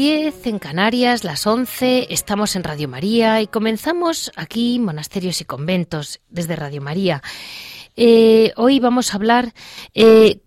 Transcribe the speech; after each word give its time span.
10 0.00 0.46
en 0.46 0.58
Canarias, 0.58 1.24
las 1.24 1.46
11, 1.46 2.06
estamos 2.08 2.56
en 2.56 2.64
Radio 2.64 2.88
María 2.88 3.42
y 3.42 3.46
comenzamos 3.46 4.32
aquí 4.34 4.78
Monasterios 4.78 5.42
y 5.42 5.44
Conventos 5.44 6.22
desde 6.30 6.56
Radio 6.56 6.80
María. 6.80 7.22
Eh, 7.96 8.54
hoy 8.56 8.80
vamos 8.80 9.12
a 9.12 9.16
hablar 9.16 9.52
eh, 9.92 10.40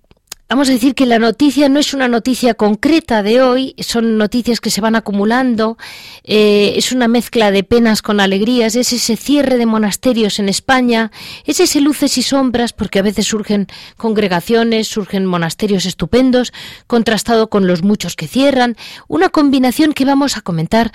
Vamos 0.53 0.69
a 0.69 0.73
decir 0.73 0.93
que 0.93 1.07
la 1.07 1.17
noticia 1.17 1.67
no 1.67 1.79
es 1.79 1.95
una 1.95 2.07
noticia 2.07 2.53
concreta 2.53 3.23
de 3.23 3.41
hoy, 3.41 3.73
son 3.79 4.19
noticias 4.19 4.61
que 4.61 4.69
se 4.69 4.81
van 4.81 4.95
acumulando, 4.95 5.79
eh, 6.23 6.73
es 6.75 6.91
una 6.91 7.07
mezcla 7.07 7.49
de 7.49 7.63
penas 7.63 8.03
con 8.03 8.19
alegrías, 8.19 8.75
es 8.75 8.93
ese 8.93 9.17
cierre 9.17 9.57
de 9.57 9.65
monasterios 9.65 10.37
en 10.37 10.49
España, 10.49 11.11
es 11.45 11.59
ese 11.59 11.81
luces 11.81 12.19
y 12.19 12.21
sombras, 12.21 12.71
porque 12.71 12.99
a 12.99 13.01
veces 13.01 13.25
surgen 13.25 13.65
congregaciones, 13.97 14.87
surgen 14.87 15.25
monasterios 15.25 15.87
estupendos, 15.87 16.53
contrastado 16.85 17.49
con 17.49 17.65
los 17.65 17.81
muchos 17.81 18.15
que 18.15 18.27
cierran, 18.27 18.77
una 19.07 19.29
combinación 19.29 19.91
que 19.93 20.05
vamos 20.05 20.37
a 20.37 20.41
comentar 20.41 20.91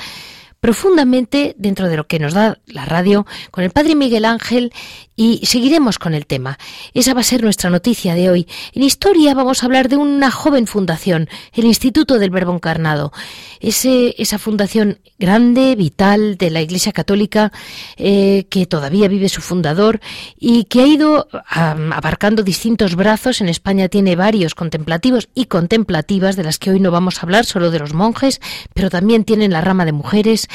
profundamente 0.60 1.54
dentro 1.59 1.88
de 1.88 1.96
lo 1.96 2.06
que 2.06 2.18
nos 2.18 2.34
da 2.34 2.59
la 2.66 2.84
radio 2.84 3.26
con 3.50 3.65
el 3.65 3.70
Padre 3.70 3.95
Miguel 3.95 4.24
Ángel 4.24 4.72
y 5.19 5.45
seguiremos 5.45 5.99
con 5.99 6.15
el 6.15 6.27
tema. 6.27 6.59
Esa 6.95 7.13
va 7.13 7.21
a 7.21 7.24
ser 7.24 7.43
nuestra 7.43 7.71
noticia 7.71 8.15
de 8.15 8.30
hoy. 8.30 8.47
En 8.73 8.85
historia 8.85 9.35
vamos 9.35 9.63
a 9.63 9.66
hablar 9.66 9.88
de 9.88 9.97
una 9.97 10.30
joven 10.30 10.69
fundación, 10.69 11.29
el 11.52 11.65
Instituto 11.65 12.21
del 12.21 12.30
Verbo 12.30 12.55
Encarnado. 12.55 13.13
Esa 13.61 14.39
fundación 14.39 15.01
grande, 15.19 15.74
vital 15.74 16.37
de 16.37 16.51
la 16.51 16.61
Iglesia 16.61 16.93
Católica, 16.93 17.51
eh, 17.96 18.46
que 18.49 18.66
todavía 18.66 19.09
vive 19.09 19.29
su 19.29 19.41
fundador 19.41 20.01
y 20.39 20.65
que 20.65 20.83
ha 20.83 20.87
ido 20.87 21.27
abarcando 21.51 22.45
distintos 22.45 22.95
brazos. 22.95 23.41
En 23.41 23.49
España 23.49 23.89
tiene 23.89 24.15
varios 24.15 24.55
contemplativos 24.55 25.29
y 25.35 25.46
contemplativas, 25.46 26.37
de 26.37 26.45
las 26.45 26.61
que 26.61 26.71
hoy 26.71 26.79
no 26.79 26.93
vamos 26.93 27.19
a 27.19 27.23
hablar, 27.23 27.45
solo 27.45 27.73
de 27.73 27.80
los 27.80 27.93
monjes, 27.93 28.41
pero 28.73 28.89
también 28.89 29.24
tienen 29.24 29.52
la 29.52 29.63
rama 29.63 29.85
de 29.85 29.91
mujeres 29.91 30.46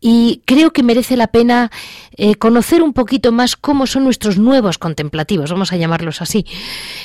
y 0.00 0.42
creo 0.44 0.72
que 0.72 0.82
merece 0.82 1.16
la 1.16 1.28
pena 1.28 1.70
eh, 2.16 2.36
conocer 2.36 2.82
un 2.82 2.92
poquito 2.92 3.32
más 3.32 3.56
cómo 3.56 3.86
son 3.86 4.04
nuestros 4.04 4.38
nuevos 4.38 4.78
contemplativos, 4.78 5.50
vamos 5.50 5.72
a 5.72 5.76
llamarlos 5.76 6.22
así. 6.22 6.46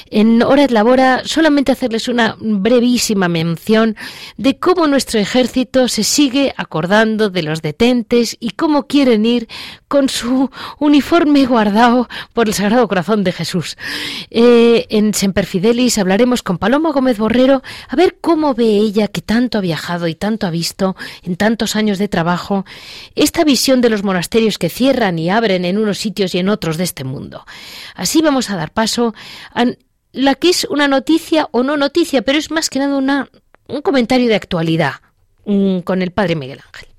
En 0.09 0.41
Hora 0.43 0.67
de 0.67 0.73
Labora 0.73 1.21
solamente 1.25 1.71
hacerles 1.71 2.07
una 2.07 2.35
brevísima 2.39 3.27
mención 3.27 3.95
de 4.37 4.57
cómo 4.57 4.87
nuestro 4.87 5.19
ejército 5.19 5.87
se 5.87 6.03
sigue 6.03 6.53
acordando 6.57 7.29
de 7.29 7.43
los 7.43 7.61
detentes 7.61 8.37
y 8.39 8.51
cómo 8.51 8.87
quieren 8.87 9.25
ir 9.25 9.47
con 9.87 10.07
su 10.07 10.49
uniforme 10.79 11.45
guardado 11.45 12.07
por 12.33 12.47
el 12.47 12.53
Sagrado 12.53 12.87
Corazón 12.87 13.23
de 13.23 13.31
Jesús. 13.31 13.77
Eh, 14.29 14.85
en 14.89 15.13
Semper 15.13 15.45
Fidelis 15.45 15.97
hablaremos 15.97 16.43
con 16.43 16.57
Paloma 16.57 16.91
Gómez 16.91 17.17
Borrero 17.17 17.61
a 17.89 17.95
ver 17.95 18.17
cómo 18.21 18.53
ve 18.53 18.77
ella 18.77 19.07
que 19.07 19.21
tanto 19.21 19.57
ha 19.57 19.61
viajado 19.61 20.07
y 20.07 20.15
tanto 20.15 20.47
ha 20.47 20.49
visto 20.49 20.95
en 21.23 21.35
tantos 21.35 21.75
años 21.75 21.97
de 21.97 22.07
trabajo 22.07 22.65
esta 23.15 23.43
visión 23.43 23.81
de 23.81 23.89
los 23.89 24.03
monasterios 24.03 24.57
que 24.57 24.69
cierran 24.69 25.19
y 25.19 25.29
abren 25.29 25.65
en 25.65 25.77
unos 25.77 25.97
sitios 25.97 26.35
y 26.35 26.39
en 26.39 26.49
otros 26.49 26.77
de 26.77 26.83
este 26.83 27.03
mundo. 27.03 27.45
Así 27.95 28.21
vamos 28.21 28.49
a 28.49 28.57
dar 28.57 28.71
paso 28.71 29.13
a 29.53 29.65
la 30.11 30.35
que 30.35 30.49
es 30.49 30.65
una 30.69 30.87
noticia 30.87 31.47
o 31.51 31.63
no 31.63 31.77
noticia, 31.77 32.21
pero 32.21 32.37
es 32.37 32.51
más 32.51 32.69
que 32.69 32.79
nada 32.79 33.29
un 33.67 33.81
comentario 33.81 34.27
de 34.27 34.35
actualidad 34.35 34.95
mm, 35.45 35.79
con 35.79 36.01
el 36.01 36.11
padre 36.11 36.35
Miguel 36.35 36.59
Ángel. 36.65 36.90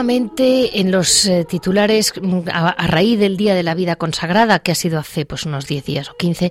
Últimamente 0.00 0.80
en 0.80 0.90
los 0.90 1.26
eh, 1.26 1.44
titulares, 1.44 2.14
mm, 2.18 2.48
a, 2.50 2.86
raíz 2.86 3.18
del 3.18 3.36
Día 3.36 3.54
de 3.54 3.62
la 3.62 3.74
Vida 3.74 3.96
Consagrada, 3.96 4.58
que 4.60 4.72
ha 4.72 4.74
sido 4.74 4.98
hace 4.98 5.26
pues 5.26 5.44
unos 5.44 5.66
10 5.66 5.84
días 5.84 6.08
o 6.08 6.16
15, 6.16 6.50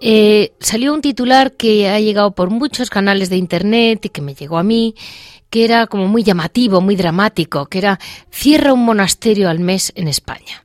eh, 0.00 0.54
salió 0.58 0.92
un 0.92 1.00
titular 1.00 1.52
que 1.52 1.88
ha 1.88 2.00
llegado 2.00 2.32
por 2.32 2.50
muchos 2.50 2.90
canales 2.90 3.30
de 3.30 3.36
Internet 3.36 4.06
y 4.06 4.08
que 4.08 4.20
me 4.20 4.34
llegó 4.34 4.58
a 4.58 4.64
mí, 4.64 4.96
que 5.50 5.64
era 5.64 5.86
como 5.86 6.08
muy 6.08 6.24
llamativo, 6.24 6.80
muy 6.80 6.96
dramático, 6.96 7.66
que 7.66 7.78
era 7.78 8.00
cierra 8.32 8.72
un 8.72 8.84
monasterio 8.84 9.48
al 9.50 9.60
mes 9.60 9.92
en 9.94 10.08
España. 10.08 10.64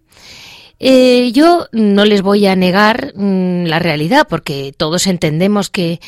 Eh, 0.80 1.32
yo 1.32 1.68
no 1.74 2.06
les 2.06 2.24
voy 2.24 2.48
a 2.48 2.56
negar 2.56 3.14
mm, 3.16 3.66
la 3.66 3.78
realidad, 3.78 4.26
porque 4.28 4.74
todos 4.76 5.06
entendemos 5.06 5.70
que 5.70 6.00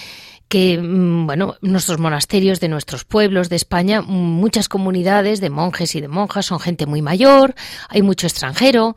que, 0.48 0.78
mm, 0.78 1.26
bueno, 1.26 1.56
nuestros 1.62 2.00
monasterios 2.00 2.60
de 2.60 2.70
nuestros 2.70 3.06
pueblos 3.06 3.50
de 3.50 3.56
España, 3.56 4.02
muchas 4.02 4.70
comunidades 4.70 5.42
de 5.42 5.50
monjes 5.50 5.96
y 5.96 6.02
de 6.02 6.08
monjas 6.08 6.46
son 6.46 6.60
gente 6.60 6.86
muy 6.86 7.02
mayor, 7.02 7.56
hay 7.90 8.02
mucho 8.02 8.28
extranjero 8.28 8.96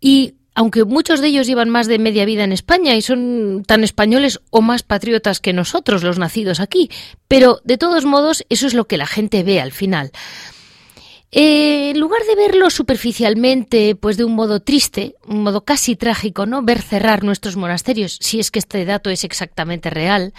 y 0.00 0.34
aunque 0.54 0.84
muchos 0.84 1.20
de 1.20 1.28
ellos 1.28 1.46
llevan 1.46 1.70
más 1.70 1.86
de 1.86 1.98
media 1.98 2.24
vida 2.24 2.44
en 2.44 2.52
España 2.52 2.94
y 2.94 3.02
son 3.02 3.62
tan 3.66 3.84
españoles 3.84 4.40
o 4.50 4.60
más 4.60 4.82
patriotas 4.82 5.40
que 5.40 5.52
nosotros, 5.52 6.02
los 6.02 6.18
nacidos 6.18 6.60
aquí, 6.60 6.90
pero 7.28 7.60
de 7.64 7.78
todos 7.78 8.04
modos 8.04 8.44
eso 8.48 8.66
es 8.66 8.74
lo 8.74 8.86
que 8.86 8.98
la 8.98 9.06
gente 9.06 9.42
ve 9.42 9.60
al 9.60 9.72
final. 9.72 10.10
Eh, 11.32 11.90
en 11.90 12.00
lugar 12.00 12.22
de 12.24 12.34
verlo 12.34 12.70
superficialmente, 12.70 13.94
pues 13.94 14.16
de 14.16 14.24
un 14.24 14.34
modo 14.34 14.60
triste, 14.60 15.14
un 15.24 15.44
modo 15.44 15.64
casi 15.64 15.94
trágico, 15.94 16.44
¿no? 16.44 16.62
Ver 16.62 16.82
cerrar 16.82 17.22
nuestros 17.22 17.56
monasterios, 17.56 18.18
si 18.20 18.40
es 18.40 18.50
que 18.50 18.58
este 18.58 18.84
dato 18.84 19.10
es 19.10 19.22
exactamente 19.22 19.90
real, 19.90 20.34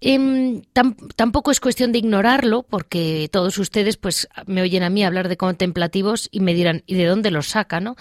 Em, 0.00 0.62
tampoco 1.16 1.50
es 1.50 1.60
cuestión 1.60 1.92
de 1.92 1.98
ignorarlo, 1.98 2.62
porque 2.62 3.28
todos 3.30 3.58
ustedes 3.58 3.96
pues 3.96 4.28
me 4.46 4.62
oyen 4.62 4.82
a 4.82 4.90
mí 4.90 5.04
hablar 5.04 5.28
de 5.28 5.36
contemplativos 5.36 6.28
y 6.32 6.40
me 6.40 6.54
dirán, 6.54 6.82
¿y 6.86 6.94
de 6.94 7.04
dónde 7.04 7.30
los 7.30 7.48
saca, 7.48 7.80
no? 7.80 7.96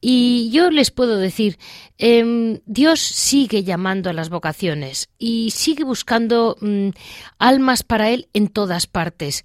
Y 0.00 0.50
yo 0.50 0.70
les 0.70 0.90
puedo 0.90 1.16
decir, 1.16 1.58
em, 1.98 2.60
Dios 2.66 3.00
sigue 3.00 3.64
llamando 3.64 4.10
a 4.10 4.12
las 4.12 4.30
vocaciones 4.30 5.08
y 5.18 5.50
sigue 5.50 5.84
buscando 5.84 6.56
mm, 6.60 6.90
almas 7.38 7.82
para 7.82 8.10
Él 8.10 8.28
en 8.32 8.48
todas 8.48 8.86
partes. 8.86 9.44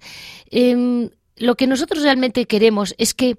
Em, 0.50 1.10
lo 1.36 1.56
que 1.56 1.66
nosotros 1.66 2.02
realmente 2.02 2.46
queremos 2.46 2.94
es 2.98 3.14
que 3.14 3.36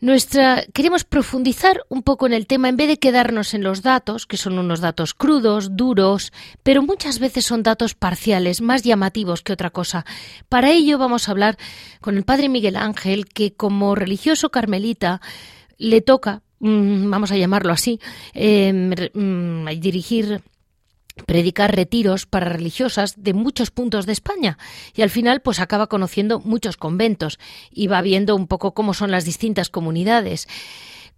nuestra 0.00 0.64
queremos 0.72 1.04
profundizar 1.04 1.82
un 1.88 2.02
poco 2.02 2.26
en 2.26 2.32
el 2.32 2.46
tema 2.46 2.68
en 2.68 2.76
vez 2.76 2.88
de 2.88 2.98
quedarnos 2.98 3.54
en 3.54 3.62
los 3.62 3.82
datos, 3.82 4.26
que 4.26 4.36
son 4.36 4.58
unos 4.58 4.80
datos 4.80 5.14
crudos, 5.14 5.76
duros, 5.76 6.32
pero 6.62 6.82
muchas 6.82 7.18
veces 7.18 7.44
son 7.44 7.62
datos 7.62 7.94
parciales, 7.94 8.60
más 8.60 8.82
llamativos 8.82 9.42
que 9.42 9.52
otra 9.52 9.70
cosa. 9.70 10.04
Para 10.48 10.70
ello 10.70 10.98
vamos 10.98 11.28
a 11.28 11.32
hablar 11.32 11.58
con 12.00 12.16
el 12.16 12.24
padre 12.24 12.48
Miguel 12.48 12.76
Ángel, 12.76 13.26
que 13.26 13.52
como 13.52 13.94
religioso 13.94 14.50
carmelita 14.50 15.20
le 15.76 16.00
toca, 16.00 16.42
mm, 16.60 17.10
vamos 17.10 17.30
a 17.32 17.36
llamarlo 17.36 17.72
así, 17.72 18.00
em, 18.34 18.90
mm, 19.12 19.66
dirigir 19.80 20.40
predicar 21.26 21.74
retiros 21.74 22.26
para 22.26 22.48
religiosas 22.48 23.14
de 23.16 23.34
muchos 23.34 23.70
puntos 23.70 24.06
de 24.06 24.12
España 24.12 24.58
y 24.94 25.02
al 25.02 25.10
final 25.10 25.40
pues 25.40 25.60
acaba 25.60 25.86
conociendo 25.88 26.40
muchos 26.40 26.76
conventos 26.76 27.38
y 27.70 27.86
va 27.86 28.02
viendo 28.02 28.36
un 28.36 28.46
poco 28.46 28.74
cómo 28.74 28.94
son 28.94 29.10
las 29.10 29.24
distintas 29.24 29.70
comunidades. 29.70 30.48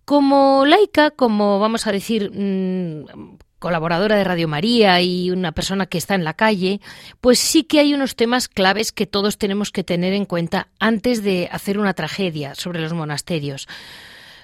Como 0.04 0.64
laica, 0.66 1.10
como 1.10 1.60
vamos 1.60 1.87
a 1.87 1.93
decir 1.93 2.31
mm, 2.32 3.37
colaboradora 3.62 4.16
de 4.16 4.25
Radio 4.25 4.49
María 4.49 5.00
y 5.00 5.31
una 5.31 5.52
persona 5.52 5.87
que 5.87 5.96
está 5.96 6.16
en 6.16 6.25
la 6.25 6.34
calle, 6.34 6.81
pues 7.20 7.38
sí 7.38 7.62
que 7.62 7.78
hay 7.78 7.94
unos 7.94 8.16
temas 8.16 8.49
claves 8.49 8.90
que 8.90 9.06
todos 9.06 9.38
tenemos 9.38 9.70
que 9.70 9.84
tener 9.84 10.12
en 10.12 10.25
cuenta 10.25 10.69
antes 10.81 11.22
de 11.22 11.49
hacer 11.52 11.78
una 11.78 11.94
tragedia 11.94 12.56
sobre 12.56 12.81
los 12.81 12.93
monasterios. 12.93 13.69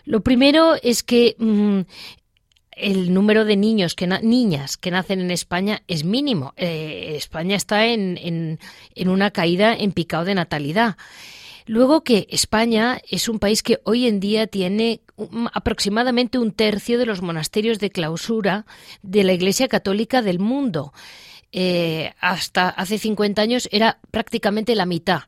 Lo 0.05 0.23
primero 0.23 0.77
es 0.83 1.03
que 1.03 1.35
mm, 1.39 1.81
el 2.81 3.13
número 3.13 3.45
de 3.45 3.57
niños 3.57 3.95
que 3.95 4.07
niñas 4.07 4.77
que 4.77 4.91
nacen 4.91 5.21
en 5.21 5.31
España 5.31 5.83
es 5.89 6.05
mínimo. 6.05 6.55
Eh, 6.57 7.15
España 7.17 7.57
está 7.57 7.87
en, 7.87 8.19
en, 8.19 8.59
en 8.95 9.09
una 9.09 9.31
caída 9.31 9.75
en 9.75 9.93
picado 9.93 10.25
de 10.25 10.35
natalidad. 10.35 10.97
Luego 11.67 12.03
que 12.03 12.27
España 12.31 12.99
es 13.11 13.29
un 13.29 13.39
país 13.39 13.63
que 13.63 13.81
hoy 13.85 14.07
en 14.07 14.21
día 14.21 14.47
tiene 14.47 15.03
aproximadamente 15.53 16.39
un 16.39 16.53
tercio 16.53 16.99
de 16.99 17.05
los 17.05 17.21
monasterios 17.21 17.79
de 17.79 17.91
clausura 17.91 18.65
de 19.03 19.25
la 19.25 19.35
Iglesia 19.35 19.69
Católica 19.69 20.23
del 20.23 20.39
mundo. 20.39 20.93
Eh, 21.53 22.13
hasta 22.21 22.69
hace 22.71 22.99
50 22.99 23.43
años 23.43 23.69
era 23.71 23.99
prácticamente 24.11 24.75
la 24.75 24.87
mitad. 24.87 25.23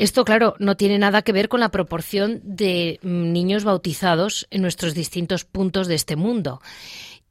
Esto, 0.00 0.24
claro, 0.24 0.54
no 0.58 0.78
tiene 0.78 0.98
nada 0.98 1.20
que 1.20 1.32
ver 1.32 1.50
con 1.50 1.60
la 1.60 1.68
proporción 1.68 2.40
de 2.42 2.98
mm, 3.02 3.32
niños 3.32 3.64
bautizados 3.64 4.46
en 4.50 4.62
nuestros 4.62 4.94
distintos 4.94 5.44
puntos 5.44 5.88
de 5.88 5.94
este 5.94 6.16
mundo. 6.16 6.62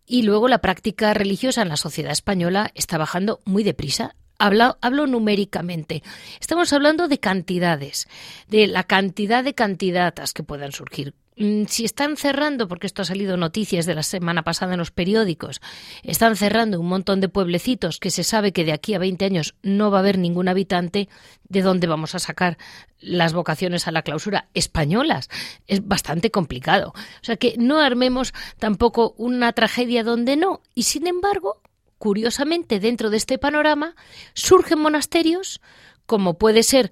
Y 0.05 0.21
luego 0.21 0.47
la 0.47 0.59
práctica 0.59 1.15
religiosa 1.15 1.63
en 1.63 1.69
la 1.69 1.77
sociedad 1.77 2.11
española 2.11 2.69
está 2.75 2.99
bajando 2.99 3.39
muy 3.43 3.63
deprisa. 3.63 4.15
Hablo, 4.37 4.77
hablo, 4.81 5.07
numéricamente. 5.07 6.03
Estamos 6.39 6.71
hablando 6.71 7.07
de 7.07 7.17
cantidades, 7.17 8.07
de 8.49 8.67
la 8.67 8.83
cantidad 8.83 9.43
de 9.43 9.55
candidatas 9.55 10.33
que 10.33 10.43
puedan 10.43 10.71
surgir. 10.71 11.15
Mm, 11.39 11.67
si 11.67 11.85
están 11.85 12.17
cerrando, 12.17 12.67
porque 12.67 12.85
esto 12.85 13.01
ha 13.01 13.05
salido 13.05 13.37
noticias 13.37 13.85
de 13.85 13.95
la 13.95 14.03
semana 14.03 14.43
pasada 14.43 14.73
en 14.73 14.79
los 14.79 14.91
periódicos, 14.91 15.61
están 16.03 16.35
cerrando 16.35 16.81
un 16.81 16.87
montón 16.87 17.21
de 17.21 17.29
pueblecitos 17.29 17.97
que 17.97 18.11
se 18.11 18.25
sabe 18.25 18.51
que 18.51 18.65
de 18.65 18.73
aquí 18.73 18.93
a 18.93 18.99
20 18.99 19.23
años 19.23 19.55
no 19.63 19.89
va 19.89 19.99
a 19.99 20.01
haber 20.01 20.17
ningún 20.17 20.49
habitante, 20.49 21.07
¿de 21.47 21.61
dónde 21.61 21.87
vamos 21.87 22.13
a 22.13 22.19
sacar 22.19 22.57
las 22.99 23.31
vocaciones 23.31 23.87
a 23.87 23.93
la 23.93 24.01
clausura 24.01 24.49
españolas? 24.53 25.29
Es 25.65 25.87
bastante 25.87 26.29
complicado. 26.29 26.91
O 26.93 27.23
sea 27.23 27.37
que 27.37 27.55
no 27.57 27.79
armemos 27.79 28.33
tampoco 28.57 29.15
una 29.17 29.53
tragedia 29.53 30.03
donde 30.03 30.35
no. 30.35 30.61
Y 30.75 30.83
sin 30.83 31.07
embargo, 31.07 31.61
curiosamente, 31.97 32.81
dentro 32.81 33.09
de 33.09 33.15
este 33.15 33.37
panorama, 33.37 33.95
surgen 34.33 34.79
monasterios, 34.79 35.61
como 36.05 36.37
puede 36.37 36.63
ser 36.63 36.91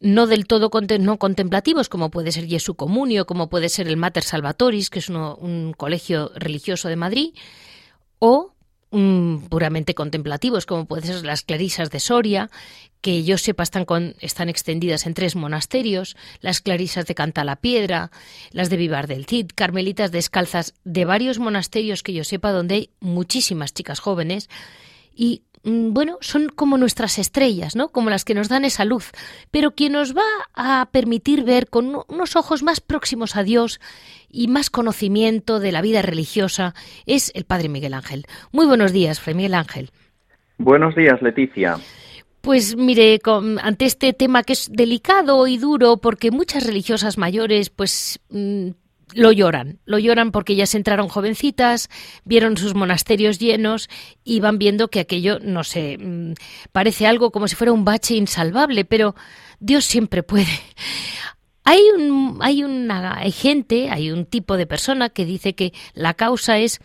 no 0.00 0.26
del 0.26 0.46
todo 0.46 0.70
no 0.98 1.18
contemplativos, 1.18 1.88
como 1.88 2.10
puede 2.10 2.32
ser 2.32 2.46
Jesu 2.46 2.74
Comunio, 2.74 3.26
como 3.26 3.48
puede 3.48 3.68
ser 3.68 3.88
el 3.88 3.96
Mater 3.96 4.22
Salvatoris, 4.22 4.90
que 4.90 4.98
es 4.98 5.08
un 5.08 5.74
colegio 5.76 6.30
religioso 6.36 6.88
de 6.88 6.96
Madrid, 6.96 7.34
o 8.18 8.54
puramente 9.48 9.94
contemplativos, 9.94 10.66
como 10.66 10.86
pueden 10.86 11.06
ser 11.06 11.24
las 11.24 11.42
clarisas 11.42 11.90
de 11.90 11.98
Soria, 11.98 12.50
que 13.00 13.24
yo 13.24 13.38
sepa 13.38 13.64
están, 13.64 13.84
con, 13.84 14.14
están 14.20 14.48
extendidas 14.48 15.06
en 15.06 15.14
tres 15.14 15.34
monasterios, 15.34 16.16
las 16.40 16.60
clarisas 16.60 17.04
de 17.06 17.16
Canta 17.16 17.42
la 17.42 17.56
Piedra, 17.56 18.12
las 18.52 18.70
de 18.70 18.76
Vivar 18.76 19.08
del 19.08 19.26
Cid, 19.26 19.50
carmelitas 19.54 20.12
descalzas 20.12 20.74
de 20.84 21.04
varios 21.04 21.40
monasterios 21.40 22.04
que 22.04 22.12
yo 22.12 22.22
sepa 22.22 22.52
donde 22.52 22.74
hay 22.76 22.90
muchísimas 23.00 23.74
chicas 23.74 23.98
jóvenes 23.98 24.48
y 25.12 25.42
bueno, 25.64 26.18
son 26.20 26.48
como 26.48 26.76
nuestras 26.76 27.18
estrellas, 27.18 27.74
¿no? 27.74 27.88
Como 27.88 28.10
las 28.10 28.24
que 28.24 28.34
nos 28.34 28.48
dan 28.48 28.64
esa 28.64 28.84
luz, 28.84 29.12
pero 29.50 29.72
quien 29.72 29.92
nos 29.92 30.14
va 30.14 30.22
a 30.54 30.86
permitir 30.92 31.42
ver 31.44 31.68
con 31.68 32.02
unos 32.08 32.36
ojos 32.36 32.62
más 32.62 32.80
próximos 32.80 33.36
a 33.36 33.42
Dios 33.42 33.80
y 34.30 34.48
más 34.48 34.68
conocimiento 34.68 35.60
de 35.60 35.72
la 35.72 35.80
vida 35.80 36.02
religiosa 36.02 36.74
es 37.06 37.32
el 37.34 37.44
Padre 37.44 37.68
Miguel 37.68 37.94
Ángel. 37.94 38.24
Muy 38.52 38.66
buenos 38.66 38.92
días, 38.92 39.20
Fray 39.20 39.34
Miguel 39.34 39.54
Ángel. 39.54 39.90
Buenos 40.58 40.94
días, 40.94 41.20
Leticia. 41.22 41.76
Pues 42.40 42.76
mire, 42.76 43.18
ante 43.62 43.86
este 43.86 44.12
tema 44.12 44.42
que 44.42 44.52
es 44.52 44.70
delicado 44.70 45.46
y 45.46 45.56
duro, 45.56 45.96
porque 45.96 46.30
muchas 46.30 46.66
religiosas 46.66 47.16
mayores, 47.16 47.70
pues 47.70 48.20
mm, 48.28 48.68
lo 49.12 49.32
lloran, 49.32 49.78
lo 49.84 49.98
lloran 49.98 50.32
porque 50.32 50.64
se 50.66 50.76
entraron 50.76 51.08
jovencitas, 51.08 51.90
vieron 52.24 52.56
sus 52.56 52.74
monasterios 52.74 53.38
llenos 53.38 53.88
y 54.24 54.40
van 54.40 54.58
viendo 54.58 54.88
que 54.88 55.00
aquello, 55.00 55.38
no 55.40 55.64
sé, 55.64 55.98
mm, 55.98 56.34
parece 56.72 57.06
algo 57.06 57.30
como 57.30 57.48
si 57.48 57.56
fuera 57.56 57.72
un 57.72 57.84
bache 57.84 58.14
insalvable, 58.14 58.84
pero 58.84 59.14
Dios 59.60 59.84
siempre 59.84 60.22
puede. 60.22 60.46
Hay, 61.66 61.80
un, 61.96 62.40
hay 62.42 62.62
hay 62.62 63.32
gente, 63.32 63.88
hay 63.88 64.10
un 64.10 64.26
tipo 64.26 64.58
de 64.58 64.66
persona 64.66 65.08
que 65.08 65.24
dice 65.24 65.54
que 65.54 65.72
la 65.94 66.12
causa 66.12 66.58
es 66.58 66.78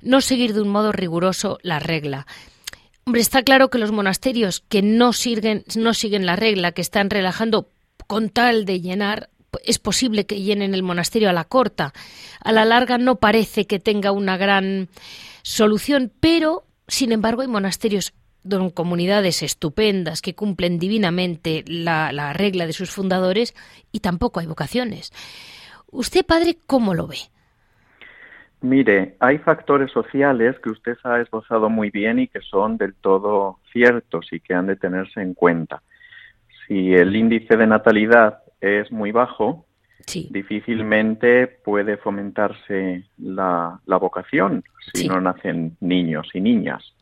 no 0.00 0.22
seguir 0.22 0.54
de 0.54 0.62
un 0.62 0.70
modo 0.70 0.90
riguroso 0.90 1.58
la 1.60 1.78
regla. 1.78 2.26
Hombre, 3.04 3.20
está 3.20 3.42
claro 3.42 3.68
que 3.68 3.76
los 3.76 3.92
monasterios 3.92 4.60
que 4.60 4.80
no 4.80 5.12
siguen, 5.12 5.64
no 5.76 5.92
siguen 5.92 6.24
la 6.24 6.36
regla, 6.36 6.72
que 6.72 6.80
están 6.80 7.10
relajando 7.10 7.68
con 8.06 8.30
tal 8.30 8.64
de 8.64 8.80
llenar, 8.80 9.28
es 9.64 9.78
posible 9.78 10.26
que 10.26 10.40
llenen 10.40 10.74
el 10.74 10.82
monasterio 10.82 11.30
a 11.30 11.32
la 11.32 11.44
corta. 11.44 11.92
A 12.42 12.52
la 12.52 12.64
larga 12.64 12.98
no 12.98 13.16
parece 13.16 13.66
que 13.66 13.78
tenga 13.78 14.12
una 14.12 14.36
gran 14.36 14.88
solución, 15.42 16.12
pero, 16.20 16.64
sin 16.88 17.12
embargo, 17.12 17.42
hay 17.42 17.48
monasterios 17.48 18.14
son 18.48 18.70
comunidades 18.70 19.42
estupendas 19.42 20.20
que 20.20 20.34
cumplen 20.34 20.78
divinamente 20.78 21.64
la, 21.66 22.32
regla 22.32 22.66
de 22.66 22.72
sus 22.72 22.90
fundadores 22.90 23.54
y 23.92 24.00
tampoco 24.00 24.40
hay 24.40 24.46
vocaciones. 24.46 25.12
¿Usted, 25.90 26.24
padre, 26.26 26.56
cómo 26.66 26.94
lo 26.94 27.06
ve? 27.06 27.18
Mire, 28.60 29.16
hay 29.18 29.38
factores 29.38 29.90
sociales 29.90 30.56
que 30.62 30.70
usted 30.70 30.96
ha 31.04 31.20
esbozado 31.20 31.68
muy 31.68 31.90
bien 31.90 32.20
y 32.20 32.28
que 32.28 32.40
son 32.40 32.76
del 32.76 32.94
todo 32.94 33.58
ciertos 33.72 34.32
y 34.32 34.40
que 34.40 34.54
han 34.54 34.66
de 34.66 34.76
tenerse 34.76 35.20
en 35.20 35.34
cuenta. 35.34 35.82
Si 36.66 36.94
el 36.94 37.14
índice 37.16 37.56
de 37.56 37.66
natalidad 37.66 38.41
es 38.62 38.90
muy 38.92 39.10
bajo, 39.10 39.66
difícilmente 40.30 41.46
puede 41.46 41.96
fomentarse 41.96 43.04
la, 43.18 43.80
vocación 43.86 44.64
si 44.94 45.08
no 45.08 45.20
nacen 45.20 45.76
niños 45.80 46.28
y 46.32 46.40
niñas. 46.40 46.94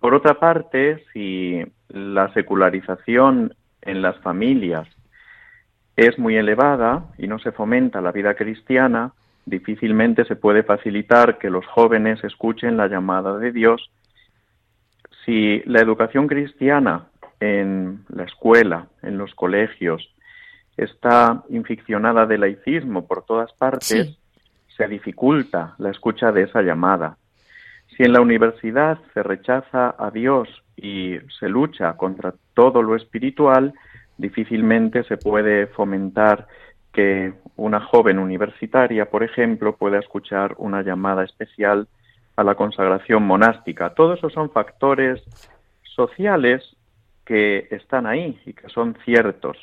Por 0.00 0.14
otra 0.14 0.38
parte, 0.38 1.04
si 1.12 1.62
la 1.88 2.32
secularización 2.32 3.54
en 3.82 4.02
las 4.02 4.18
familias 4.18 4.88
es 5.96 6.18
muy 6.18 6.36
elevada 6.36 7.06
y 7.18 7.26
no 7.26 7.38
se 7.38 7.52
fomenta 7.52 8.00
la 8.00 8.12
vida 8.12 8.34
cristiana, 8.34 9.12
difícilmente 9.44 10.24
se 10.24 10.36
puede 10.36 10.62
facilitar 10.62 11.38
que 11.38 11.50
los 11.50 11.66
jóvenes 11.66 12.22
escuchen 12.24 12.76
la 12.76 12.88
llamada 12.88 13.38
de 13.38 13.52
Dios. 13.52 13.90
Si 15.24 15.62
la 15.66 15.80
educación 15.80 16.26
cristiana 16.26 17.06
en 17.40 18.04
la 18.08 18.24
escuela, 18.24 18.86
en 19.02 19.18
los 19.18 19.34
colegios, 19.34 20.10
está 20.76 21.42
inficcionada 21.48 22.26
de 22.26 22.38
laicismo 22.38 23.06
por 23.06 23.24
todas 23.24 23.52
partes, 23.52 24.18
se 24.76 24.88
dificulta 24.88 25.74
la 25.78 25.90
escucha 25.90 26.32
de 26.32 26.42
esa 26.42 26.62
llamada. 26.62 27.16
Si 27.96 28.02
en 28.02 28.12
la 28.12 28.20
universidad 28.20 28.98
se 29.14 29.22
rechaza 29.22 29.94
a 29.98 30.10
Dios 30.10 30.48
y 30.76 31.16
se 31.38 31.48
lucha 31.48 31.96
contra 31.96 32.34
todo 32.54 32.82
lo 32.82 32.94
espiritual, 32.94 33.72
difícilmente 34.18 35.04
se 35.04 35.16
puede 35.16 35.66
fomentar 35.68 36.46
que 36.92 37.32
una 37.56 37.80
joven 37.80 38.18
universitaria, 38.18 39.10
por 39.10 39.22
ejemplo, 39.22 39.76
pueda 39.76 39.98
escuchar 39.98 40.54
una 40.58 40.82
llamada 40.82 41.24
especial 41.24 41.88
a 42.36 42.44
la 42.44 42.54
consagración 42.54 43.22
monástica. 43.22 43.94
Todos 43.94 44.18
esos 44.18 44.32
son 44.32 44.50
factores 44.50 45.22
sociales 45.82 46.76
que 47.24 47.66
están 47.70 48.06
ahí 48.06 48.38
y 48.44 48.52
que 48.52 48.68
son 48.68 48.96
ciertos. 49.04 49.56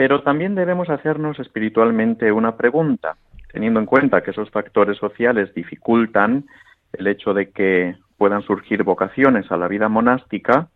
Pero 0.00 0.22
también 0.22 0.54
debemos 0.54 0.88
hacernos 0.88 1.38
espiritualmente 1.40 2.32
una 2.32 2.56
pregunta, 2.56 3.16
teniendo 3.52 3.80
en 3.80 3.84
cuenta 3.84 4.22
que 4.22 4.30
esos 4.30 4.48
factores 4.48 4.96
sociales 4.96 5.52
dificultan 5.52 6.46
el 6.94 7.06
hecho 7.06 7.34
de 7.34 7.50
que 7.50 7.96
puedan 8.16 8.40
surgir 8.40 8.82
vocaciones 8.82 9.52
a 9.52 9.58
la 9.58 9.68
vida 9.68 9.90
monástica 9.90 10.68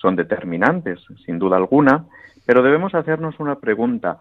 son 0.00 0.14
determinantes, 0.14 1.00
sin 1.26 1.40
duda 1.40 1.56
alguna, 1.56 2.04
pero 2.46 2.62
debemos 2.62 2.94
hacernos 2.94 3.40
una 3.40 3.56
pregunta. 3.56 4.20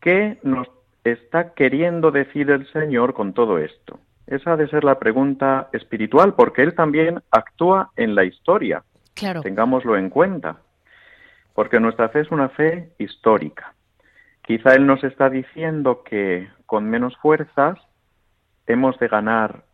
¿Qué 0.00 0.38
nos 0.44 0.68
está 1.02 1.52
queriendo 1.54 2.12
decir 2.12 2.52
el 2.52 2.70
Señor 2.70 3.14
con 3.14 3.32
todo 3.32 3.58
esto? 3.58 3.98
Esa 4.28 4.52
ha 4.52 4.56
de 4.56 4.68
ser 4.68 4.84
la 4.84 5.00
pregunta 5.00 5.70
espiritual, 5.72 6.34
porque 6.34 6.62
Él 6.62 6.76
también 6.76 7.20
actúa 7.32 7.90
en 7.96 8.14
la 8.14 8.22
historia. 8.22 8.84
Claro. 9.14 9.40
Tengámoslo 9.40 9.96
en 9.96 10.08
cuenta. 10.08 10.58
Porque 11.52 11.80
nuestra 11.80 12.10
fe 12.10 12.20
es 12.20 12.30
una 12.30 12.48
fe 12.50 12.90
histórica. 13.00 13.74
Quizá 14.48 14.74
Él 14.74 14.86
nos 14.86 15.04
está 15.04 15.28
diciendo 15.28 16.02
que 16.02 16.48
con 16.64 16.88
menos 16.88 17.14
fuerzas 17.18 17.78
hemos 18.66 18.98
de 18.98 19.06
ganar 19.06 19.64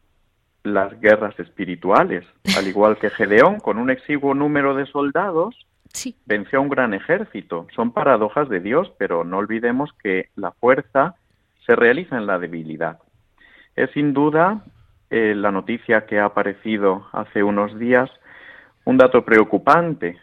las 0.65 1.01
guerras 1.01 1.39
espirituales, 1.39 2.27
al 2.59 2.67
igual 2.67 2.99
que 2.99 3.11
Gedeón, 3.11 3.61
con 3.61 3.79
un 3.79 3.89
exiguo 3.89 4.35
número 4.35 4.75
de 4.75 4.87
soldados, 4.87 5.69
venció 6.27 6.59
a 6.59 6.63
un 6.63 6.71
gran 6.71 6.93
ejército. 6.93 7.69
Son 7.73 7.93
paradojas 7.93 8.49
de 8.49 8.59
Dios, 8.59 8.91
pero 8.99 9.23
no 9.23 9.39
olvidemos 9.39 9.93
que 10.03 10.31
la 10.35 10.51
fuerza 10.51 11.15
se 11.65 11.77
realiza 11.77 12.17
en 12.17 12.27
la 12.27 12.41
debilidad. 12.41 12.99
Es 13.77 13.93
sin 13.93 14.13
duda 14.13 14.65
eh, 15.09 15.37
la 15.37 15.53
noticia 15.53 16.05
que 16.07 16.19
ha 16.19 16.25
aparecido 16.25 17.07
hace 17.13 17.45
unos 17.45 17.79
días 17.79 18.11
un 18.85 18.99
dato 18.99 19.25
preocupante. 19.25 20.19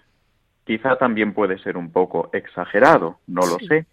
Quizá 0.66 0.98
también 0.98 1.34
puede 1.34 1.58
ser 1.60 1.78
un 1.78 1.94
poco 1.94 2.30
exagerado, 2.34 3.20
no 3.28 3.44
lo 3.44 3.58
sé. 3.66 3.86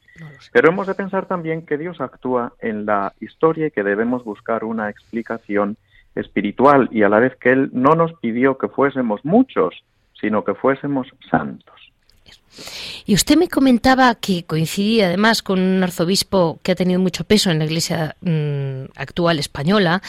Pero 0.53 0.71
hemos 0.71 0.87
de 0.87 0.95
pensar 0.95 1.27
también 1.27 1.65
que 1.65 1.79
Dios 1.79 2.01
actúa 2.01 2.53
en 2.61 2.87
la 2.87 3.13
historia 3.21 3.67
y 3.67 3.71
que 3.71 3.83
debemos 3.83 4.25
buscar 4.25 4.65
una 4.65 4.91
explicación 4.91 5.77
espiritual 6.15 6.89
y 6.91 7.03
a 7.03 7.09
la 7.09 7.21
vez 7.21 7.37
que 7.37 7.51
Él 7.51 7.71
no 7.73 7.95
nos 7.95 8.13
pidió 8.15 8.59
que 8.59 8.69
fuésemos 8.69 9.25
muchos, 9.25 9.75
sino 10.21 10.45
que 10.45 10.55
fuésemos 10.55 11.07
santos. 11.31 11.75
Y 13.07 13.15
usted 13.15 13.37
me 13.37 13.49
comentaba 13.49 14.15
que 14.17 14.45
coincidía 14.45 15.07
además 15.07 15.43
con 15.43 15.61
un 15.61 15.83
arzobispo 15.83 16.59
que 16.63 16.73
ha 16.73 16.75
tenido 16.75 17.01
mucho 17.01 17.25
peso 17.25 17.51
en 17.51 17.59
la 17.59 17.65
Iglesia 17.65 18.17
mm, 18.21 18.91
actual 18.97 19.39
española, 19.39 20.03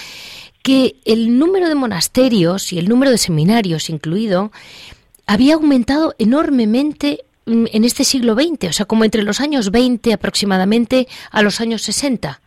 que 0.64 0.96
el 1.06 1.38
número 1.38 1.70
de 1.70 1.76
monasterios 1.76 2.74
y 2.74 2.80
el 2.80 2.90
número 2.90 3.12
de 3.12 3.18
seminarios 3.18 3.90
incluido 3.90 4.52
había 5.26 5.54
aumentado 5.54 6.16
enormemente 6.18 7.20
en 7.50 7.84
este 7.84 8.04
siglo 8.04 8.36
XX, 8.36 8.70
o 8.70 8.74
sea, 8.74 8.86
como 8.86 9.04
entre 9.04 9.24
los 9.24 9.42
años 9.42 9.72
20 9.72 10.14
aproximadamente 10.14 11.08
a 11.32 11.42
los 11.42 11.62
años 11.62 11.82
60. 11.84 12.40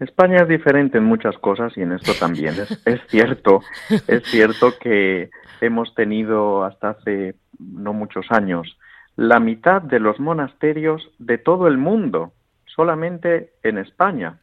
España 0.00 0.42
es 0.42 0.48
diferente 0.48 0.98
en 0.98 1.04
muchas 1.04 1.36
cosas 1.38 1.72
y 1.76 1.82
en 1.82 1.92
esto 1.92 2.12
también. 2.18 2.54
Es, 2.54 2.82
es 2.86 3.00
cierto, 3.08 3.62
es 4.08 4.22
cierto 4.24 4.74
que 4.78 5.30
hemos 5.60 5.94
tenido 5.94 6.64
hasta 6.64 6.90
hace 6.90 7.34
no 7.58 7.92
muchos 7.92 8.26
años 8.30 8.76
la 9.16 9.38
mitad 9.40 9.80
de 9.82 10.00
los 10.00 10.18
monasterios 10.18 11.08
de 11.18 11.38
todo 11.38 11.68
el 11.68 11.78
mundo, 11.78 12.32
solamente 12.66 13.52
en 13.62 13.78
España. 13.78 14.38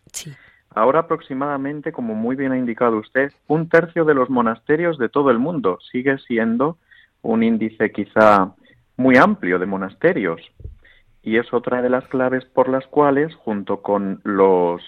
Ahora 0.73 1.01
aproximadamente, 1.01 1.91
como 1.91 2.15
muy 2.15 2.35
bien 2.35 2.53
ha 2.53 2.57
indicado 2.57 2.97
usted, 2.97 3.33
un 3.47 3.67
tercio 3.67 4.05
de 4.05 4.13
los 4.13 4.29
monasterios 4.29 4.97
de 4.97 5.09
todo 5.09 5.29
el 5.31 5.39
mundo 5.39 5.79
sigue 5.91 6.17
siendo 6.19 6.77
un 7.21 7.43
índice 7.43 7.91
quizá 7.91 8.53
muy 8.97 9.17
amplio 9.17 9.59
de 9.59 9.65
monasterios. 9.65 10.41
Y 11.23 11.37
es 11.37 11.53
otra 11.53 11.81
de 11.81 11.89
las 11.89 12.07
claves 12.07 12.45
por 12.45 12.69
las 12.69 12.85
cuales, 12.87 13.33
junto 13.35 13.81
con 13.81 14.21
los 14.23 14.81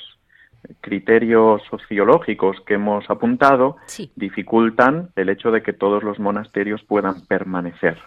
criterios 0.82 1.62
sociológicos 1.70 2.58
que 2.66 2.76
hemos 2.76 3.10
apuntado, 3.10 3.78
dificultan 4.16 5.10
el 5.16 5.30
hecho 5.30 5.52
de 5.52 5.62
que 5.62 5.74
todos 5.74 6.04
los 6.04 6.20
monasterios 6.20 6.82
puedan 6.84 7.26
permanecer. 7.28 8.00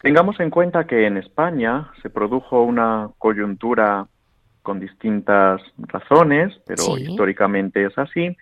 Tengamos 0.00 0.40
en 0.40 0.50
cuenta 0.50 0.86
que 0.86 1.06
en 1.06 1.16
España 1.16 1.90
se 2.02 2.10
produjo 2.10 2.62
una 2.62 3.10
coyuntura 3.18 4.06
con 4.62 4.80
distintas 4.80 5.60
razones, 5.78 6.58
pero 6.66 6.96
históricamente 6.98 7.84
es 7.84 7.96
así, 7.98 8.36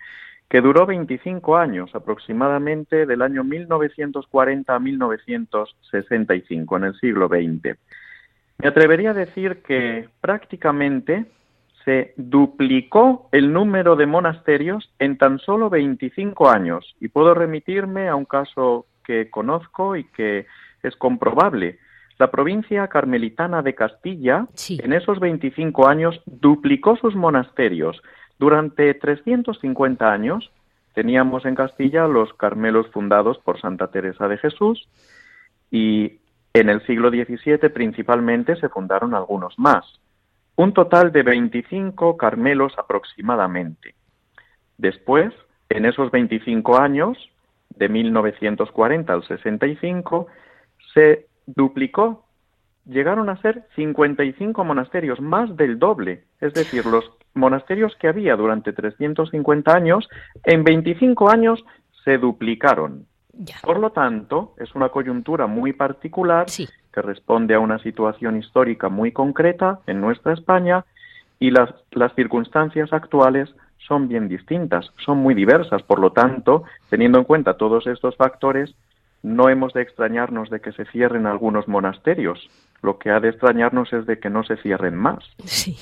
que 0.49 0.61
duró 0.61 0.85
25 0.85 1.57
años, 1.57 1.93
aproximadamente 1.93 3.05
del 3.05 3.21
año 3.21 3.43
1940 3.43 4.75
a 4.75 4.79
1965, 4.79 6.77
en 6.77 6.83
el 6.83 6.99
siglo 6.99 7.27
XX. 7.27 7.77
Me 8.57 8.67
atrevería 8.67 9.11
a 9.11 9.13
decir 9.13 9.61
que 9.61 10.09
prácticamente 10.19 11.27
se 11.85 12.13
duplicó 12.17 13.29
el 13.31 13.53
número 13.53 13.95
de 13.95 14.05
monasterios 14.05 14.91
en 14.99 15.17
tan 15.17 15.39
solo 15.39 15.69
25 15.69 16.49
años. 16.49 16.95
Y 16.99 17.07
puedo 17.07 17.33
remitirme 17.33 18.09
a 18.09 18.15
un 18.15 18.25
caso 18.25 18.87
que 19.03 19.29
conozco 19.29 19.95
y 19.95 20.03
que 20.05 20.45
es 20.83 20.95
comprobable. 20.95 21.79
La 22.17 22.31
provincia 22.31 22.87
carmelitana 22.87 23.61
de 23.61 23.75
Castilla, 23.75 24.45
en 24.67 24.93
esos 24.93 25.19
25 25.19 25.87
años, 25.87 26.21
duplicó 26.25 26.97
sus 26.97 27.15
monasterios. 27.15 28.01
Durante 28.39 28.93
350 28.93 30.11
años 30.11 30.51
teníamos 30.93 31.45
en 31.45 31.55
Castilla 31.55 32.07
los 32.07 32.33
Carmelos 32.33 32.87
fundados 32.91 33.37
por 33.39 33.59
Santa 33.59 33.91
Teresa 33.91 34.27
de 34.27 34.37
Jesús 34.37 34.87
y 35.69 36.19
en 36.53 36.69
el 36.69 36.85
siglo 36.85 37.09
XVII 37.09 37.69
principalmente 37.69 38.55
se 38.55 38.69
fundaron 38.69 39.13
algunos 39.13 39.59
más. 39.59 39.85
Un 40.55 40.73
total 40.73 41.11
de 41.11 41.23
25 41.23 42.17
Carmelos 42.17 42.73
aproximadamente. 42.77 43.93
Después, 44.77 45.33
en 45.69 45.85
esos 45.85 46.09
25 46.09 46.77
años, 46.79 47.17
de 47.69 47.87
1940 47.87 49.13
al 49.13 49.27
65, 49.27 50.27
se 50.93 51.27
duplicó. 51.45 52.25
Llegaron 52.85 53.29
a 53.29 53.41
ser 53.41 53.67
55 53.75 54.63
monasterios, 54.63 55.21
más 55.21 55.55
del 55.55 55.77
doble. 55.77 56.23
Es 56.41 56.53
decir, 56.53 56.85
los 56.85 57.09
monasterios 57.33 57.95
que 57.97 58.07
había 58.07 58.35
durante 58.35 58.73
350 58.73 59.73
años, 59.73 60.07
en 60.43 60.63
25 60.63 61.29
años 61.29 61.63
se 62.03 62.17
duplicaron. 62.17 63.05
Por 63.63 63.79
lo 63.79 63.91
tanto, 63.91 64.53
es 64.57 64.75
una 64.75 64.89
coyuntura 64.89 65.47
muy 65.47 65.71
particular 65.73 66.47
que 66.47 67.01
responde 67.01 67.53
a 67.53 67.59
una 67.59 67.79
situación 67.79 68.37
histórica 68.37 68.89
muy 68.89 69.11
concreta 69.11 69.79
en 69.87 70.01
nuestra 70.01 70.33
España 70.33 70.85
y 71.39 71.51
las, 71.51 71.69
las 71.91 72.13
circunstancias 72.15 72.91
actuales 72.91 73.49
son 73.87 74.07
bien 74.07 74.27
distintas, 74.27 74.91
son 75.05 75.19
muy 75.19 75.33
diversas. 75.33 75.83
Por 75.83 75.99
lo 75.99 76.11
tanto, 76.11 76.63
teniendo 76.89 77.17
en 77.17 77.23
cuenta 77.23 77.57
todos 77.57 77.87
estos 77.87 78.15
factores, 78.17 78.75
no 79.23 79.49
hemos 79.49 79.73
de 79.73 79.81
extrañarnos 79.81 80.49
de 80.49 80.59
que 80.59 80.71
se 80.73 80.85
cierren 80.85 81.25
algunos 81.25 81.67
monasterios. 81.67 82.49
Lo 82.81 82.97
que 82.97 83.09
ha 83.09 83.19
de 83.19 83.29
extrañarnos 83.29 83.91
es 83.91 84.05
de 84.05 84.19
que 84.19 84.29
no 84.29 84.43
se 84.43 84.55
cierren 84.57 84.95
más. 84.95 85.19
Sí. 85.43 85.77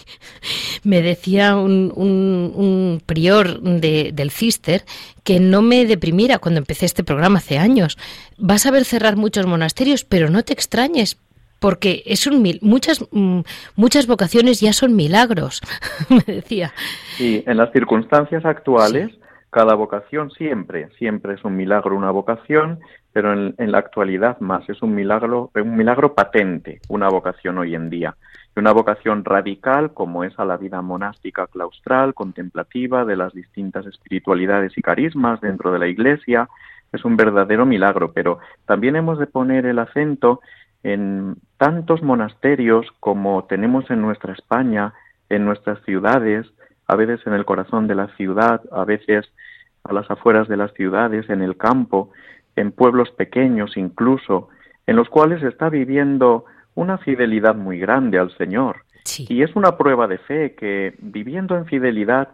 Me 0.84 1.02
decía 1.02 1.56
un, 1.56 1.92
un, 1.96 3.02
prior 3.06 3.62
de, 3.62 4.12
del 4.14 4.32
Cister 4.32 4.82
que 5.24 5.40
no 5.40 5.62
me 5.62 5.86
deprimiera 5.86 6.40
cuando 6.40 6.60
empecé 6.60 6.86
este 6.86 7.04
programa 7.04 7.38
hace 7.38 7.58
años. 7.58 7.98
Vas 8.38 8.66
a 8.66 8.72
ver 8.72 8.86
cerrar 8.86 9.16
muchos 9.16 9.46
monasterios, 9.46 10.06
pero 10.06 10.30
no 10.30 10.44
te 10.44 10.54
extrañes, 10.54 11.22
porque 11.60 12.04
es 12.06 12.28
un 12.28 12.44
muchas 12.62 13.06
mm, 13.12 13.42
muchas 13.76 14.08
vocaciones 14.08 14.60
ya 14.60 14.74
son 14.74 14.96
milagros, 14.96 15.62
me 16.10 16.34
decía. 16.34 16.74
Sí, 17.18 17.44
en 17.46 17.58
las 17.58 17.72
circunstancias 17.72 18.46
actuales, 18.46 19.12
cada 19.50 19.76
vocación 19.76 20.30
siempre, 20.32 20.90
siempre 20.98 21.36
es 21.36 21.44
un 21.44 21.56
milagro 21.56 21.96
una 21.96 22.12
vocación 22.12 22.80
pero 23.18 23.34
en, 23.34 23.72
la 23.72 23.80
actualidad 23.80 24.40
más. 24.42 24.70
Es 24.70 24.84
un 24.84 24.94
milagro, 24.94 25.50
un 25.56 25.76
milagro 25.76 26.14
patente, 26.14 26.82
una 26.88 27.10
vocación 27.10 27.58
hoy 27.58 27.74
en 27.74 27.90
día. 27.90 28.16
Y 28.56 28.60
una 28.60 28.74
vocación 28.74 29.26
radical 29.26 29.92
como 29.96 30.24
es 30.24 30.38
a 30.38 30.46
la 30.46 30.56
vida 30.56 30.84
monástica 30.84 31.48
claustral, 31.48 32.14
contemplativa, 32.14 33.06
de 33.06 33.16
las 33.16 33.34
distintas 33.34 33.88
espiritualidades 33.88 34.78
y 34.78 34.84
carismas 34.84 35.42
dentro 35.42 35.72
de 35.72 35.80
la 35.80 35.88
Iglesia. 35.88 36.48
Es 36.94 37.06
un 37.06 37.18
verdadero 37.18 37.66
milagro, 37.66 38.12
pero 38.14 38.38
también 38.68 38.96
hemos 38.96 39.18
de 39.18 39.26
poner 39.26 39.66
el 39.66 39.80
acento 39.80 40.42
en 40.84 41.38
tantos 41.58 42.04
monasterios 42.04 42.86
como 43.00 43.46
tenemos 43.46 43.90
en 43.90 44.00
nuestra 44.00 44.34
España, 44.34 44.94
en 45.28 45.44
nuestras 45.44 45.84
ciudades, 45.86 46.46
a 46.86 46.96
veces 46.96 47.26
en 47.26 47.34
el 47.34 47.46
corazón 47.46 47.88
de 47.88 47.96
la 47.96 48.16
ciudad, 48.16 48.62
a 48.72 48.86
veces 48.86 49.26
a 49.84 49.92
las 49.92 50.12
afueras 50.12 50.48
de 50.48 50.58
las 50.58 50.72
ciudades, 50.74 51.28
en 51.32 51.42
el 51.42 51.58
campo, 51.58 52.12
en 52.58 52.72
pueblos 52.72 53.12
pequeños 53.12 53.78
incluso, 53.78 54.50
en 54.86 54.98
los 54.98 55.08
cuales 55.10 55.42
está 55.44 55.70
viviendo 55.70 56.46
una 56.76 56.98
fidelidad 56.98 57.56
muy 57.56 57.80
grande 57.80 58.20
al 58.20 58.36
Señor. 58.38 58.84
Y 59.30 59.42
es 59.42 59.56
una 59.56 59.78
prueba 59.78 60.08
de 60.08 60.18
fe 60.18 60.56
que 60.56 60.94
viviendo 61.00 61.56
en 61.56 61.66
fidelidad 61.66 62.30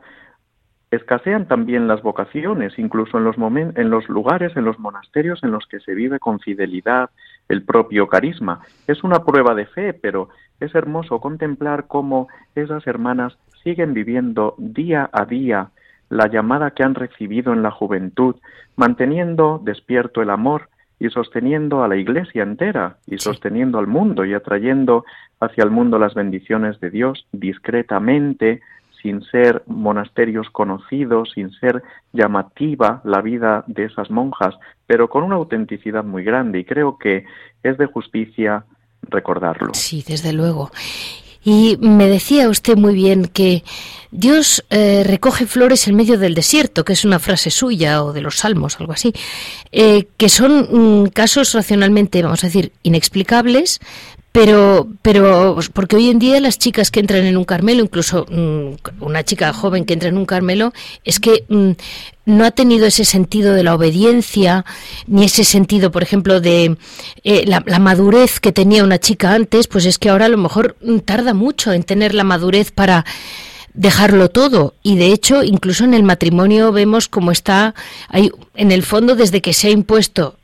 escasean 0.89 1.47
también 1.47 1.87
las 1.87 2.01
vocaciones, 2.01 2.77
incluso 2.77 3.17
en 3.17 3.23
los, 3.23 3.35
en 3.37 3.89
los 3.89 4.07
lugares, 4.09 4.55
en 4.55 4.65
los 4.65 4.79
monasterios 4.79 5.43
en 5.43 5.51
los 5.51 5.65
que 5.67 5.79
se 5.79 5.93
vive 5.93 6.19
con 6.19 6.39
fidelidad 6.39 7.09
el 7.49 7.63
propio 7.63 8.07
carisma. 8.07 8.61
Es 8.87 9.03
una 9.03 9.23
prueba 9.23 9.55
de 9.55 9.65
fe, 9.65 9.93
pero 9.93 10.29
es 10.59 10.73
hermoso 10.75 11.19
contemplar 11.19 11.87
cómo 11.87 12.27
esas 12.55 12.85
hermanas 12.87 13.37
siguen 13.63 13.93
viviendo 13.93 14.55
día 14.57 15.09
a 15.11 15.25
día 15.25 15.69
la 16.13 16.27
llamada 16.27 16.71
que 16.71 16.83
han 16.83 16.95
recibido 16.95 17.53
en 17.53 17.63
la 17.63 17.71
juventud, 17.71 18.35
manteniendo 18.75 19.59
despierto 19.63 20.21
el 20.21 20.29
amor 20.29 20.69
y 20.99 21.09
sosteniendo 21.09 21.83
a 21.83 21.87
la 21.87 21.95
Iglesia 21.97 22.43
entera 22.43 22.97
y 23.07 23.17
sosteniendo 23.17 23.79
al 23.79 23.87
mundo 23.87 24.23
y 24.23 24.33
atrayendo 24.33 25.05
hacia 25.39 25.63
el 25.63 25.71
mundo 25.71 25.97
las 25.97 26.13
bendiciones 26.13 26.79
de 26.79 26.91
Dios 26.91 27.25
discretamente, 27.31 28.61
sin 29.01 29.23
ser 29.23 29.63
monasterios 29.65 30.49
conocidos, 30.51 31.31
sin 31.33 31.51
ser 31.51 31.81
llamativa 32.13 33.01
la 33.03 33.21
vida 33.21 33.63
de 33.67 33.85
esas 33.85 34.09
monjas, 34.11 34.55
pero 34.85 35.09
con 35.09 35.23
una 35.23 35.35
autenticidad 35.35 36.03
muy 36.03 36.23
grande 36.23 36.59
y 36.59 36.63
creo 36.63 36.97
que 36.97 37.25
es 37.63 37.77
de 37.77 37.87
justicia 37.87 38.65
recordarlo. 39.01 39.73
Sí, 39.73 40.03
desde 40.07 40.31
luego. 40.31 40.69
Y 41.45 41.77
me 41.79 42.07
decía 42.07 42.47
usted 42.49 42.77
muy 42.77 42.93
bien 42.93 43.25
que 43.25 43.63
Dios 44.11 44.63
eh, 44.69 45.03
recoge 45.03 45.47
flores 45.47 45.87
en 45.87 45.95
medio 45.95 46.17
del 46.17 46.35
desierto, 46.35 46.85
que 46.85 46.93
es 46.93 47.03
una 47.03 47.19
frase 47.19 47.49
suya 47.49 48.03
o 48.03 48.13
de 48.13 48.21
los 48.21 48.37
salmos, 48.37 48.79
algo 48.79 48.93
así, 48.93 49.11
eh, 49.71 50.07
que 50.17 50.29
son 50.29 51.03
mm, 51.03 51.07
casos 51.07 51.53
racionalmente, 51.53 52.21
vamos 52.21 52.43
a 52.43 52.47
decir, 52.47 52.71
inexplicables, 52.83 53.79
pero, 54.33 54.87
pero 55.03 55.59
porque 55.73 55.95
hoy 55.95 56.09
en 56.09 56.17
día 56.17 56.41
las 56.41 56.57
chicas 56.57 56.89
que 56.89 56.99
entran 56.99 57.23
en 57.23 57.37
un 57.37 57.45
Carmelo, 57.45 57.83
incluso 57.83 58.25
mm, 58.27 59.03
una 59.03 59.23
chica 59.23 59.53
joven 59.53 59.85
que 59.85 59.93
entra 59.93 60.09
en 60.09 60.17
un 60.17 60.25
Carmelo, 60.25 60.73
es 61.03 61.19
que 61.19 61.45
mm, 61.47 61.71
no 62.25 62.43
ha 62.43 62.49
tenido 62.49 62.87
ese 62.87 63.05
sentido 63.05 63.53
de 63.53 63.61
la 63.61 63.75
obediencia, 63.75 64.65
ni 65.05 65.25
ese 65.25 65.43
sentido, 65.43 65.91
por 65.91 66.01
ejemplo, 66.01 66.41
de 66.41 66.77
eh, 67.23 67.45
la, 67.45 67.61
madurez 67.77 68.39
que 68.39 68.51
tenía 68.51 68.83
una 68.83 68.97
chica 68.97 69.33
antes, 69.33 69.67
pues 69.67 69.85
es 69.85 69.99
que 69.99 70.09
ahora 70.09 70.25
a 70.25 70.29
lo 70.29 70.39
mejor 70.39 70.77
mm, 70.81 70.97
tarda 70.99 71.35
mucho 71.35 71.71
en 71.71 71.83
tener 71.83 72.15
la 72.15 72.23
madurez 72.23 72.71
para 72.71 73.05
dejarlo 73.75 74.29
todo. 74.29 74.73
Y 74.81 74.97
de 74.97 75.13
hecho 75.13 75.43
incluso 75.43 75.83
en 75.83 75.93
el 75.93 76.01
matrimonio 76.01 76.71
vemos 76.71 77.07
cómo 77.07 77.31
está 77.31 77.75
hay 78.09 78.31
en 78.55 78.71
el 78.71 78.81
fondo 78.81 79.15
desde 79.15 79.41
que 79.43 79.53
se 79.53 79.67
ha 79.67 79.71
impuesto 79.71 80.39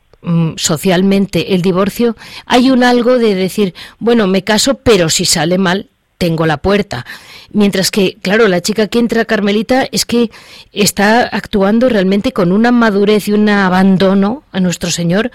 socialmente 0.57 1.55
el 1.55 1.61
divorcio 1.61 2.15
hay 2.45 2.71
un 2.71 2.83
algo 2.83 3.17
de 3.17 3.35
decir 3.35 3.73
bueno 3.99 4.27
me 4.27 4.43
caso 4.43 4.75
pero 4.75 5.09
si 5.09 5.23
sale 5.25 5.57
mal 5.57 5.87
tengo 6.19 6.45
la 6.45 6.57
puerta. 6.57 7.05
Mientras 7.51 7.89
que 7.89 8.17
claro 8.21 8.47
la 8.47 8.61
chica 8.61 8.87
que 8.87 8.99
entra 8.99 9.25
Carmelita 9.25 9.85
es 9.91 10.05
que 10.05 10.29
está 10.73 11.23
actuando 11.23 11.89
realmente 11.89 12.33
con 12.33 12.51
una 12.51 12.71
madurez 12.71 13.29
y 13.29 13.31
un 13.31 13.47
abandono 13.49 14.43
a 14.51 14.59
nuestro 14.59 14.91
Señor 14.91 15.31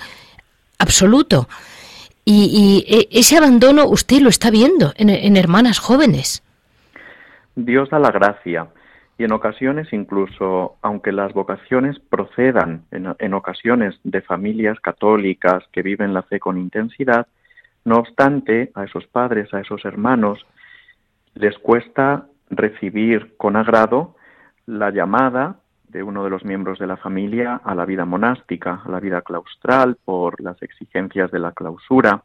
absoluto. 0.78 1.48
Y, 2.26 2.84
e, 2.86 3.18
ese 3.18 3.38
abandono 3.38 3.86
usted 3.86 4.20
lo 4.20 4.28
está 4.28 4.50
viendo 4.50 4.92
en 4.96 5.36
hermanas 5.36 5.78
jóvenes. 5.78 6.42
Dios 7.56 7.88
da 7.90 7.98
la 7.98 8.10
gracia 8.10 8.68
y 9.16 9.24
en 9.24 9.32
ocasiones 9.32 9.92
incluso, 9.92 10.76
aunque 10.82 11.12
las 11.12 11.32
vocaciones 11.32 11.98
procedan 12.00 12.84
en, 12.90 13.34
ocasiones 13.34 13.94
de 14.02 14.20
familias 14.22 14.80
católicas 14.80 15.64
que 15.72 15.82
viven 15.82 16.14
la 16.14 16.22
fe 16.22 16.40
con 16.40 16.58
intensidad, 16.58 17.26
no 17.84 17.96
obstante, 17.96 18.72
a 18.74 18.84
esos 18.84 19.06
padres, 19.06 19.52
a 19.54 19.60
esos 19.60 19.84
hermanos, 19.84 20.44
les 21.34 21.56
cuesta 21.58 22.26
recibir 22.50 23.36
con 23.36 23.56
agrado 23.56 24.16
la 24.66 24.90
llamada 24.90 25.56
de 25.88 26.02
uno 26.02 26.24
de 26.24 26.30
los 26.30 26.44
miembros 26.44 26.78
de 26.78 26.88
la 26.88 26.96
familia 26.96 27.60
a 27.62 27.74
la 27.74 27.84
vida 27.84 28.04
monástica, 28.04 28.82
a 28.84 28.90
la 28.90 28.98
vida 28.98 29.22
claustral, 29.22 29.96
por 30.04 30.40
las 30.40 30.60
exigencias 30.62 31.30
de 31.30 31.38
la 31.38 31.52
clausura, 31.52 32.24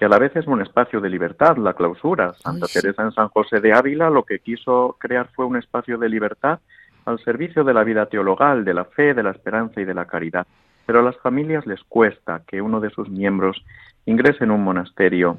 que 0.00 0.06
a 0.06 0.08
la 0.08 0.18
vez 0.18 0.34
es 0.34 0.46
un 0.46 0.62
espacio 0.62 0.98
de 1.02 1.10
libertad, 1.10 1.58
la 1.58 1.74
clausura. 1.74 2.32
Santa 2.32 2.66
Teresa 2.72 3.02
en 3.02 3.12
San 3.12 3.28
José 3.28 3.60
de 3.60 3.74
Ávila 3.74 4.08
lo 4.08 4.22
que 4.22 4.38
quiso 4.38 4.96
crear 4.98 5.28
fue 5.34 5.44
un 5.44 5.58
espacio 5.58 5.98
de 5.98 6.08
libertad 6.08 6.58
al 7.04 7.18
servicio 7.18 7.64
de 7.64 7.74
la 7.74 7.84
vida 7.84 8.06
teologal, 8.06 8.64
de 8.64 8.72
la 8.72 8.86
fe, 8.86 9.12
de 9.12 9.22
la 9.22 9.32
esperanza 9.32 9.78
y 9.78 9.84
de 9.84 9.92
la 9.92 10.06
caridad. 10.06 10.46
Pero 10.86 11.00
a 11.00 11.02
las 11.02 11.18
familias 11.18 11.66
les 11.66 11.84
cuesta 11.84 12.40
que 12.46 12.62
uno 12.62 12.80
de 12.80 12.88
sus 12.88 13.10
miembros 13.10 13.62
ingrese 14.06 14.44
en 14.44 14.52
un 14.52 14.64
monasterio 14.64 15.36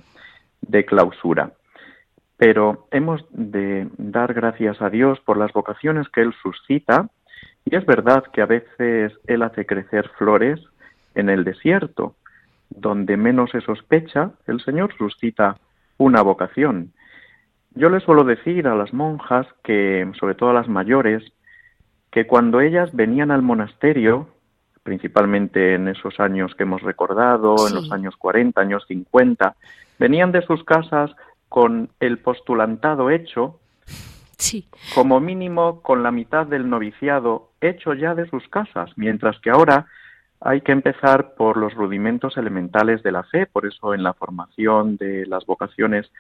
de 0.62 0.86
clausura. 0.86 1.54
Pero 2.38 2.88
hemos 2.92 3.26
de 3.32 3.90
dar 3.98 4.32
gracias 4.36 4.80
a 4.80 4.92
Dios 4.92 5.20
por 5.22 5.38
las 5.38 5.52
vocaciones 5.54 6.08
que 6.10 6.22
Él 6.22 6.36
suscita, 6.40 7.10
y 7.66 7.76
es 7.76 7.84
verdad 7.88 8.26
que 8.32 8.44
a 8.44 8.46
veces 8.46 9.12
Él 9.26 9.42
hace 9.42 9.66
crecer 9.66 10.08
flores 10.20 10.60
en 11.16 11.32
el 11.32 11.46
desierto, 11.46 12.14
donde 12.72 13.18
menos 13.18 13.52
se 13.52 13.62
sospecha, 13.62 14.32
el 14.48 14.62
Señor 14.62 14.96
suscita 14.98 15.58
una 15.98 16.22
vocación. 16.22 16.94
Yo 17.74 17.90
les 17.90 18.04
suelo 18.04 18.24
decir 18.24 18.68
a 18.68 18.76
las 18.76 18.94
monjas 18.94 19.48
que, 19.64 20.10
sobre 20.20 20.36
todo 20.36 20.50
a 20.50 20.54
las 20.54 20.68
mayores, 20.68 21.24
que 22.12 22.28
cuando 22.28 22.60
ellas 22.60 22.94
venían 22.94 23.32
al 23.32 23.42
monasterio, 23.42 24.28
principalmente 24.84 25.76
en 25.76 25.88
esos 25.88 26.20
años 26.20 26.54
que 26.56 26.64
hemos 26.64 26.82
recordado, 26.82 27.56
en 27.68 27.76
los 27.76 27.92
años 27.92 28.16
40, 28.18 28.60
años 28.60 28.84
50, 28.88 29.56
venían 30.00 30.32
de 30.32 30.42
sus 30.42 30.64
casas 30.64 31.12
con 31.48 31.90
el 32.00 32.18
postulantado 32.18 33.10
hecho, 33.10 33.60
sí. 34.38 34.68
como 34.96 35.20
mínimo 35.20 35.82
con 35.82 36.04
la 36.04 36.12
mitad 36.12 36.48
del 36.48 36.70
noviciado 36.70 37.52
hecho 37.62 37.94
ya 37.94 38.16
de 38.16 38.28
sus 38.30 38.48
casas, 38.50 38.92
mientras 38.96 39.40
que 39.40 39.52
ahora 39.52 39.88
hay 40.42 40.62
que 40.62 40.72
empezar 40.72 41.36
por 41.36 41.56
los 41.56 41.74
rudimentos 41.76 42.36
elementales 42.36 43.04
de 43.04 43.12
la 43.12 43.24
fe, 43.24 43.46
por 43.46 43.68
eso 43.68 43.94
en 43.94 44.04
la 44.04 44.14
formación 44.14 44.98
de 44.98 45.26
las 45.28 45.46
vocaciones 45.46 46.12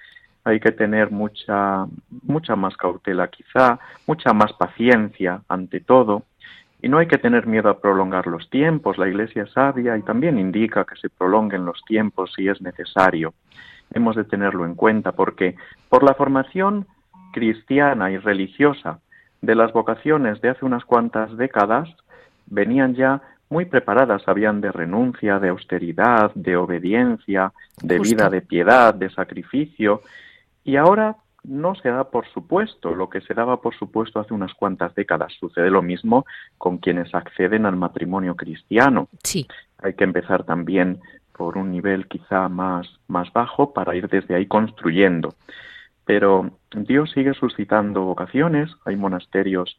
hay 0.43 0.59
que 0.59 0.71
tener 0.71 1.11
mucha, 1.11 1.85
mucha 2.23 2.55
más 2.55 2.77
cautela 2.77 3.27
quizá, 3.27 3.79
mucha 4.07 4.33
más 4.33 4.53
paciencia 4.53 5.41
ante 5.47 5.79
todo, 5.79 6.23
y 6.83 6.89
no 6.89 6.97
hay 6.97 7.07
que 7.07 7.17
tener 7.17 7.45
miedo 7.45 7.69
a 7.69 7.79
prolongar 7.79 8.27
los 8.27 8.49
tiempos, 8.49 8.97
la 8.97 9.07
Iglesia 9.07 9.43
es 9.43 9.51
sabia 9.51 9.97
y 9.97 10.01
también 10.01 10.39
indica 10.39 10.85
que 10.85 10.95
se 10.95 11.09
prolonguen 11.09 11.65
los 11.65 11.83
tiempos 11.85 12.33
si 12.35 12.47
es 12.47 12.61
necesario. 12.61 13.33
Hemos 13.93 14.15
de 14.15 14.23
tenerlo 14.23 14.65
en 14.65 14.75
cuenta 14.75 15.11
porque 15.11 15.55
por 15.89 16.03
la 16.03 16.15
formación 16.15 16.87
cristiana 17.33 18.11
y 18.11 18.17
religiosa 18.17 18.99
de 19.41 19.55
las 19.55 19.73
vocaciones 19.73 20.41
de 20.41 20.49
hace 20.49 20.65
unas 20.65 20.85
cuantas 20.85 21.35
décadas 21.37 21.89
venían 22.47 22.95
ya 22.95 23.21
muy 23.51 23.65
preparadas 23.65 24.23
habían 24.27 24.61
de 24.61 24.71
renuncia, 24.71 25.37
de 25.37 25.49
austeridad, 25.49 26.31
de 26.33 26.55
obediencia, 26.55 27.51
de 27.83 27.99
vida 27.99 28.29
de 28.29 28.41
piedad, 28.41 28.95
de 28.95 29.09
sacrificio, 29.09 30.01
y 30.63 30.77
ahora 30.77 31.17
no 31.43 31.75
se 31.75 31.89
da 31.89 32.05
por 32.05 32.25
supuesto 32.27 32.95
lo 32.95 33.09
que 33.09 33.19
se 33.21 33.33
daba 33.33 33.61
por 33.61 33.75
supuesto 33.75 34.19
hace 34.19 34.33
unas 34.33 34.53
cuantas 34.53 34.95
décadas. 34.95 35.33
Sucede 35.37 35.69
lo 35.69 35.81
mismo 35.81 36.25
con 36.57 36.77
quienes 36.77 37.13
acceden 37.13 37.65
al 37.65 37.75
matrimonio 37.75 38.35
cristiano. 38.35 39.09
Sí. 39.23 39.45
Hay 39.79 39.95
que 39.95 40.05
empezar 40.05 40.45
también 40.45 41.01
por 41.35 41.57
un 41.57 41.71
nivel 41.71 42.07
quizá 42.07 42.47
más, 42.47 42.87
más 43.07 43.33
bajo 43.33 43.73
para 43.73 43.95
ir 43.95 44.07
desde 44.07 44.35
ahí 44.35 44.45
construyendo. 44.45 45.33
Pero 46.05 46.51
Dios 46.73 47.11
sigue 47.11 47.33
suscitando 47.33 48.03
vocaciones, 48.03 48.69
hay 48.85 48.95
monasterios 48.95 49.77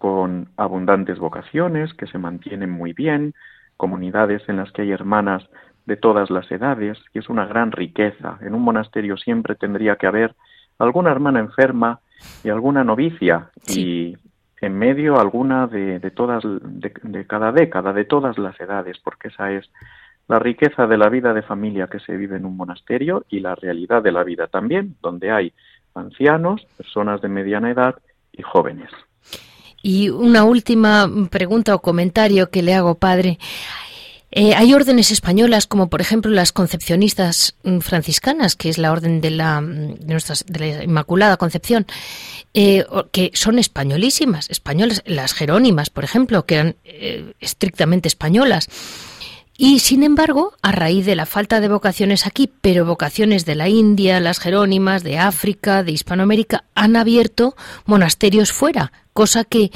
con 0.00 0.48
abundantes 0.56 1.18
vocaciones 1.18 1.92
que 1.92 2.06
se 2.06 2.16
mantienen 2.16 2.70
muy 2.70 2.94
bien, 2.94 3.34
comunidades 3.76 4.42
en 4.48 4.56
las 4.56 4.72
que 4.72 4.80
hay 4.80 4.92
hermanas 4.92 5.46
de 5.84 5.98
todas 5.98 6.30
las 6.30 6.50
edades, 6.50 6.96
y 7.12 7.18
es 7.18 7.28
una 7.28 7.44
gran 7.44 7.70
riqueza. 7.70 8.38
En 8.40 8.54
un 8.54 8.62
monasterio 8.62 9.18
siempre 9.18 9.56
tendría 9.56 9.96
que 9.96 10.06
haber 10.06 10.34
alguna 10.78 11.10
hermana 11.10 11.40
enferma 11.40 12.00
y 12.42 12.48
alguna 12.48 12.82
novicia, 12.82 13.50
y 13.68 14.16
en 14.62 14.78
medio 14.78 15.20
alguna 15.20 15.66
de, 15.66 16.00
todas, 16.12 16.44
de, 16.44 17.26
cada 17.26 17.52
década, 17.52 17.92
de 17.92 18.06
todas 18.06 18.38
las 18.38 18.58
edades, 18.58 18.98
porque 19.04 19.28
esa 19.28 19.52
es 19.52 19.70
la 20.28 20.38
riqueza 20.38 20.86
de 20.86 20.96
la 20.96 21.10
vida 21.10 21.34
de 21.34 21.42
familia 21.42 21.88
que 21.88 22.00
se 22.00 22.16
vive 22.16 22.38
en 22.38 22.46
un 22.46 22.56
monasterio 22.56 23.26
y 23.28 23.40
la 23.40 23.54
realidad 23.54 24.02
de 24.02 24.12
la 24.12 24.24
vida 24.24 24.46
también, 24.46 24.96
donde 25.02 25.30
hay 25.30 25.52
ancianos, 25.94 26.64
personas 26.78 27.20
de 27.20 27.28
mediana 27.28 27.70
edad 27.70 27.96
y 28.32 28.40
jóvenes. 28.40 28.88
Y 29.82 30.10
una 30.10 30.44
última 30.44 31.10
pregunta 31.30 31.74
o 31.74 31.80
comentario 31.80 32.50
que 32.50 32.62
le 32.62 32.74
hago, 32.74 32.96
padre. 32.96 33.38
Eh, 34.32 34.54
hay 34.54 34.74
órdenes 34.74 35.10
españolas, 35.10 35.66
como 35.66 35.90
por 35.90 36.00
ejemplo 36.00 36.30
las 36.30 36.52
concepcionistas 36.52 37.56
mm, 37.64 37.78
franciscanas, 37.80 38.54
que 38.54 38.68
es 38.68 38.78
la 38.78 38.92
orden 38.92 39.20
de 39.20 39.30
la, 39.30 39.60
mm, 39.60 39.96
de 40.46 40.58
la 40.58 40.84
Inmaculada 40.84 41.36
Concepción, 41.36 41.86
eh, 42.54 42.84
que 43.10 43.32
son 43.34 43.58
españolísimas, 43.58 44.48
españolas, 44.48 45.02
las 45.04 45.32
jerónimas, 45.32 45.90
por 45.90 46.04
ejemplo, 46.04 46.46
que 46.46 46.54
eran 46.54 46.76
eh, 46.84 47.32
estrictamente 47.40 48.06
españolas. 48.06 48.68
Y 49.62 49.80
sin 49.80 50.02
embargo, 50.04 50.54
a 50.62 50.72
raíz 50.72 51.04
de 51.04 51.14
la 51.14 51.26
falta 51.26 51.60
de 51.60 51.68
vocaciones 51.68 52.26
aquí, 52.26 52.50
pero 52.62 52.86
vocaciones 52.86 53.44
de 53.44 53.54
la 53.54 53.68
India, 53.68 54.18
las 54.18 54.38
jerónimas, 54.38 55.02
de 55.02 55.18
África, 55.18 55.82
de 55.82 55.92
Hispanoamérica, 55.92 56.64
han 56.74 56.96
abierto 56.96 57.54
monasterios 57.84 58.52
fuera, 58.52 58.90
cosa 59.12 59.44
que 59.44 59.70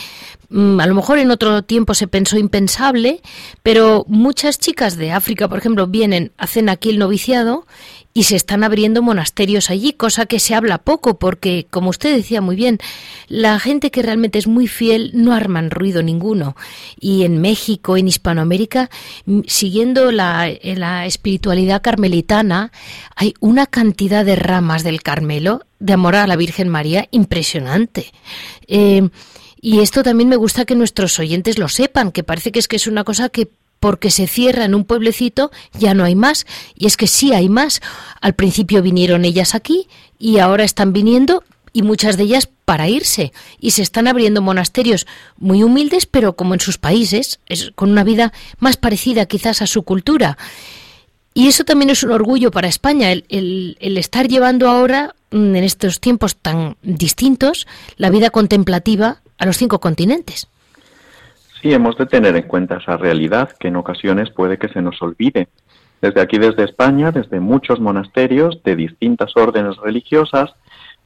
mm, 0.49 0.81
a 0.81 0.87
lo 0.87 0.94
mejor 0.94 1.18
en 1.18 1.31
otro 1.31 1.64
tiempo 1.64 1.92
se 1.92 2.09
pensó 2.09 2.38
impensable, 2.38 3.20
pero 3.62 4.07
muchas 4.09 4.59
chicas 4.59 4.97
de 4.97 5.12
África, 5.12 5.49
por 5.49 5.59
ejemplo, 5.59 5.87
vienen, 5.87 6.33
hacen 6.38 6.70
aquí 6.70 6.88
el 6.88 6.99
noviciado 6.99 7.66
y 8.16 8.22
se 8.22 8.37
están 8.37 8.62
abriendo 8.62 9.03
monasterios 9.03 9.70
allí, 9.70 9.92
cosa 9.92 10.27
que 10.27 10.38
se 10.38 10.55
habla 10.55 10.79
poco 10.79 11.18
porque, 11.18 11.66
como 11.68 11.90
usted 11.90 12.14
decía 12.14 12.40
muy 12.40 12.55
bien, 12.55 12.79
la 13.27 13.59
gente 13.59 13.90
que 13.90 14.03
realmente 14.03 14.38
es 14.38 14.46
muy 14.46 14.68
fiel 14.68 15.11
no 15.14 15.35
arman 15.35 15.68
ruido 15.68 16.00
ninguno. 16.00 16.55
Y 17.00 17.24
en 17.24 17.40
México, 17.40 17.96
en 17.96 18.07
Hispanoamérica, 18.07 18.88
siguiendo 19.48 20.12
la, 20.12 20.48
la 20.62 21.07
espiritualidad 21.07 21.83
carmelitana, 21.83 22.70
hay 23.16 23.35
una 23.40 23.66
cantidad 23.66 24.24
de 24.24 24.37
ramas 24.37 24.85
del 24.85 25.03
Carmelo 25.03 25.62
de 25.81 25.94
amor 25.94 26.14
a 26.14 26.29
la 26.29 26.37
Virgen 26.37 26.68
María 26.68 27.09
impresionante. 27.11 28.12
Eh, 28.68 29.09
y 29.61 29.81
esto 29.81 30.05
también 30.05 30.29
me 30.29 30.37
gusta 30.37 30.64
que 30.64 30.77
nuestros 30.77 31.18
oyentes 31.18 31.59
lo 31.59 31.68
sepan, 31.68 32.12
que 32.12 32.22
parece 32.22 32.53
que 32.53 32.61
es 32.61 32.68
que 32.68 32.77
es 32.77 32.87
una 32.87 33.03
cosa 33.03 33.29
que 33.29 33.48
porque 33.85 34.11
se 34.11 34.27
cierra 34.27 34.64
en 34.64 34.75
un 34.75 34.87
pueblecito 34.87 35.51
ya 35.79 35.92
no 35.92 36.05
hay 36.05 36.14
más. 36.14 36.47
Y 36.75 36.87
es 36.87 36.97
que 36.97 37.07
sí 37.07 37.35
hay 37.35 37.51
más. 37.51 37.83
Al 38.23 38.33
principio 38.33 38.81
vinieron 38.81 39.27
ellas 39.27 39.55
aquí 39.55 39.88
y 40.18 40.38
ahora 40.38 40.64
están 40.64 40.94
viniendo 40.94 41.44
y 41.75 41.83
muchas 41.83 42.16
de 42.16 42.23
ellas 42.23 42.49
para 42.64 42.88
irse. 42.88 43.35
Y 43.61 43.73
se 43.73 43.83
están 43.83 44.09
abriendo 44.09 44.40
monasterios 44.40 45.07
muy 45.37 45.62
humildes, 45.62 46.07
pero 46.07 46.35
como 46.35 46.55
en 46.55 46.61
sus 46.61 46.79
países, 46.79 47.40
es, 47.44 47.73
con 47.75 47.90
una 47.90 48.05
vida 48.05 48.33
más 48.59 48.79
parecida 48.79 49.27
quizás 49.27 49.61
a 49.61 49.66
su 49.66 49.83
cultura. 49.83 50.38
Y 51.35 51.49
eso 51.49 51.64
también 51.64 51.90
es 51.90 52.03
un 52.03 52.12
orgullo 52.12 52.51
para 52.51 52.68
España, 52.68 53.12
el, 53.12 53.77
estar 53.81 54.29
llevando 54.29 54.66
ahora, 54.66 55.14
mm, 55.31 55.57
en 55.57 55.62
estos 55.62 56.01
tiempos 56.01 56.37
tan 56.37 56.79
distintos, 56.83 57.66
la 57.99 58.09
vida 58.09 58.31
contemplativa 58.31 59.20
a 59.37 59.44
los 59.44 59.59
cinco 59.59 59.79
continentes. 59.79 60.49
Sí, 61.64 61.72
hemos 61.72 61.96
de 61.96 62.05
tener 62.05 62.37
en 62.37 62.42
cuenta 62.42 62.77
esa 62.77 62.98
realidad 62.98 63.48
que 63.59 63.68
en 63.68 63.77
ocasiones 63.77 64.29
puede 64.29 64.59
que 64.59 64.68
se 64.68 64.83
nos 64.83 65.00
olvide. 65.00 65.48
Desde 66.03 66.20
aquí, 66.20 66.37
desde 66.37 66.64
España, 66.64 67.11
desde 67.11 67.40
muchos 67.40 67.81
monasterios 67.81 68.62
de 68.64 68.77
distintas 68.77 69.35
órdenes 69.35 69.79
religiosas, 69.79 70.53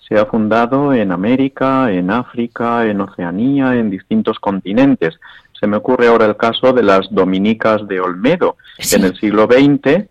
se 0.00 0.18
ha 0.18 0.26
fundado 0.26 0.92
en 0.92 1.12
América, 1.12 1.92
en 1.92 2.10
África, 2.10 2.86
en 2.86 3.00
Oceanía, 3.00 3.76
en 3.76 3.88
distintos 3.88 4.40
continentes. 4.40 5.20
Se 5.60 5.68
me 5.68 5.76
ocurre 5.76 6.08
ahora 6.08 6.26
el 6.26 6.36
caso 6.36 6.72
de 6.72 6.82
las 6.82 7.06
dominicas 7.08 7.86
de 7.86 8.00
Olmedo, 8.00 8.56
que 8.78 8.96
en 8.96 9.04
el 9.04 9.16
siglo 9.16 9.44
XX 9.44 10.08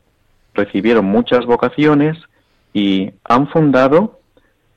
recibieron 0.54 1.04
muchas 1.04 1.46
vocaciones 1.46 2.18
y 2.72 3.12
han 3.26 3.50
fundado 3.50 4.22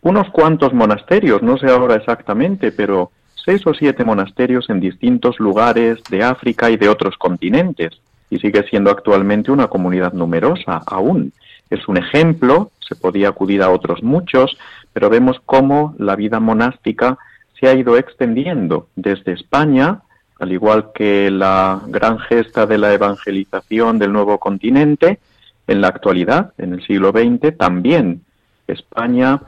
unos 0.01 0.31
cuantos 0.31 0.73
monasterios, 0.73 1.43
no 1.43 1.59
sé 1.59 1.71
ahora 1.71 1.95
exactamente, 1.95 2.73
pero 2.73 3.13
seis 3.45 3.67
o 3.67 3.75
siete 3.75 4.05
monasterios 4.05 4.71
en 4.71 4.81
distintos 4.81 5.39
lugares 5.39 5.99
de 6.11 6.23
África 6.23 6.71
y 6.71 6.77
de 6.77 6.89
otros 6.89 7.17
continentes, 7.17 8.01
y 8.31 8.39
sigue 8.39 8.63
siendo 8.69 8.91
actualmente 8.91 9.51
una 9.51 9.69
comunidad 9.69 10.13
numerosa 10.13 10.83
aún. 10.87 11.33
Es 11.69 11.89
un 11.89 11.97
ejemplo, 11.97 12.71
se 12.81 12.95
podía 12.95 13.29
acudir 13.29 13.63
a 13.63 13.71
otros 13.71 14.03
muchos, 14.03 14.57
pero 14.93 15.11
vemos 15.11 15.41
cómo 15.47 15.95
la 15.99 16.17
vida 16.17 16.41
monástica 16.41 17.19
se 17.59 17.69
ha 17.69 17.75
ido 17.75 17.97
extendiendo 17.97 18.89
desde 18.97 19.33
España, 19.33 20.01
al 20.39 20.53
igual 20.53 20.93
que 20.95 21.31
la 21.31 21.81
gran 21.87 22.19
gesta 22.19 22.67
de 22.67 22.79
la 22.79 22.93
evangelización 22.93 23.99
del 23.99 24.13
nuevo 24.13 24.39
continente, 24.39 25.19
en 25.67 25.81
la 25.81 25.89
actualidad, 25.89 26.53
en 26.59 26.73
el 26.73 26.85
siglo 26.85 27.13
XX, 27.13 27.57
también 27.57 28.23
España 28.67 29.41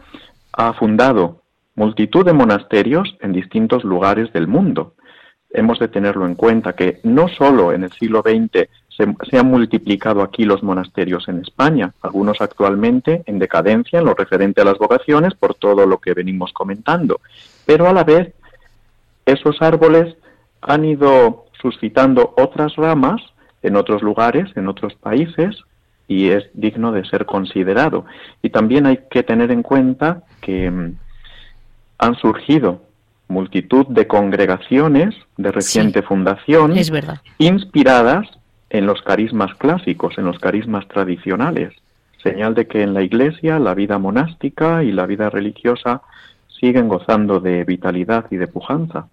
ha 0.52 0.72
fundado 0.74 1.41
multitud 1.74 2.24
de 2.24 2.32
monasterios 2.32 3.16
en 3.20 3.32
distintos 3.32 3.84
lugares 3.84 4.32
del 4.32 4.46
mundo. 4.46 4.94
Hemos 5.50 5.78
de 5.78 5.88
tenerlo 5.88 6.26
en 6.26 6.34
cuenta 6.34 6.74
que 6.74 7.00
no 7.02 7.28
solo 7.28 7.72
en 7.72 7.84
el 7.84 7.92
siglo 7.92 8.22
XX 8.22 8.68
se, 8.88 9.38
han 9.38 9.46
multiplicado 9.46 10.22
aquí 10.22 10.44
los 10.44 10.62
monasterios 10.62 11.28
en 11.28 11.40
España, 11.40 11.92
algunos 12.02 12.40
actualmente 12.40 13.22
en 13.26 13.38
decadencia 13.38 13.98
en 13.98 14.06
lo 14.06 14.14
referente 14.14 14.60
a 14.60 14.64
las 14.64 14.78
vocaciones 14.78 15.34
por 15.34 15.54
todo 15.54 15.86
lo 15.86 15.98
que 15.98 16.14
venimos 16.14 16.52
comentando, 16.52 17.20
pero 17.66 17.88
a 17.88 17.92
la 17.92 18.04
vez 18.04 18.34
esos 19.26 19.60
árboles 19.62 20.14
han 20.60 20.84
ido 20.84 21.46
suscitando 21.60 22.34
otras 22.36 22.76
ramas 22.76 23.22
en 23.62 23.76
otros 23.76 24.02
lugares, 24.02 24.50
en 24.56 24.68
otros 24.68 24.94
países, 24.94 25.56
y 26.08 26.30
es 26.30 26.44
digno 26.52 26.92
de 26.92 27.04
ser 27.04 27.24
considerado. 27.26 28.04
Y 28.42 28.50
también 28.50 28.86
hay 28.86 29.00
que 29.10 29.22
tener 29.22 29.50
en 29.50 29.62
cuenta 29.62 30.24
que 30.40 30.70
mm, 30.70 30.96
han 32.02 32.16
surgido 32.16 32.82
multitud 33.28 33.86
de 33.86 34.08
congregaciones 34.08 35.14
de 35.36 35.52
reciente 35.52 36.02
fundación 36.02 36.76
es 36.76 36.90
inspiradas 37.38 38.28
en 38.70 38.86
los 38.86 39.02
carismas 39.02 39.54
clásicos, 39.54 40.18
en 40.18 40.24
los 40.24 40.40
carismas 40.40 40.88
tradicionales, 40.88 41.72
señal 42.20 42.54
de 42.54 42.66
que 42.66 42.82
en 42.82 42.92
la 42.92 43.02
Iglesia 43.02 43.60
la 43.60 43.74
vida 43.74 43.98
monástica 43.98 44.82
y 44.82 44.90
la 44.90 45.06
vida 45.06 45.30
religiosa 45.30 46.02
siguen 46.48 46.88
gozando 46.88 47.38
de 47.38 47.62
vitalidad 47.62 48.26
y 48.32 48.36
de 48.36 48.48
pujanza. 48.48 49.06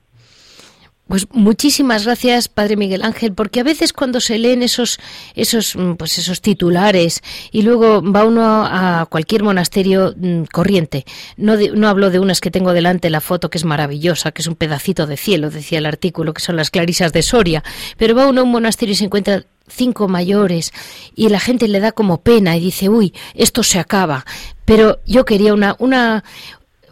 Pues 1.09 1.25
muchísimas 1.31 2.05
gracias, 2.05 2.49
Padre 2.49 2.75
Miguel 2.75 3.01
Ángel, 3.01 3.33
porque 3.33 3.61
a 3.61 3.63
veces 3.63 3.93
cuando 3.93 4.19
se 4.19 4.37
leen 4.37 4.61
esos, 4.61 4.99
esos, 5.33 5.75
mm, 5.75 5.93
pues 5.93 6.19
esos 6.19 6.39
titulares 6.39 7.23
y 7.51 7.63
luego 7.63 8.03
va 8.03 8.25
uno 8.25 8.63
a 8.63 9.07
cualquier 9.09 9.41
monasterio 9.41 10.13
mm, 10.15 10.43
corriente, 10.53 11.05
no, 11.35 11.55
no 11.73 11.87
hablo 11.87 12.11
de 12.11 12.19
unas 12.19 12.41
que 12.41 12.51
tengo 12.51 12.73
delante, 12.73 13.09
la 13.09 13.21
foto 13.21 13.49
que 13.49 13.57
es 13.57 13.65
maravillosa, 13.65 14.31
que 14.31 14.43
es 14.43 14.47
un 14.47 14.55
pedacito 14.55 15.07
de 15.07 15.17
cielo, 15.17 15.49
decía 15.49 15.79
el 15.79 15.87
artículo, 15.87 16.35
que 16.35 16.43
son 16.43 16.55
las 16.55 16.69
clarisas 16.69 17.11
de 17.11 17.23
Soria, 17.23 17.63
pero 17.97 18.13
va 18.13 18.27
uno 18.27 18.41
a 18.41 18.43
un 18.43 18.51
monasterio 18.51 18.93
y 18.93 18.97
se 18.97 19.05
encuentra 19.05 19.45
cinco 19.67 20.07
mayores 20.07 20.71
y 21.15 21.29
la 21.29 21.39
gente 21.39 21.67
le 21.67 21.79
da 21.79 21.91
como 21.91 22.21
pena 22.21 22.55
y 22.55 22.59
dice, 22.59 22.87
uy, 22.87 23.15
esto 23.33 23.63
se 23.63 23.79
acaba. 23.79 24.25
Pero 24.65 24.99
yo 25.05 25.25
quería 25.25 25.53
una, 25.53 25.75
una, 25.79 26.23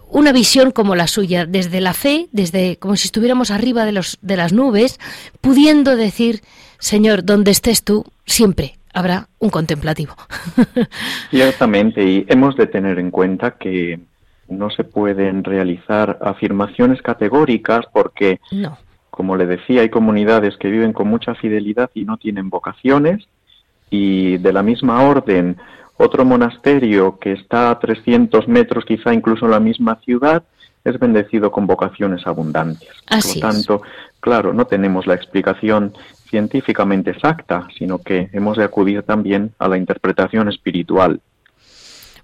una 0.10 0.32
visión 0.32 0.72
como 0.72 0.96
la 0.96 1.08
suya, 1.08 1.46
desde 1.46 1.82
la 1.82 1.94
fe, 1.94 2.28
desde 2.32 2.78
como 2.78 2.96
si 2.96 3.08
estuviéramos 3.08 3.52
arriba 3.52 3.86
de, 3.86 3.92
los, 3.92 4.18
de 4.22 4.38
las 4.38 4.54
nubes, 4.54 5.00
pudiendo 5.42 5.96
decir, 5.96 6.42
Señor, 6.80 7.24
donde 7.24 7.52
estés 7.52 7.84
tú, 7.84 8.06
siempre 8.26 8.78
habrá 8.94 9.28
un 9.40 9.50
contemplativo. 9.50 10.16
Ciertamente, 11.30 12.04
y 12.04 12.26
hemos 12.28 12.56
de 12.56 12.68
tener 12.68 13.00
en 13.00 13.12
cuenta 13.12 13.52
que 13.52 14.00
no 14.48 14.70
se 14.70 14.84
pueden 14.84 15.44
realizar 15.44 16.18
afirmaciones 16.22 17.02
categóricas 17.02 17.86
porque, 17.92 18.40
como 19.10 19.36
le 19.36 19.46
decía, 19.46 19.82
hay 19.82 19.90
comunidades 19.90 20.58
que 20.58 20.70
viven 20.70 20.94
con 20.94 21.08
mucha 21.08 21.36
fidelidad 21.36 21.92
y 21.94 22.06
no 22.06 22.18
tienen 22.18 22.50
vocaciones, 22.50 23.28
y 23.90 24.38
de 24.38 24.54
la 24.54 24.64
misma 24.64 25.04
orden 25.04 25.58
otro 25.98 26.26
monasterio 26.26 27.18
que 27.20 27.34
está 27.34 27.72
a 27.72 27.80
300 27.80 28.48
metros, 28.48 28.86
quizá 28.86 29.14
incluso 29.14 29.46
en 29.46 29.52
la 29.52 29.60
misma 29.60 30.00
ciudad, 30.06 30.44
es 30.84 31.00
bendecido 31.00 31.52
con 31.52 31.68
vocaciones 31.68 32.26
abundantes. 32.26 32.90
Por 33.10 33.36
lo 33.36 33.42
tanto, 33.42 33.82
claro, 34.20 34.54
no 34.54 34.68
tenemos 34.68 35.06
la 35.08 35.16
explicación 35.16 35.94
científicamente 36.30 37.12
exacta, 37.12 37.68
sino 37.78 38.00
que 38.00 38.30
hemos 38.32 38.58
de 38.58 38.64
acudir 38.64 39.04
también 39.04 39.54
a 39.60 39.68
la 39.68 39.78
interpretación 39.78 40.50
espiritual. 40.50 41.20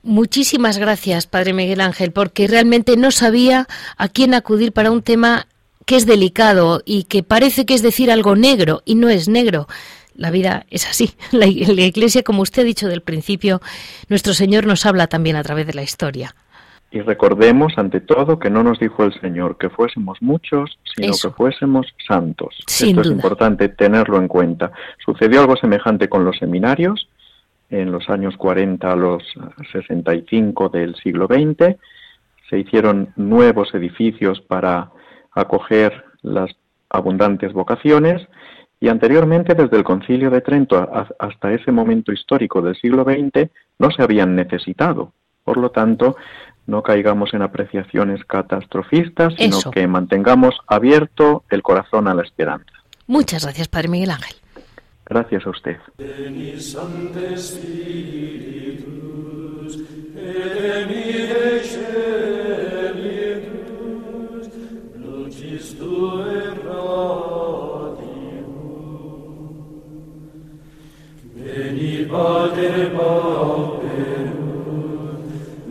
Muchísimas 0.02 0.78
gracias, 0.78 1.28
Padre 1.28 1.54
Miguel 1.54 1.80
Ángel, 1.80 2.12
porque 2.12 2.48
realmente 2.48 2.98
no 2.98 3.12
sabía 3.12 3.68
a 3.98 4.10
quién 4.10 4.34
acudir 4.34 4.74
para 4.74 4.92
un 4.92 5.02
tema 5.02 5.48
que 5.86 5.96
es 5.96 6.06
delicado 6.06 6.82
y 6.86 7.06
que 7.06 7.24
parece 7.24 7.66
que 7.66 7.74
es 7.74 7.82
decir 7.82 8.12
algo 8.12 8.36
negro 8.36 8.82
y 8.86 8.96
no 8.96 9.10
es 9.10 9.28
negro. 9.28 9.68
La 10.16 10.32
vida 10.32 10.66
es 10.70 10.88
así. 10.88 11.12
La, 11.32 11.48
Iglesia, 11.48 12.24
como 12.24 12.42
usted 12.42 12.64
ha 12.64 12.66
dicho 12.66 12.88
del 12.88 13.02
principio, 13.02 13.62
nuestro 14.10 14.34
Señor 14.34 14.66
nos 14.66 14.86
habla 14.86 15.08
también 15.08 15.36
a 15.36 15.44
través 15.44 15.68
de 15.68 15.74
la 15.74 15.84
historia. 15.84 16.36
Y 16.92 17.02
recordemos, 17.02 17.74
ante 17.78 18.02
todo, 18.02 18.38
que 18.38 18.52
no 18.52 18.62
nos 18.62 18.80
dijo 18.80 19.04
el 19.04 19.20
Señor 19.20 19.58
que 19.58 19.70
fuésemos 19.70 20.22
muchos, 20.22 20.78
sino 20.96 21.14
que 21.20 21.30
fuésemos 21.32 21.88
santos. 22.08 22.56
Esto 22.68 23.02
es 23.02 23.08
importante 23.08 23.68
tenerlo 23.70 24.18
en 24.18 24.28
cuenta. 24.28 24.72
Sucedió 25.04 25.42
algo 25.42 25.56
semejante 25.56 26.08
con 26.08 26.24
los 26.24 26.38
seminarios 26.38 27.10
en 27.72 27.92
los 27.92 28.08
años 28.10 28.38
40 28.38 28.92
a 28.92 28.96
los 28.96 29.24
65 29.72 30.70
del 30.70 30.96
siglo 30.98 31.26
XX. 31.26 31.78
Se 32.48 32.60
hicieron 32.60 33.12
nuevos 33.16 33.74
edificios 33.74 34.40
para 34.42 34.92
acoger 35.32 36.04
las 36.22 36.52
abundantes 36.90 37.54
vocaciones 37.54 38.22
y 38.84 38.90
anteriormente, 38.90 39.56
desde 39.56 39.78
el 39.78 39.86
Concilio 39.86 40.30
de 40.30 40.42
Trento 40.42 40.76
hasta 41.18 41.54
ese 41.54 41.72
momento 41.72 42.12
histórico 42.12 42.62
del 42.62 42.76
siglo 42.76 43.06
XX, 43.06 43.50
no 43.80 43.90
se 43.92 44.04
habían 44.04 44.36
necesitado. 44.36 45.14
Por 45.46 45.56
lo 45.56 45.72
tanto, 45.72 46.18
no 46.68 46.84
caigamos 46.84 47.34
en 47.34 47.44
apreciaciones 47.44 48.26
catastrofistas, 48.26 49.36
sino 49.38 49.72
que 49.72 49.88
mantengamos 49.88 50.56
abierto 50.68 51.46
el 51.50 51.64
corazón 51.64 52.10
a 52.10 52.14
la 52.14 52.24
esperanza. 52.24 52.74
Muchas 53.08 53.46
gracias, 53.46 53.70
Padre 53.70 53.88
Miguel 53.88 54.12
Ángel. 54.12 54.36
Gracias 55.06 55.48
a 55.48 55.50
usted. 55.50 55.78
pater 72.14 72.78
pauperum, 72.96 74.30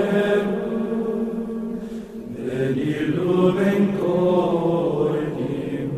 venid 2.37 3.09
lumen 3.17 3.83
cordium. 4.01 5.91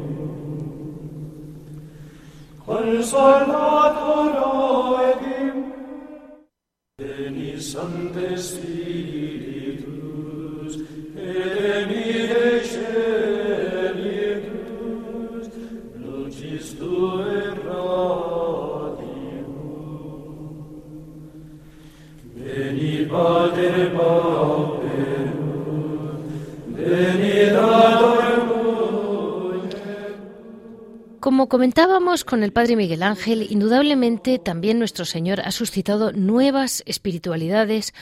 Consolator 2.67 4.33
oedim, 4.53 5.57
venid 6.99 7.61
Sancte 7.71 8.29
Spiritus, 8.47 9.22
Como 31.33 31.49
comentábamos 31.49 32.27
con 32.27 32.43
el 32.43 32.53
Padre 32.53 32.77
Miguel 32.77 33.03
Ángel, 33.03 33.47
indudablemente 33.49 34.39
también 34.39 34.79
nuestro 34.79 35.07
Señor 35.07 35.41
ha 35.41 35.51
suscitado 35.51 36.13
nuevas 36.13 36.83
espiritualidades 36.85 37.95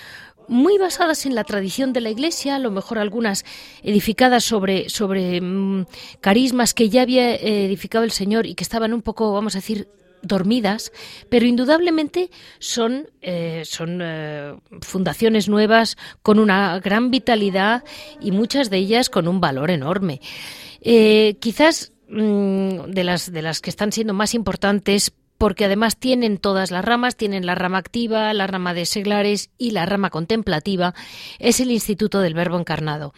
muy 0.49 0.79
basadas 0.79 1.27
en 1.27 1.37
la 1.37 1.45
tradición 1.45 1.93
de 1.93 2.01
la 2.01 2.11
Iglesia, 2.11 2.57
a 2.57 2.59
lo 2.59 2.73
mejor 2.73 2.99
algunas 2.99 3.45
edificadas 3.85 4.43
sobre, 4.43 4.89
sobre 4.89 5.41
mm, 5.41 5.87
carismas 6.21 6.75
que 6.75 6.89
ya 6.89 7.03
había 7.03 7.37
edificado 7.37 8.03
el 8.03 8.11
Señor 8.11 8.47
y 8.47 8.57
que 8.57 8.65
estaban 8.65 8.93
un 8.93 9.01
poco, 9.01 9.33
vamos 9.33 9.55
a 9.55 9.59
decir, 9.59 9.87
dormidas, 10.23 10.91
pero 11.29 11.47
indudablemente 11.47 12.31
son, 12.59 13.11
eh, 13.23 13.63
son 13.65 14.01
eh, 14.03 14.57
fundaciones 14.81 15.49
nuevas 15.49 15.97
con 16.23 16.41
una 16.41 16.81
gran 16.81 17.13
vitalidad 17.13 17.85
y 18.21 18.33
muchas 18.33 18.71
de 18.71 18.79
ellas 18.79 19.09
con 19.09 19.29
un 19.29 19.41
valor 19.41 19.71
enorme. 19.71 20.21
Eh, 20.83 21.37
quizás 21.41 21.93
de 22.11 23.05
las, 23.05 23.33
de 23.33 23.43
las 23.43 23.61
que 23.61 23.71
están 23.71 23.93
siendo 23.93 24.15
más 24.15 24.35
importantes 24.35 25.13
porque 25.39 25.65
además 25.65 25.97
tienen 25.97 26.37
todas 26.37 26.71
las 26.71 26.85
ramas, 26.85 27.17
tienen 27.17 27.47
la 27.47 27.55
rama 27.55 27.79
activa, 27.79 28.35
la 28.35 28.47
rama 28.47 28.75
de 28.75 28.85
seglares 28.85 29.49
y 29.57 29.71
la 29.71 29.87
rama 29.87 30.11
contemplativa, 30.11 30.95
es 31.39 31.61
el 31.61 31.71
Instituto 31.71 32.21
del 32.21 32.35
Verbo 32.35 32.59
Encarnado. 32.59 33.15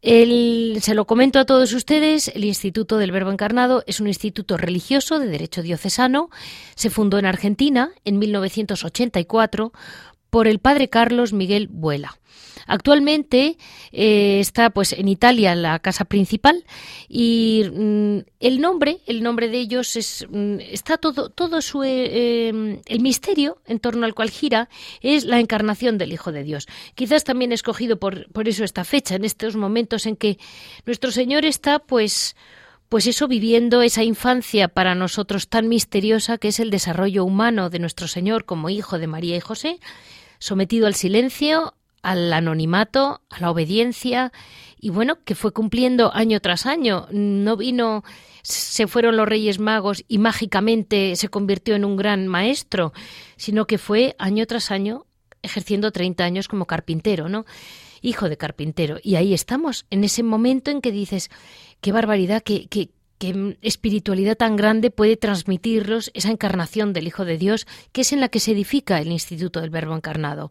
se 0.00 0.94
lo 0.94 1.04
comento 1.04 1.40
a 1.40 1.44
todos 1.44 1.72
ustedes, 1.72 2.28
el 2.28 2.44
Instituto 2.44 2.96
del 2.96 3.10
Verbo 3.10 3.32
Encarnado 3.32 3.82
es 3.88 3.98
un 3.98 4.06
instituto 4.06 4.56
religioso 4.56 5.18
de 5.18 5.26
derecho 5.26 5.62
diocesano, 5.62 6.30
se 6.76 6.90
fundó 6.90 7.18
en 7.18 7.26
Argentina 7.26 7.90
en 8.04 8.20
1984 8.20 9.72
por 10.32 10.48
el 10.48 10.60
padre 10.60 10.88
Carlos 10.88 11.34
Miguel 11.34 11.68
Buela. 11.68 12.18
Actualmente 12.66 13.58
eh, 13.92 14.40
está 14.40 14.70
pues 14.70 14.94
en 14.94 15.06
Italia 15.08 15.54
la 15.54 15.78
casa 15.80 16.06
principal 16.06 16.64
y 17.06 17.64
mm, 17.70 18.18
el 18.40 18.60
nombre, 18.62 19.00
el 19.04 19.22
nombre 19.22 19.48
de 19.48 19.58
ellos 19.58 19.94
es 19.94 20.26
mm, 20.30 20.60
está 20.60 20.96
todo 20.96 21.28
todo 21.28 21.60
su 21.60 21.82
eh, 21.82 22.48
em, 22.48 22.80
el 22.86 23.00
misterio 23.00 23.58
en 23.66 23.78
torno 23.78 24.06
al 24.06 24.14
cual 24.14 24.30
gira 24.30 24.70
es 25.02 25.26
la 25.26 25.38
encarnación 25.38 25.98
del 25.98 26.12
Hijo 26.14 26.32
de 26.32 26.44
Dios. 26.44 26.66
Quizás 26.94 27.24
también 27.24 27.52
escogido 27.52 27.98
por 27.98 28.32
por 28.32 28.48
eso 28.48 28.64
esta 28.64 28.84
fecha 28.84 29.16
en 29.16 29.26
estos 29.26 29.54
momentos 29.54 30.06
en 30.06 30.16
que 30.16 30.38
nuestro 30.86 31.10
Señor 31.10 31.44
está 31.44 31.78
pues 31.78 32.36
pues 32.88 33.06
eso 33.06 33.28
viviendo 33.28 33.82
esa 33.82 34.02
infancia 34.02 34.68
para 34.68 34.94
nosotros 34.94 35.48
tan 35.48 35.68
misteriosa 35.68 36.38
que 36.38 36.48
es 36.48 36.58
el 36.58 36.70
desarrollo 36.70 37.22
humano 37.22 37.68
de 37.68 37.80
nuestro 37.80 38.08
Señor 38.08 38.46
como 38.46 38.70
hijo 38.70 38.98
de 38.98 39.06
María 39.06 39.36
y 39.36 39.40
José, 39.40 39.78
sometido 40.42 40.88
al 40.88 40.96
silencio, 40.96 41.74
al 42.02 42.32
anonimato, 42.32 43.20
a 43.30 43.38
la 43.38 43.52
obediencia 43.52 44.32
y 44.80 44.90
bueno, 44.90 45.18
que 45.24 45.36
fue 45.36 45.52
cumpliendo 45.52 46.12
año 46.12 46.40
tras 46.40 46.66
año. 46.66 47.06
No 47.12 47.56
vino, 47.56 48.02
se 48.42 48.88
fueron 48.88 49.16
los 49.16 49.28
Reyes 49.28 49.60
Magos 49.60 50.04
y 50.08 50.18
mágicamente 50.18 51.14
se 51.14 51.28
convirtió 51.28 51.76
en 51.76 51.84
un 51.84 51.94
gran 51.94 52.26
maestro, 52.26 52.92
sino 53.36 53.68
que 53.68 53.78
fue 53.78 54.16
año 54.18 54.44
tras 54.46 54.72
año 54.72 55.06
ejerciendo 55.42 55.92
30 55.92 56.24
años 56.24 56.48
como 56.48 56.66
carpintero, 56.66 57.28
¿no? 57.28 57.46
Hijo 58.00 58.28
de 58.28 58.36
carpintero. 58.36 58.98
Y 59.00 59.14
ahí 59.14 59.34
estamos, 59.34 59.86
en 59.90 60.02
ese 60.02 60.24
momento 60.24 60.72
en 60.72 60.80
que 60.80 60.90
dices, 60.90 61.30
qué 61.80 61.92
barbaridad, 61.92 62.42
qué, 62.42 62.66
qué, 62.66 62.90
qué 63.22 63.56
espiritualidad 63.62 64.36
tan 64.36 64.56
grande 64.56 64.90
puede 64.90 65.16
transmitirlos 65.16 66.10
esa 66.12 66.30
encarnación 66.30 66.92
del 66.92 67.06
Hijo 67.06 67.24
de 67.24 67.38
Dios, 67.38 67.68
que 67.92 68.00
es 68.00 68.12
en 68.12 68.20
la 68.20 68.28
que 68.28 68.40
se 68.40 68.50
edifica 68.50 69.00
el 69.00 69.12
Instituto 69.12 69.60
del 69.60 69.70
Verbo 69.70 69.94
Encarnado 69.94 70.50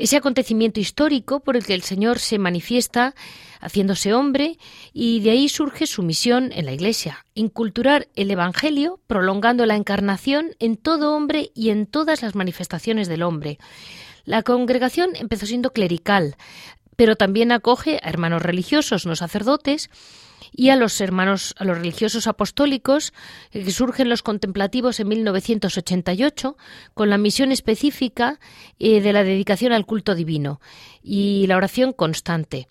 ese 0.00 0.16
acontecimiento 0.16 0.80
histórico 0.80 1.40
por 1.40 1.56
el 1.56 1.64
que 1.66 1.74
el 1.74 1.82
Señor 1.82 2.20
se 2.20 2.38
manifiesta 2.38 3.14
haciéndose 3.60 4.14
hombre 4.14 4.56
y 4.94 5.20
de 5.20 5.30
ahí 5.30 5.48
surge 5.50 5.86
su 5.86 6.02
misión 6.02 6.52
en 6.54 6.64
la 6.64 6.72
Iglesia, 6.72 7.26
inculturar 7.34 8.08
el 8.16 8.30
Evangelio, 8.30 8.98
prolongando 9.06 9.66
la 9.66 9.76
encarnación 9.76 10.56
en 10.58 10.78
todo 10.78 11.14
hombre 11.14 11.50
y 11.54 11.68
en 11.68 11.86
todas 11.86 12.22
las 12.22 12.34
manifestaciones 12.34 13.08
del 13.08 13.22
hombre. 13.22 13.58
La 14.24 14.42
congregación 14.42 15.10
empezó 15.16 15.44
siendo 15.44 15.74
clerical, 15.74 16.36
pero 16.96 17.16
también 17.16 17.52
acoge 17.52 18.00
a 18.02 18.08
hermanos 18.08 18.40
religiosos, 18.40 19.04
no 19.04 19.16
sacerdotes, 19.16 19.90
y 20.52 20.70
a 20.70 20.76
los 20.76 21.00
hermanos, 21.00 21.54
a 21.58 21.64
los 21.64 21.78
religiosos 21.78 22.26
apostólicos, 22.26 23.12
eh, 23.52 23.64
que 23.64 23.70
surgen 23.70 24.08
los 24.08 24.22
contemplativos 24.22 25.00
en 25.00 25.08
1988, 25.08 26.56
con 26.94 27.10
la 27.10 27.18
misión 27.18 27.52
específica 27.52 28.38
eh, 28.78 29.00
de 29.00 29.12
la 29.12 29.24
dedicación 29.24 29.72
al 29.72 29.86
culto 29.86 30.14
divino 30.14 30.60
y 31.02 31.46
la 31.46 31.56
oración 31.56 31.92
constante. 31.92 32.68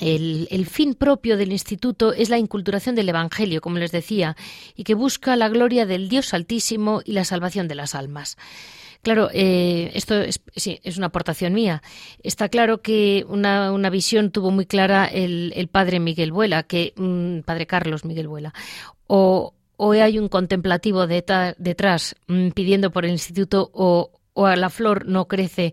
El, 0.00 0.48
el, 0.50 0.64
fin 0.64 0.94
propio 0.94 1.36
del 1.36 1.52
instituto 1.52 2.14
es 2.14 2.30
la 2.30 2.38
inculturación 2.38 2.94
del 2.94 3.10
Evangelio, 3.10 3.60
como 3.60 3.76
les 3.76 3.92
decía, 3.92 4.36
y 4.74 4.84
que 4.84 4.94
busca 4.94 5.36
la 5.36 5.50
gloria 5.50 5.84
del 5.84 6.08
Dios 6.08 6.32
Altísimo 6.32 7.02
y 7.04 7.12
la 7.12 7.26
salvación 7.26 7.68
de 7.68 7.74
las 7.74 7.94
almas. 7.94 8.38
Claro, 9.02 9.30
eh, 9.32 9.90
esto 9.94 10.20
es, 10.20 10.40
sí, 10.54 10.78
es 10.84 10.96
una 10.96 11.06
aportación 11.06 11.52
mía. 11.52 11.82
Está 12.22 12.48
claro 12.48 12.82
que 12.82 13.24
una, 13.28 13.90
visión 13.90 14.30
tuvo 14.30 14.52
muy 14.52 14.64
clara 14.64 15.06
el, 15.06 15.52
el 15.56 15.66
padre 15.66 15.98
Miguel 15.98 16.30
Vuela, 16.30 16.62
que 16.62 16.92
mm, 16.96 17.40
padre 17.40 17.66
Carlos 17.66 18.04
Miguel 18.04 18.28
Vuela. 18.28 18.54
O, 19.08 19.54
o 19.76 19.92
hay 19.92 20.18
un 20.20 20.28
contemplativo 20.28 21.08
detrás 21.08 22.14
mm, 22.28 22.50
pidiendo 22.50 22.92
por 22.92 23.04
el 23.04 23.10
instituto 23.10 23.70
o, 23.74 24.12
o 24.34 24.46
a 24.46 24.54
la 24.54 24.70
flor 24.70 25.06
no 25.06 25.26
crece 25.26 25.72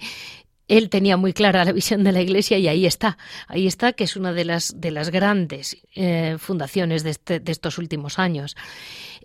él 0.70 0.90
tenía 0.90 1.18
muy 1.18 1.34
clara 1.34 1.66
la 1.66 1.74
visión 1.74 2.04
de 2.04 2.14
la 2.14 2.22
Iglesia 2.22 2.58
y 2.58 2.68
ahí 2.68 2.86
está, 2.86 3.18
ahí 3.48 3.68
está, 3.68 3.92
que 3.94 4.06
es 4.06 4.16
una 4.16 4.32
de 4.32 4.46
las, 4.46 4.80
de 4.80 4.92
las 4.92 5.10
grandes 5.10 5.78
eh, 5.96 6.38
fundaciones 6.40 7.04
de, 7.04 7.10
este, 7.10 7.40
de, 7.40 7.52
estos 7.52 7.78
últimos 7.80 8.20
años. 8.20 8.56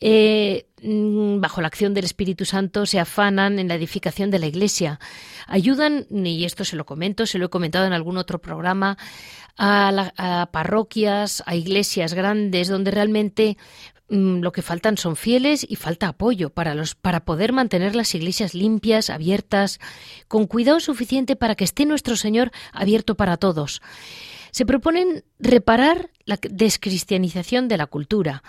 Eh, 0.00 0.66
mm, 0.82 1.40
bajo 1.40 1.60
la 1.60 1.68
acción 1.68 1.94
del 1.94 2.04
Espíritu 2.04 2.44
Santo 2.44 2.86
se 2.86 3.00
afanan 3.00 3.58
en 3.58 3.68
la 3.68 3.74
edificación 3.74 4.30
de 4.30 4.38
la 4.38 4.46
Iglesia. 4.46 4.98
Ayudan, 5.46 6.06
y 6.10 6.44
esto 6.44 6.64
se 6.64 6.76
lo 6.76 6.86
comento, 6.86 7.26
se 7.26 7.38
lo 7.38 7.46
he 7.46 7.50
comentado 7.50 7.86
en 7.86 7.92
algún 7.92 8.16
otro 8.16 8.40
programa, 8.40 8.98
a, 9.56 10.12
a 10.16 10.46
parroquias, 10.50 11.42
a 11.46 11.54
iglesias 11.54 12.14
grandes, 12.14 12.68
donde 12.68 12.90
realmente 12.90 13.56
Mm, 14.08 14.40
lo 14.40 14.52
que 14.52 14.60
faltan 14.60 14.98
son 14.98 15.16
fieles 15.16 15.66
y 15.68 15.76
falta 15.76 16.08
apoyo 16.08 16.50
para 16.50 16.74
los 16.74 16.94
para 16.94 17.24
poder 17.24 17.54
mantener 17.54 17.96
las 17.96 18.14
iglesias 18.14 18.52
limpias, 18.52 19.08
abiertas, 19.08 19.80
con 20.28 20.46
cuidado 20.46 20.78
suficiente 20.80 21.36
para 21.36 21.54
que 21.54 21.64
esté 21.64 21.86
nuestro 21.86 22.16
Señor 22.16 22.50
abierto 22.72 23.16
para 23.16 23.38
todos. 23.38 23.80
Se 24.50 24.66
proponen 24.66 25.24
reparar 25.38 26.10
la 26.24 26.38
descristianización 26.40 27.68
de 27.68 27.76
la 27.76 27.86
cultura. 27.86 28.42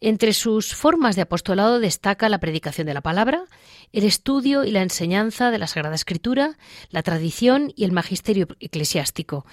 Entre 0.00 0.34
sus 0.34 0.74
formas 0.74 1.16
de 1.16 1.22
apostolado 1.22 1.80
destaca 1.80 2.28
la 2.28 2.38
predicación 2.38 2.86
de 2.86 2.94
la 2.94 3.00
palabra, 3.00 3.44
el 3.92 4.04
estudio 4.04 4.64
y 4.64 4.70
la 4.70 4.82
enseñanza 4.82 5.50
de 5.50 5.58
la 5.58 5.66
Sagrada 5.66 5.94
Escritura, 5.94 6.58
la 6.90 7.02
tradición 7.02 7.72
y 7.74 7.84
el 7.84 7.92
magisterio 7.92 8.48
eclesiástico. 8.60 9.46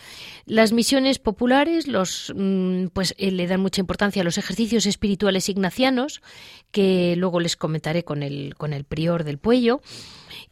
Las 0.45 0.73
misiones 0.73 1.19
populares 1.19 1.87
los, 1.87 2.33
mm, 2.35 2.87
pues, 2.87 3.15
eh, 3.17 3.31
le 3.31 3.47
dan 3.47 3.61
mucha 3.61 3.79
importancia 3.79 4.23
a 4.23 4.25
los 4.25 4.37
ejercicios 4.37 4.85
espirituales 4.85 5.47
ignacianos, 5.47 6.21
que 6.71 7.15
luego 7.15 7.39
les 7.39 7.55
comentaré 7.55 8.03
con 8.03 8.23
el, 8.23 8.55
con 8.57 8.73
el 8.73 8.83
prior 8.83 9.23
del 9.23 9.37
Puello 9.37 9.81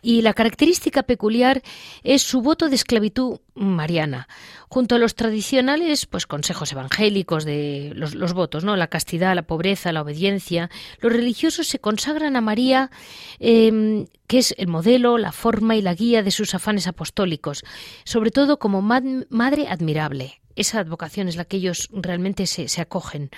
y 0.01 0.21
la 0.21 0.33
característica 0.33 1.03
peculiar 1.03 1.61
es 2.03 2.21
su 2.21 2.41
voto 2.41 2.69
de 2.69 2.75
esclavitud 2.75 3.39
mariana, 3.55 4.27
junto 4.69 4.95
a 4.95 4.99
los 4.99 5.15
tradicionales 5.15 6.05
pues 6.05 6.25
consejos 6.25 6.71
evangélicos 6.71 7.08
de 7.45 7.91
los, 7.95 8.33
votos, 8.33 8.63
¿no? 8.63 8.75
La 8.75 8.87
castidad, 8.87 9.35
la 9.35 9.43
pobreza, 9.43 9.91
la 9.91 10.01
obediencia. 10.01 10.69
Los 10.99 11.13
religiosos 11.13 11.67
se 11.67 11.79
consagran 11.79 12.35
a 12.35 12.41
María, 12.41 12.91
eh, 13.39 14.05
que 14.27 14.37
es 14.37 14.55
el 14.57 14.67
modelo, 14.67 15.17
la 15.17 15.31
forma 15.31 15.75
y 15.75 15.81
la 15.81 15.93
guía 15.93 16.23
de 16.23 16.31
sus 16.31 16.55
afanes 16.55 16.87
apostólicos, 16.87 17.63
sobre 18.03 18.31
todo 18.31 18.59
como 18.59 18.81
madre 18.81 19.67
admirable. 19.67 20.41
Esa 20.55 20.79
advocación 20.79 21.27
es 21.27 21.35
la 21.35 21.45
que 21.45 21.57
ellos 21.57 21.89
realmente 21.93 22.45
se 22.45 22.81
acogen. 22.81 23.29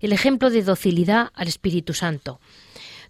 El 0.00 0.12
ejemplo 0.12 0.48
de 0.48 0.62
docilidad 0.62 1.28
al 1.34 1.48
Espíritu 1.48 1.92
Santo. 1.92 2.40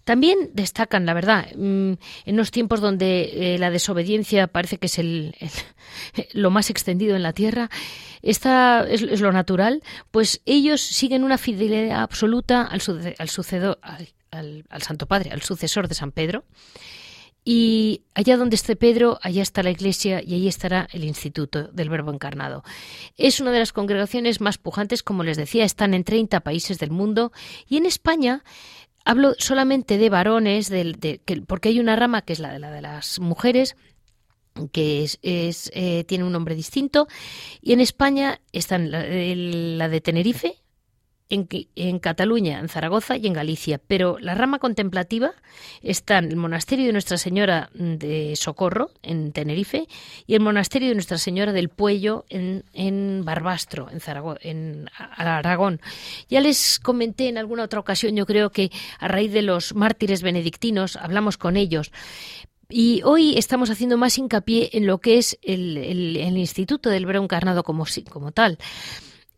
También 0.03 0.51
destacan, 0.53 1.05
la 1.05 1.13
verdad, 1.13 1.47
mm, 1.55 1.93
en 2.25 2.33
unos 2.33 2.51
tiempos 2.51 2.81
donde 2.81 3.55
eh, 3.55 3.57
la 3.59 3.69
desobediencia 3.69 4.47
parece 4.47 4.77
que 4.77 4.87
es 4.87 4.99
el, 4.99 5.35
lo 6.33 6.49
más 6.51 6.69
extendido 6.69 7.15
en 7.15 7.23
la 7.23 7.33
tierra, 7.33 7.69
esta 8.21 8.87
es, 8.87 9.01
lo 9.01 9.31
natural, 9.31 9.83
pues 10.11 10.41
ellos 10.45 10.81
siguen 10.81 11.23
una 11.23 11.37
fidelidad 11.37 12.01
absoluta 12.01 12.63
al, 12.63 12.81
al, 13.17 14.09
al, 14.31 14.65
al 14.69 14.81
Santo 14.81 15.07
Padre, 15.07 15.31
al 15.31 15.41
sucesor 15.41 15.87
de 15.87 15.95
San 15.95 16.11
Pedro. 16.11 16.45
Y 17.43 18.03
allá 18.13 18.37
donde 18.37 18.55
esté 18.55 18.75
Pedro, 18.75 19.17
allá 19.23 19.41
está 19.41 19.63
la 19.63 19.71
Iglesia 19.71 20.21
y 20.23 20.35
allí 20.35 20.47
estará 20.47 20.87
el 20.91 21.03
Instituto 21.03 21.69
del 21.69 21.89
Verbo 21.89 22.11
Encarnado. 22.13 22.63
Es 23.17 23.39
una 23.39 23.51
de 23.51 23.57
las 23.57 23.73
congregaciones 23.73 24.41
más 24.41 24.59
pujantes, 24.59 25.01
como 25.01 25.23
les 25.23 25.37
decía, 25.37 25.65
están 25.65 25.95
en 25.95 26.03
30 26.03 26.41
países 26.41 26.77
del 26.77 26.91
mundo 26.91 27.31
y 27.67 27.77
en 27.77 27.87
España 27.87 28.43
Hablo 29.05 29.33
solamente 29.37 29.97
de 29.97 30.09
varones, 30.09 30.69
de, 30.69 31.21
porque 31.47 31.69
hay 31.69 31.79
una 31.79 31.95
rama 31.95 32.21
que 32.21 32.33
es 32.33 32.39
la 32.39 32.53
de, 32.53 32.59
la 32.59 32.71
de 32.71 32.81
las 32.81 33.19
mujeres, 33.19 33.75
que 34.71 35.03
es, 35.03 35.19
eh, 35.23 36.03
tiene 36.05 36.23
un 36.23 36.31
nombre 36.31 36.55
distinto, 36.55 37.07
y 37.61 37.73
en 37.73 37.79
España 37.79 38.41
están 38.51 38.91
la, 38.91 39.01
de 39.89 40.01
Tenerife, 40.01 40.60
en, 41.31 41.47
en, 41.75 41.99
Cataluña, 41.99 42.59
en 42.59 42.69
Zaragoza 42.69 43.17
y 43.17 43.25
en 43.25 43.33
Galicia, 43.33 43.79
pero 43.87 44.19
la 44.19 44.35
rama 44.35 44.59
contemplativa 44.59 45.31
está 45.81 46.17
en 46.17 46.25
el 46.25 46.35
monasterio 46.35 46.85
de 46.85 46.91
Nuestra 46.91 47.17
Señora 47.17 47.69
de 47.73 48.35
Socorro, 48.35 48.91
en 49.01 49.31
Tenerife, 49.31 49.87
y 50.27 50.35
el 50.35 50.41
monasterio 50.41 50.89
de 50.89 50.95
Nuestra 50.95 51.17
Señora 51.17 51.53
del 51.53 51.69
Puello, 51.69 52.25
en, 52.29 53.25
Barbastro, 53.25 53.89
en, 53.89 54.01
Zaragoza, 54.01 54.39
en 54.43 54.89
Aragón. 54.93 55.81
Ya 56.29 56.41
les 56.41 56.79
comenté 56.79 57.29
en 57.29 57.37
alguna 57.37 57.63
otra 57.63 57.79
ocasión, 57.79 58.15
yo 58.15 58.25
creo 58.25 58.51
que 58.51 58.69
a 58.99 59.07
raíz 59.07 59.31
de 59.31 59.41
los 59.41 59.73
mártires 59.73 60.21
benedictinos 60.21 60.97
hablamos 60.97 61.37
con 61.37 61.57
ellos, 61.57 61.91
y 62.69 63.01
hoy 63.03 63.37
estamos 63.37 63.69
haciendo 63.69 63.97
más 63.97 64.17
hincapié 64.17 64.69
en 64.73 64.87
lo 64.87 64.99
que 64.99 65.17
es 65.17 65.37
el, 65.41 65.77
Instituto 66.37 66.89
del 66.89 67.05
Verbo 67.05 67.23
Encarnado 67.23 67.63
como, 67.63 67.85
como 68.09 68.31
tal. 68.31 68.57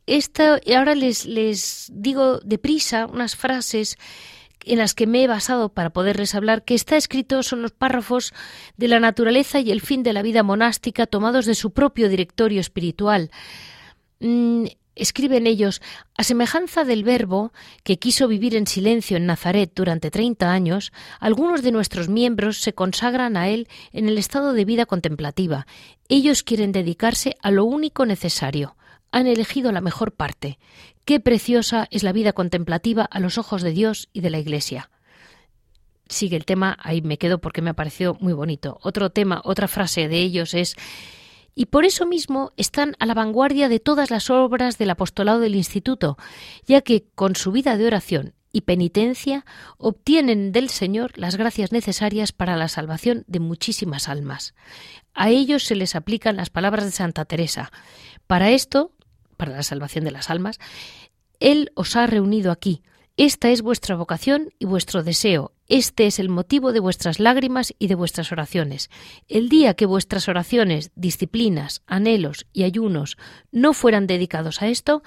Esta, 0.06 0.60
ahora 0.76 0.96
les, 0.96 1.26
les 1.26 1.90
digo 1.94 2.40
deprisa 2.40 3.06
unas 3.06 3.36
frases 3.36 3.98
en 4.66 4.80
las 4.80 4.94
que 4.94 5.08
me 5.08 5.24
he 5.24 5.28
basado 5.28 5.70
para 5.70 5.92
poderles 5.92 6.36
hablar, 6.36 6.64
que 6.64 6.76
está 6.76 6.96
escrito 6.96 7.44
son 7.44 7.62
los 7.62 7.72
párrafos 7.72 8.34
de 8.78 8.88
la 8.88 9.00
naturaleza 9.00 9.60
y 9.60 9.72
el 9.72 9.82
fin 9.82 10.04
de 10.04 10.14
la 10.14 10.22
vida 10.22 10.44
monástica 10.44 11.06
tomados 11.06 11.46
de 11.46 11.56
su 11.56 11.72
propio 11.72 12.10
directorio 12.10 12.62
espiritual. 12.62 13.32
Mm, 14.20 14.66
Escriben 14.96 15.48
ellos, 15.48 15.82
a 16.16 16.24
semejanza 16.24 16.84
del 16.84 17.04
Verbo, 17.04 17.52
que 17.84 17.98
quiso 17.98 18.28
vivir 18.28 18.56
en 18.56 18.68
silencio 18.68 19.18
en 19.18 19.26
Nazaret 19.26 19.72
durante 19.74 20.12
treinta 20.12 20.52
años, 20.52 20.94
algunos 21.20 21.64
de 21.64 21.72
nuestros 21.72 22.10
miembros 22.10 22.62
se 22.62 22.74
consagran 22.74 23.36
a 23.36 23.50
él 23.50 23.68
en 23.92 24.08
el 24.08 24.20
estado 24.20 24.54
de 24.54 24.66
vida 24.66 24.86
contemplativa. 24.86 25.66
Ellos 26.10 26.44
quieren 26.44 26.72
dedicarse 26.72 27.38
a 27.42 27.50
lo 27.50 27.66
único 27.66 28.06
necesario. 28.06 28.76
Han 29.14 29.28
elegido 29.28 29.72
la 29.72 29.80
mejor 29.80 30.12
parte. 30.12 30.58
Qué 31.06 31.20
preciosa 31.20 31.88
es 31.92 32.02
la 32.02 32.12
vida 32.12 32.34
contemplativa 32.34 33.06
a 33.06 33.20
los 33.20 33.38
ojos 33.38 33.62
de 33.62 33.72
Dios 33.72 34.10
y 34.12 34.22
de 34.22 34.32
la 34.32 34.40
Iglesia. 34.40 34.90
Sigue 36.08 36.36
el 36.36 36.46
tema, 36.46 36.78
ahí 36.82 37.04
me 37.04 37.20
quedo 37.20 37.40
porque 37.40 37.62
me 37.62 37.70
ha 37.70 37.76
parecido 37.76 38.18
muy 38.20 38.34
bonito. 38.34 38.80
Otro 38.82 39.12
tema, 39.12 39.40
otra 39.46 39.68
frase 39.68 40.08
de 40.08 40.20
ellos 40.20 40.56
es 40.56 40.76
y 41.54 41.68
por 41.68 41.86
eso 41.86 42.08
mismo 42.08 42.54
están 42.58 42.96
a 42.98 43.06
la 43.06 43.14
vanguardia 43.14 43.70
de 43.70 43.80
todas 43.80 44.10
las 44.10 44.32
obras 44.32 44.80
del 44.80 44.90
apostolado 44.90 45.40
del 45.40 45.56
Instituto, 45.56 46.18
ya 46.66 46.82
que 46.82 47.06
con 47.14 47.36
su 47.36 47.52
vida 47.52 47.78
de 47.78 47.86
oración 47.86 48.34
y 48.52 48.62
penitencia 48.62 49.46
obtienen 49.78 50.52
del 50.52 50.70
Señor 50.70 51.18
las 51.18 51.36
gracias 51.36 51.72
necesarias 51.72 52.32
para 52.32 52.56
la 52.56 52.68
salvación 52.68 53.24
de 53.28 53.40
muchísimas 53.40 54.10
almas. 54.10 54.56
A 55.14 55.30
ellos 55.30 55.64
se 55.64 55.76
les 55.76 55.96
aplican 55.96 56.38
las 56.38 56.50
palabras 56.50 56.86
de 56.86 56.92
Santa 56.92 57.26
Teresa. 57.26 57.72
Para 58.26 58.52
esto, 58.52 58.92
para 59.36 59.54
la 59.54 59.64
salvación 59.64 60.06
de 60.06 60.12
las 60.12 60.30
almas, 60.30 60.60
Él 61.40 61.72
os 61.76 61.96
ha 61.96 62.08
reunido 62.08 62.52
aquí, 62.52 62.82
esta 63.16 63.52
es 63.52 63.62
vuestra 63.62 63.96
vocación 63.96 64.50
y 64.58 64.66
vuestro 64.66 65.04
deseo. 65.04 65.52
Este 65.68 66.08
es 66.08 66.18
el 66.18 66.30
motivo 66.30 66.74
de 66.74 66.80
vuestras 66.80 67.20
lágrimas 67.20 67.72
y 67.78 67.86
de 67.86 67.94
vuestras 67.94 68.32
oraciones. 68.32 68.90
El 69.28 69.50
día 69.50 69.76
que 69.76 69.86
vuestras 69.86 70.28
oraciones, 70.28 70.90
disciplinas, 70.96 71.84
anhelos 71.86 72.48
y 72.54 72.64
ayunos 72.64 73.18
no 73.52 73.74
fueran 73.74 74.08
dedicados 74.08 74.64
a 74.64 74.68
esto, 74.68 75.04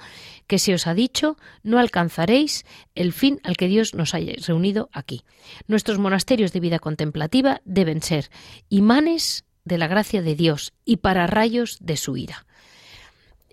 que 0.47 0.57
se 0.57 0.73
os 0.73 0.87
ha 0.87 0.93
dicho, 0.93 1.35
no 1.63 1.79
alcanzaréis 1.79 2.63
el 2.95 3.11
fin 3.11 3.41
al 3.43 3.57
que 3.57 3.67
Dios 3.67 3.93
nos 3.93 4.13
haya 4.13 4.35
reunido 4.47 4.89
aquí. 4.93 5.25
Nuestros 5.67 5.99
monasterios 5.99 6.53
de 6.53 6.61
vida 6.61 6.79
contemplativa 6.79 7.59
deben 7.65 8.01
ser 8.01 8.29
imanes 8.69 9.43
de 9.65 9.77
la 9.77 9.87
gracia 9.87 10.21
de 10.21 10.35
Dios 10.35 10.71
y 10.85 10.97
para 10.97 11.27
rayos 11.27 11.77
de 11.81 11.97
su 11.97 12.15
ira. 12.15 12.45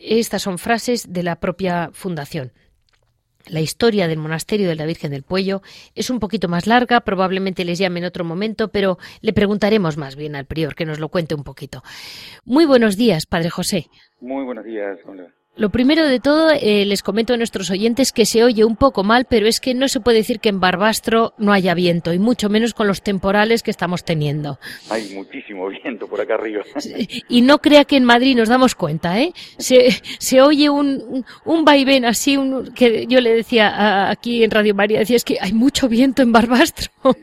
Estas 0.06 0.42
son 0.42 0.58
frases 0.58 1.12
de 1.12 1.22
la 1.22 1.40
propia 1.40 1.90
fundación. 1.92 2.52
La 3.46 3.60
historia 3.60 4.06
del 4.06 4.18
monasterio 4.18 4.68
de 4.68 4.74
la 4.74 4.86
Virgen 4.86 5.10
del 5.10 5.22
Puello 5.22 5.62
es 5.94 6.10
un 6.10 6.20
poquito 6.20 6.48
más 6.48 6.66
larga, 6.66 7.00
probablemente 7.00 7.64
les 7.64 7.78
llame 7.78 8.00
en 8.00 8.06
otro 8.06 8.24
momento, 8.24 8.68
pero 8.68 8.98
le 9.20 9.32
preguntaremos 9.32 9.96
más 9.96 10.16
bien 10.16 10.36
al 10.36 10.46
prior 10.46 10.74
que 10.74 10.86
nos 10.86 10.98
lo 10.98 11.08
cuente 11.08 11.34
un 11.34 11.44
poquito. 11.44 11.82
Muy 12.44 12.66
buenos 12.66 12.96
días, 12.96 13.26
Padre 13.26 13.50
José. 13.50 13.86
Muy 14.20 14.44
buenos 14.44 14.64
días. 14.64 14.98
Lo 15.56 15.70
primero 15.70 16.04
de 16.06 16.18
todo, 16.18 16.50
eh, 16.50 16.84
les 16.84 17.02
comento 17.02 17.32
a 17.32 17.36
nuestros 17.36 17.70
oyentes 17.70 18.12
que 18.12 18.26
se 18.26 18.42
oye 18.42 18.64
un 18.64 18.74
poco 18.74 19.04
mal, 19.04 19.24
pero 19.24 19.46
es 19.46 19.60
que 19.60 19.72
no 19.72 19.86
se 19.86 20.00
puede 20.00 20.18
decir 20.18 20.40
que 20.40 20.48
en 20.48 20.58
Barbastro 20.58 21.32
no 21.38 21.52
haya 21.52 21.74
viento, 21.74 22.12
y 22.12 22.18
mucho 22.18 22.48
menos 22.48 22.74
con 22.74 22.88
los 22.88 23.02
temporales 23.02 23.62
que 23.62 23.70
estamos 23.70 24.04
teniendo. 24.04 24.58
Hay 24.90 25.14
muchísimo 25.14 25.68
viento 25.84 26.08
por 26.08 26.20
acá 26.20 26.34
arriba. 26.34 26.64
Y 27.28 27.42
no 27.42 27.58
crea 27.58 27.84
que 27.84 27.96
en 27.96 28.04
Madrid 28.04 28.36
nos 28.36 28.48
damos 28.48 28.74
cuenta, 28.74 29.20
¿eh? 29.20 29.32
Se, 29.58 29.90
se 30.18 30.42
oye 30.42 30.68
un, 30.70 31.24
un 31.44 31.64
vaivén 31.64 32.04
así, 32.04 32.36
un, 32.36 32.72
que 32.74 33.06
yo 33.06 33.20
le 33.20 33.32
decía 33.32 34.10
aquí 34.10 34.42
en 34.42 34.50
Radio 34.50 34.74
María, 34.74 34.98
decía, 34.98 35.16
es 35.16 35.24
que 35.24 35.38
hay 35.40 35.52
mucho 35.52 35.88
viento 35.88 36.22
en 36.22 36.32
Barbastro. 36.32 36.90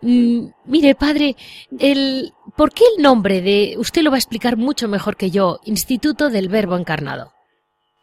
Mm, 0.00 0.50
mire, 0.66 0.94
padre, 0.94 1.34
el, 1.78 2.32
¿por 2.58 2.72
qué 2.72 2.82
el 2.96 3.02
nombre 3.02 3.40
de, 3.40 3.76
usted 3.78 4.02
lo 4.02 4.10
va 4.10 4.16
a 4.16 4.18
explicar 4.18 4.56
mucho 4.56 4.88
mejor 4.88 5.16
que 5.16 5.30
yo, 5.30 5.60
Instituto 5.64 6.28
del 6.28 6.48
Verbo 6.48 6.76
Encarnado? 6.76 7.30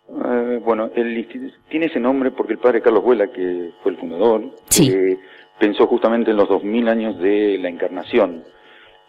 Eh, 0.08 0.62
bueno, 0.64 0.90
el 0.96 1.18
instituto 1.18 1.54
tiene 1.70 1.88
ese 1.88 2.00
nombre 2.00 2.32
porque 2.32 2.54
el 2.54 2.60
padre 2.60 2.82
Carlos 2.82 3.04
Vuela, 3.04 3.28
que 3.28 3.72
fue 3.84 3.92
el 3.92 3.98
fundador, 3.98 4.44
eh, 4.80 5.18
pensó 5.60 5.86
justamente 5.88 6.32
en 6.32 6.38
los 6.38 6.48
2000 6.48 6.88
años 6.88 7.20
de 7.20 7.58
la 7.58 7.68
encarnación. 7.68 8.46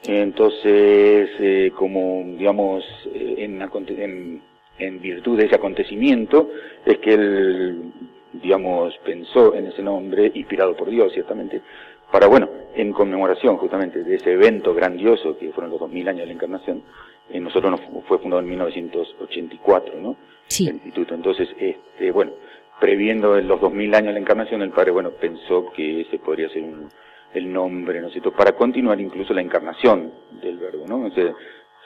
Entonces, 0.02 1.30
eh, 1.38 1.72
como 1.76 2.24
digamos, 2.36 2.84
en, 3.14 3.62
en, 3.62 4.42
en 4.78 5.00
virtud 5.00 5.38
de 5.38 5.46
ese 5.46 5.54
acontecimiento, 5.54 6.50
es 6.84 6.98
que 6.98 7.14
él, 7.14 7.92
digamos, 8.32 8.94
pensó 9.04 9.54
en 9.54 9.66
ese 9.66 9.82
nombre, 9.82 10.32
inspirado 10.34 10.76
por 10.76 10.90
Dios, 10.90 11.12
ciertamente, 11.12 11.62
para, 12.10 12.26
bueno, 12.26 12.48
en 12.74 12.92
conmemoración 12.92 13.56
justamente 13.56 14.02
de 14.02 14.16
ese 14.16 14.32
evento 14.32 14.74
grandioso 14.74 15.36
que 15.38 15.50
fueron 15.52 15.70
los 15.70 15.80
2000 15.80 16.08
años 16.08 16.20
de 16.20 16.26
la 16.26 16.32
Encarnación, 16.32 16.82
eh, 17.30 17.40
nosotros 17.40 17.70
nos, 17.70 18.04
fue 18.06 18.18
fundado 18.18 18.40
en 18.40 18.48
1984, 18.48 19.94
¿no? 20.00 20.16
Sí. 20.46 20.68
El 20.68 20.74
instituto. 20.74 21.14
Entonces, 21.14 21.48
este, 21.58 22.10
bueno, 22.12 22.32
previendo 22.80 23.40
los 23.40 23.60
2000 23.60 23.94
años 23.94 24.06
de 24.08 24.12
la 24.14 24.20
Encarnación, 24.20 24.62
el 24.62 24.70
padre, 24.70 24.92
bueno, 24.92 25.10
pensó 25.10 25.72
que 25.72 26.02
ese 26.02 26.18
podría 26.18 26.48
ser 26.50 26.62
un, 26.62 26.88
el 27.34 27.52
nombre, 27.52 28.00
¿no 28.00 28.06
es 28.06 28.12
cierto?, 28.12 28.32
para 28.32 28.52
continuar 28.52 29.00
incluso 29.00 29.34
la 29.34 29.40
encarnación 29.40 30.12
del 30.42 30.58
verbo, 30.58 30.84
¿no? 30.86 31.06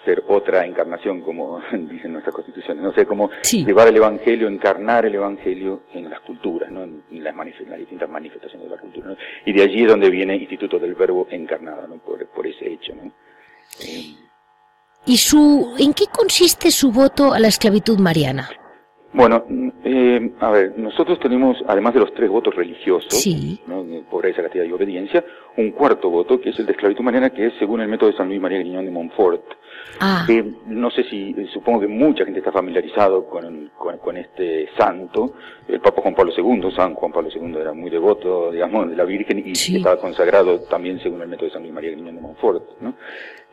Ser 0.05 0.25
otra 0.29 0.65
encarnación, 0.65 1.21
como 1.21 1.61
dicen 1.73 2.13
nuestras 2.13 2.35
constituciones. 2.35 2.83
No 2.83 2.93
sé, 2.93 3.07
cómo 3.07 3.31
llevar 3.43 3.89
el 3.89 3.97
Evangelio, 3.97 4.49
encarnar 4.49 5.07
el 5.07 5.15
Evangelio 5.15 5.83
en 5.93 6.11
las 6.11 6.21
culturas, 6.21 6.71
¿no? 6.71 6.85
en, 6.85 7.03
las, 7.11 7.35
las, 7.35 7.79
distintas 7.79 8.09
manifestaciones 8.09 8.69
de 8.69 8.77
la 8.77 8.81
cultura. 8.81 9.17
Y 9.45 9.53
de 9.53 9.63
allí 9.63 9.83
es 9.83 9.89
donde 9.89 10.11
viene 10.11 10.37
Instituto 10.37 10.79
del 10.79 10.95
Verbo 10.95 11.27
encarnado, 11.31 11.87
¿no? 11.87 11.97
por, 11.99 12.27
por 12.29 12.47
ese 12.47 12.73
hecho. 12.73 12.95
¿no? 12.95 13.13
¿Y 15.07 15.17
su, 15.17 15.75
en 15.79 15.93
qué 15.93 16.05
consiste 16.07 16.71
su 16.71 16.93
voto 16.93 17.33
a 17.33 17.39
la 17.39 17.49
esclavitud 17.49 17.99
mariana? 17.99 18.49
Bueno, 19.13 19.45
eh, 19.83 20.33
a 20.39 20.51
ver, 20.51 20.79
nosotros 20.79 21.19
tenemos, 21.19 21.57
además 21.67 21.95
de 21.95 22.01
los 22.01 22.15
tres 22.15 22.31
votos 22.31 22.55
religiosos, 22.55 23.13
sí. 23.13 23.61
¿no? 23.67 23.85
pobreza, 24.09 24.43
castidad 24.43 24.65
y 24.65 24.73
obediencia, 24.73 25.25
un 25.57 25.73
cuarto 25.73 26.11
voto, 26.11 26.41
que 26.41 26.51
es 26.51 26.59
el 26.61 26.67
de 26.67 26.73
esclavitud 26.73 27.03
mariana, 27.03 27.31
que 27.31 27.47
es 27.47 27.55
según 27.59 27.81
el 27.81 27.89
método 27.89 28.11
de 28.11 28.17
San 28.17 28.29
Luis 28.29 28.41
María 28.41 28.59
Griñón 28.59 28.85
de 28.85 28.93
Montfort. 28.93 29.43
Ah. 30.03 30.25
Que 30.27 30.43
no 30.67 30.91
sé 30.91 31.05
si, 31.05 31.35
supongo 31.53 31.81
que 31.81 31.89
mucha 31.89 32.25
gente 32.25 32.41
está 32.41 32.51
familiarizado 32.51 33.27
con, 33.27 33.71
con, 33.77 34.17
este 34.17 34.69
santo. 34.77 35.35
El 35.69 35.81
Papa 35.81 36.01
Juan 36.01 36.15
Pablo 36.15 36.33
II, 36.37 36.71
San 36.75 36.95
Juan 36.95 37.13
Pablo 37.13 37.29
II 37.35 37.57
era 37.61 37.73
muy 37.73 37.91
devoto, 37.91 38.51
digamos, 38.51 38.89
de 38.89 38.97
la 38.97 39.05
Virgen 39.05 39.43
y 39.45 39.53
estaba 39.53 39.99
consagrado 39.99 40.61
también 40.63 41.01
según 41.01 41.21
el 41.23 41.29
método 41.29 41.47
de 41.47 41.53
San 41.53 41.63
Luis 41.63 41.75
María 41.75 41.91
Griñón 41.91 42.17
de 42.17 42.21
Montfort, 42.23 42.81
¿no? 42.81 42.95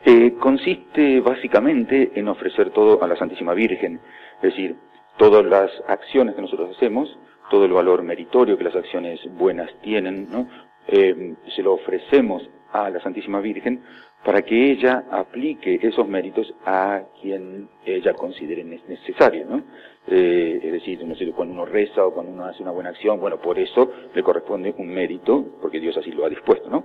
Eh, 0.04 0.34
consiste 0.40 1.20
básicamente 1.20 2.12
en 2.14 2.28
ofrecer 2.28 2.70
todo 2.70 3.02
a 3.02 3.06
la 3.06 3.16
Santísima 3.16 3.52
Virgen, 3.52 4.00
es 4.36 4.42
decir, 4.42 4.76
todas 5.18 5.44
las 5.44 5.70
acciones 5.86 6.34
que 6.34 6.42
nosotros 6.42 6.74
hacemos, 6.76 7.18
todo 7.50 7.64
el 7.64 7.72
valor 7.72 8.02
meritorio 8.02 8.56
que 8.56 8.64
las 8.64 8.76
acciones 8.76 9.20
buenas 9.36 9.70
tienen, 9.82 10.30
¿no? 10.30 10.48
Eh, 10.86 11.34
se 11.54 11.62
lo 11.62 11.74
ofrecemos 11.74 12.48
a 12.72 12.88
la 12.90 13.00
Santísima 13.00 13.40
Virgen 13.40 13.82
para 14.28 14.42
que 14.42 14.72
ella 14.72 15.04
aplique 15.10 15.80
esos 15.80 16.06
méritos 16.06 16.52
a 16.66 17.00
quien 17.18 17.66
ella 17.86 18.12
considere 18.12 18.62
necesario, 18.62 19.46
¿no? 19.46 19.62
Eh, 20.06 20.60
es 20.62 20.70
decir, 20.70 21.02
no 21.06 21.14
sé, 21.14 21.32
cuando 21.32 21.54
uno 21.54 21.64
reza 21.64 22.04
o 22.04 22.12
cuando 22.12 22.32
uno 22.32 22.44
hace 22.44 22.62
una 22.62 22.72
buena 22.72 22.90
acción, 22.90 23.18
bueno, 23.20 23.40
por 23.40 23.58
eso 23.58 23.90
le 24.14 24.22
corresponde 24.22 24.74
un 24.76 24.88
mérito, 24.88 25.46
porque 25.62 25.80
Dios 25.80 25.96
así 25.96 26.10
lo 26.10 26.26
ha 26.26 26.28
dispuesto, 26.28 26.68
¿no? 26.68 26.84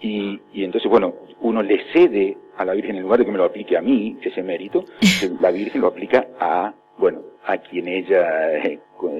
Y, 0.00 0.40
y 0.52 0.62
entonces, 0.62 0.88
bueno, 0.88 1.16
uno 1.40 1.64
le 1.64 1.82
cede 1.92 2.38
a 2.56 2.64
la 2.64 2.74
Virgen 2.74 2.94
en 2.94 3.02
lugar 3.02 3.18
de 3.18 3.24
que 3.24 3.32
me 3.32 3.38
lo 3.38 3.44
aplique 3.44 3.76
a 3.76 3.82
mí, 3.82 4.16
ese 4.22 4.44
mérito, 4.44 4.84
la 5.40 5.50
Virgen 5.50 5.80
lo 5.80 5.88
aplica 5.88 6.28
a 6.38 6.74
bueno, 6.96 7.22
a 7.44 7.58
quien 7.58 7.88
ella 7.88 8.56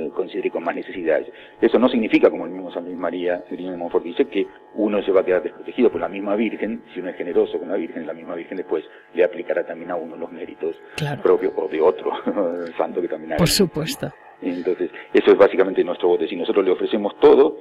eh, 0.04 0.10
considere 0.10 0.50
con 0.50 0.64
más 0.64 0.74
necesidades. 0.74 1.28
Eso 1.60 1.78
no 1.78 1.88
significa, 1.88 2.30
como 2.30 2.46
el 2.46 2.52
mismo 2.52 2.72
San 2.72 2.84
Luis 2.84 2.96
María, 2.96 3.44
niño 3.50 3.70
de 3.72 3.76
Montfort 3.76 4.04
dice, 4.04 4.26
que 4.26 4.46
uno 4.74 5.02
se 5.02 5.12
va 5.12 5.20
a 5.20 5.24
quedar 5.24 5.42
desprotegido, 5.42 5.90
por 5.90 6.00
la 6.00 6.08
misma 6.08 6.36
Virgen, 6.36 6.82
si 6.92 7.00
uno 7.00 7.10
es 7.10 7.16
generoso 7.16 7.58
con 7.58 7.68
la 7.68 7.76
Virgen, 7.76 8.06
la 8.06 8.14
misma 8.14 8.34
Virgen 8.34 8.56
después 8.56 8.84
le 9.14 9.24
aplicará 9.24 9.64
también 9.64 9.90
a 9.90 9.96
uno 9.96 10.16
los 10.16 10.30
méritos 10.30 10.76
propios 11.22 11.52
o 11.56 11.68
de 11.68 11.80
otro 11.80 12.12
santo 12.78 13.00
que 13.00 13.08
también 13.08 13.32
haga. 13.32 13.38
Por 13.38 13.48
supuesto. 13.48 14.12
Entonces, 14.42 14.90
eso 15.12 15.30
es 15.30 15.38
básicamente 15.38 15.82
nuestro 15.84 16.08
botecín. 16.08 16.38
Nosotros 16.38 16.64
le 16.64 16.72
ofrecemos 16.72 17.18
todo, 17.18 17.56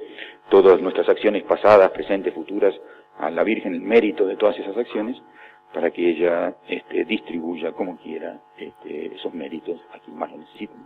todas 0.50 0.80
nuestras 0.80 1.08
acciones 1.08 1.42
pasadas, 1.44 1.90
presentes, 1.90 2.34
futuras, 2.34 2.74
a 3.18 3.30
la 3.30 3.44
Virgen, 3.44 3.74
el 3.74 3.80
mérito 3.80 4.26
de 4.26 4.36
todas 4.36 4.58
esas 4.58 4.76
acciones, 4.76 5.16
para 5.72 5.90
que 5.90 6.10
ella 6.10 6.56
este, 6.68 7.04
distribuya 7.04 7.72
como 7.72 7.96
quiera 7.96 8.40
este, 8.56 9.14
esos 9.14 9.32
méritos 9.34 9.80
a 9.92 9.98
quien 9.98 10.16
más 10.16 10.30
lo 10.30 10.38
necesiten. 10.38 10.76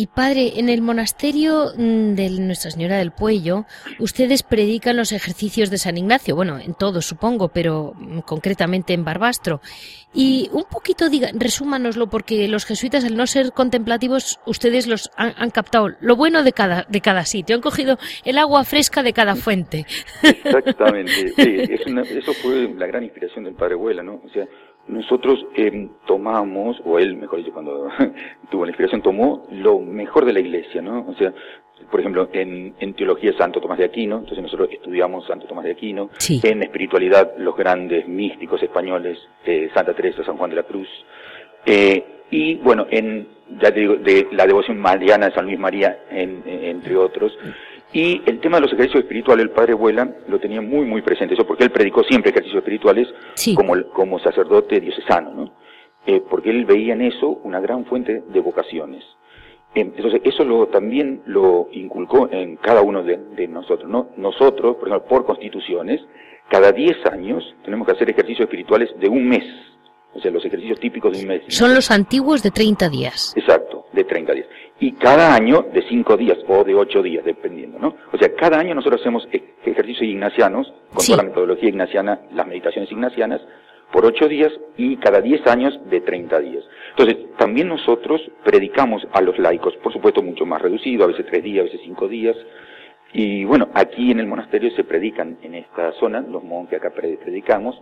Y 0.00 0.06
padre, 0.06 0.60
en 0.60 0.68
el 0.68 0.80
monasterio 0.80 1.72
mm, 1.76 2.14
de 2.14 2.30
Nuestra 2.38 2.70
Señora 2.70 2.98
del 2.98 3.10
Puello, 3.10 3.64
ustedes 3.98 4.44
predican 4.44 4.96
los 4.96 5.10
ejercicios 5.10 5.70
de 5.70 5.78
San 5.78 5.98
Ignacio, 5.98 6.36
bueno, 6.36 6.56
en 6.60 6.74
todos 6.74 7.04
supongo, 7.04 7.48
pero 7.48 7.94
mm, 7.96 8.20
concretamente 8.20 8.92
en 8.92 9.02
Barbastro. 9.02 9.60
Y 10.14 10.50
un 10.52 10.62
poquito, 10.70 11.08
diga, 11.10 11.30
resúmanoslo, 11.34 12.06
porque 12.08 12.46
los 12.46 12.64
jesuitas, 12.64 13.04
al 13.04 13.16
no 13.16 13.26
ser 13.26 13.50
contemplativos, 13.50 14.38
ustedes 14.46 14.86
los 14.86 15.10
han, 15.16 15.50
captado 15.50 15.88
lo 16.00 16.14
bueno 16.14 16.44
de 16.44 16.52
cada, 16.52 16.86
de 16.88 17.00
cada 17.00 17.24
sitio, 17.24 17.56
han 17.56 17.60
cogido 17.60 17.98
el 18.24 18.38
agua 18.38 18.62
fresca 18.62 19.02
de 19.02 19.12
cada 19.12 19.34
fuente. 19.34 19.84
Exactamente, 20.22 21.30
sí, 21.30 21.56
eso 22.16 22.32
fue 22.34 22.72
la 22.72 22.86
gran 22.86 23.02
inspiración 23.02 23.46
del 23.46 23.54
Padre 23.54 23.74
Huela, 23.74 24.04
¿no? 24.04 24.22
O 24.24 24.28
sea, 24.32 24.46
nosotros 24.88 25.46
eh, 25.54 25.88
tomamos, 26.06 26.80
o 26.84 26.98
él, 26.98 27.16
mejor 27.16 27.38
dicho, 27.38 27.52
cuando 27.52 27.88
tuvo 28.50 28.64
la 28.64 28.70
inspiración, 28.70 29.02
tomó 29.02 29.46
lo 29.50 29.78
mejor 29.80 30.24
de 30.24 30.32
la 30.32 30.40
iglesia, 30.40 30.82
¿no? 30.82 31.06
O 31.06 31.14
sea, 31.14 31.32
por 31.90 32.00
ejemplo, 32.00 32.28
en, 32.32 32.74
en 32.80 32.94
teología 32.94 33.32
Santo 33.38 33.60
Tomás 33.60 33.78
de 33.78 33.84
Aquino, 33.84 34.18
entonces 34.18 34.42
nosotros 34.42 34.68
estudiamos 34.72 35.26
Santo 35.26 35.46
Tomás 35.46 35.64
de 35.64 35.72
Aquino, 35.72 36.10
en 36.28 36.62
espiritualidad 36.62 37.34
los 37.38 37.56
grandes 37.56 38.08
místicos 38.08 38.62
españoles, 38.62 39.18
eh, 39.44 39.70
Santa 39.74 39.94
Teresa, 39.94 40.24
San 40.24 40.36
Juan 40.36 40.50
de 40.50 40.56
la 40.56 40.64
Cruz, 40.64 40.88
eh, 41.64 42.04
y 42.30 42.56
bueno, 42.56 42.86
en, 42.90 43.28
ya 43.60 43.72
te 43.72 43.80
digo, 43.80 43.94
de 43.96 44.28
la 44.32 44.46
devoción 44.46 44.78
mariana 44.78 45.26
de 45.26 45.34
San 45.34 45.46
Luis 45.46 45.58
María, 45.58 46.04
entre 46.10 46.96
otros, 46.96 47.32
y 47.92 48.20
el 48.26 48.40
tema 48.40 48.58
de 48.58 48.62
los 48.62 48.72
ejercicios 48.72 49.02
espirituales, 49.02 49.44
el 49.44 49.50
padre 49.50 49.72
Vuela 49.72 50.08
lo 50.28 50.38
tenía 50.38 50.60
muy, 50.60 50.84
muy 50.84 51.00
presente, 51.00 51.34
eso 51.34 51.46
porque 51.46 51.64
él 51.64 51.70
predicó 51.70 52.02
siempre 52.04 52.30
ejercicios 52.30 52.58
espirituales 52.58 53.08
como, 53.54 53.74
como 53.94 54.18
sacerdote 54.18 54.80
diocesano, 54.80 55.32
¿no? 55.32 55.52
Eh, 56.06 56.22
porque 56.28 56.50
él 56.50 56.64
veía 56.64 56.94
en 56.94 57.02
eso 57.02 57.40
una 57.44 57.60
gran 57.60 57.86
fuente 57.86 58.22
de 58.28 58.40
vocaciones. 58.40 59.02
Eh, 59.74 59.80
entonces, 59.80 60.20
eso 60.24 60.44
lo, 60.44 60.66
también 60.68 61.22
lo 61.26 61.68
inculcó 61.72 62.28
en 62.30 62.56
cada 62.56 62.82
uno 62.82 63.02
de, 63.02 63.48
nosotros, 63.48 63.90
¿no? 63.90 64.10
Nosotros, 64.16 64.76
por 64.76 64.88
ejemplo, 64.88 65.08
por 65.08 65.24
constituciones, 65.24 66.00
cada 66.50 66.72
10 66.72 67.06
años 67.06 67.42
tenemos 67.64 67.86
que 67.86 67.92
hacer 67.92 68.10
ejercicios 68.10 68.46
espirituales 68.46 68.90
de 68.98 69.08
un 69.08 69.26
mes. 69.26 69.44
O 70.14 70.20
sea, 70.20 70.30
los 70.30 70.44
ejercicios 70.44 70.80
típicos 70.80 71.12
de 71.12 71.22
un 71.22 71.28
mes. 71.28 71.42
Son 71.48 71.74
los 71.74 71.90
antiguos 71.90 72.42
de 72.42 72.50
30 72.50 72.88
días. 72.88 73.34
Exacto, 73.36 73.86
de 73.92 74.04
30 74.04 74.32
días 74.32 74.46
cada 74.98 75.34
año 75.34 75.66
de 75.72 75.82
cinco 75.88 76.16
días 76.16 76.38
o 76.48 76.64
de 76.64 76.74
ocho 76.74 77.02
días, 77.02 77.24
dependiendo, 77.24 77.78
¿no? 77.78 77.96
O 78.12 78.18
sea, 78.18 78.34
cada 78.34 78.58
año 78.58 78.74
nosotros 78.74 79.00
hacemos 79.00 79.26
e-, 79.32 79.54
ejercicios 79.64 80.02
ignacianos, 80.02 80.72
con 80.92 81.04
toda 81.04 81.16
la 81.18 81.28
metodología 81.28 81.68
ignaciana, 81.68 82.20
las 82.32 82.46
meditaciones 82.46 82.90
ignacianas, 82.90 83.40
por 83.92 84.04
ocho 84.04 84.28
días 84.28 84.52
y 84.76 84.96
cada 84.96 85.20
diez 85.20 85.46
años 85.46 85.78
de 85.88 86.00
treinta 86.00 86.40
días. 86.40 86.64
Entonces, 86.90 87.16
también 87.38 87.68
nosotros 87.68 88.20
predicamos 88.44 89.06
a 89.12 89.20
los 89.22 89.38
laicos, 89.38 89.74
por 89.76 89.92
supuesto 89.92 90.22
mucho 90.22 90.44
más 90.44 90.60
reducido, 90.60 91.04
a 91.04 91.08
veces 91.08 91.26
tres 91.26 91.42
días, 91.42 91.62
a 91.62 91.64
veces 91.64 91.80
cinco 91.84 92.08
días, 92.08 92.36
y 93.12 93.44
bueno, 93.44 93.68
aquí 93.72 94.10
en 94.10 94.20
el 94.20 94.26
monasterio 94.26 94.70
se 94.72 94.84
predican 94.84 95.38
en 95.42 95.54
esta 95.54 95.92
zona, 95.92 96.20
los 96.20 96.44
monjes 96.44 96.78
acá 96.78 96.90
predicamos, 96.90 97.80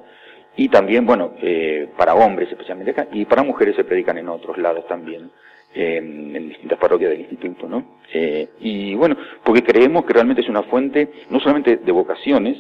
y 0.57 0.69
también, 0.69 1.05
bueno, 1.05 1.33
eh, 1.43 1.89
para 1.97 2.15
hombres 2.15 2.51
especialmente 2.51 2.93
acá, 2.93 3.09
y 3.13 3.25
para 3.25 3.43
mujeres 3.43 3.75
se 3.75 3.85
predican 3.85 4.17
en 4.19 4.29
otros 4.29 4.57
lados 4.59 4.87
también 4.87 5.31
en 5.77 6.49
distintas 6.49 6.79
parroquias 6.79 7.11
del 7.11 7.21
instituto, 7.21 7.69
¿no? 7.69 7.99
Eh, 8.13 8.49
y 8.61 8.95
bueno, 8.95 9.17
porque 9.45 9.63
creemos 9.63 10.05
que 10.05 10.15
realmente 10.15 10.43
es 10.43 10.49
una 10.49 10.63
fuente 10.63 11.11
no 11.29 11.39
solamente 11.41 11.77
de 11.77 11.93
vocaciones, 11.93 12.57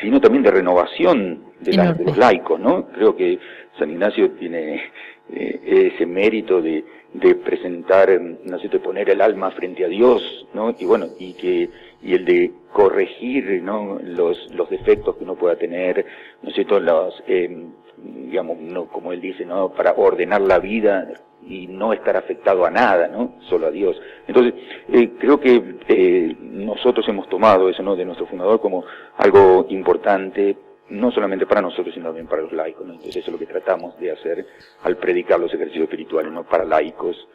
sino 0.00 0.20
también 0.20 0.42
de 0.42 0.50
renovación 0.50 1.44
de, 1.60 1.76
los 2.04 2.16
laicos, 2.16 2.58
¿no? 2.58 2.86
Creo 2.88 3.14
que 3.16 3.38
San 3.78 3.90
Ignacio 3.90 4.30
tiene 4.32 4.82
eh, 5.32 5.90
ese 5.94 6.06
mérito 6.06 6.62
de, 6.62 6.84
de 7.12 7.34
presentar, 7.34 8.08
no 8.20 8.58
sé, 8.58 8.68
de 8.68 8.78
poner 8.78 9.10
el 9.10 9.20
alma 9.20 9.50
frente 9.50 9.84
a 9.84 9.88
Dios, 9.88 10.46
¿no? 10.54 10.74
Y 10.78 10.84
bueno, 10.84 11.06
y 11.18 11.34
que 11.34 11.68
y 12.02 12.14
el 12.14 12.24
de 12.24 12.52
corregir, 12.72 13.62
¿no? 13.62 13.98
Los, 14.02 14.54
los 14.54 14.70
defectos 14.70 15.16
que 15.16 15.24
uno 15.24 15.34
pueda 15.34 15.56
tener, 15.56 16.06
¿no 16.42 16.50
sé, 16.52 16.64
todos 16.64 16.82
los, 16.82 17.22
eh, 17.26 17.66
digamos, 18.04 18.58
no, 18.58 18.86
como 18.86 19.12
él 19.12 19.20
dice, 19.20 19.44
¿no? 19.44 19.70
Para 19.70 19.92
ordenar 19.92 20.40
la 20.40 20.58
vida 20.58 21.08
y 21.46 21.66
no 21.66 21.92
estar 21.92 22.16
afectado 22.16 22.64
a 22.66 22.70
nada, 22.70 23.08
¿no? 23.08 23.34
Solo 23.48 23.68
a 23.68 23.70
Dios. 23.70 24.00
Entonces, 24.26 24.54
eh, 24.92 25.12
creo 25.18 25.40
que 25.40 25.76
eh, 25.88 26.36
nosotros 26.40 27.08
hemos 27.08 27.28
tomado 27.28 27.68
eso, 27.68 27.82
¿no? 27.82 27.96
De 27.96 28.04
nuestro 28.04 28.26
fundador 28.26 28.60
como 28.60 28.84
algo 29.16 29.66
importante, 29.70 30.56
no 30.90 31.10
solamente 31.10 31.46
para 31.46 31.60
nosotros, 31.60 31.94
sino 31.94 32.06
también 32.06 32.26
para 32.26 32.42
los 32.42 32.52
laicos. 32.52 32.84
Entonces, 32.84 33.16
eso 33.16 33.26
es 33.26 33.32
lo 33.32 33.38
que 33.38 33.46
tratamos 33.46 33.98
de 33.98 34.10
hacer 34.12 34.46
al 34.82 34.96
predicar 34.96 35.38
los 35.40 35.52
ejercicios 35.52 35.84
espirituales, 35.84 36.32
¿no? 36.32 36.44
Para 36.44 36.64
laicos, 36.64 37.28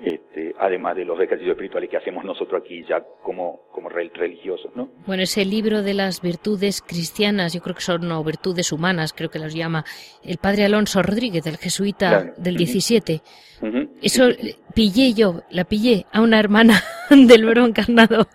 este, 0.00 0.54
además 0.58 0.96
de 0.96 1.04
los 1.04 1.18
ejercicios 1.20 1.52
espirituales 1.52 1.90
que 1.90 1.96
hacemos 1.96 2.24
nosotros 2.24 2.62
aquí 2.64 2.84
ya 2.88 3.02
como, 3.22 3.62
como 3.72 3.88
religiosos. 3.88 4.70
¿no? 4.76 4.88
Bueno, 5.06 5.24
ese 5.24 5.44
libro 5.44 5.82
de 5.82 5.94
las 5.94 6.20
virtudes 6.20 6.82
cristianas, 6.82 7.52
yo 7.52 7.60
creo 7.60 7.74
que 7.74 7.82
son 7.82 8.06
no, 8.06 8.22
virtudes 8.22 8.70
humanas, 8.72 9.12
creo 9.12 9.28
que 9.28 9.38
las 9.38 9.54
llama 9.54 9.84
el 10.22 10.38
padre 10.38 10.64
Alonso 10.64 11.02
Rodríguez, 11.02 11.46
el 11.46 11.56
jesuita 11.56 12.32
del 12.36 12.56
17. 12.56 13.22
Eso 14.00 14.28
pillé 14.72 15.14
yo, 15.14 15.42
la 15.50 15.64
pillé 15.64 16.06
a 16.12 16.20
una 16.20 16.38
hermana 16.38 16.80
del 17.10 17.44
Verbo 17.44 17.66
Encarnado 17.66 18.28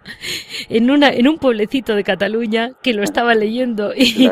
en, 0.67 0.91
una, 0.91 1.13
en 1.13 1.29
un 1.29 1.37
pueblecito 1.37 1.95
de 1.95 2.03
Cataluña 2.03 2.71
que 2.83 2.93
lo 2.93 3.03
estaba 3.03 3.33
leyendo 3.33 3.93
y, 3.95 4.29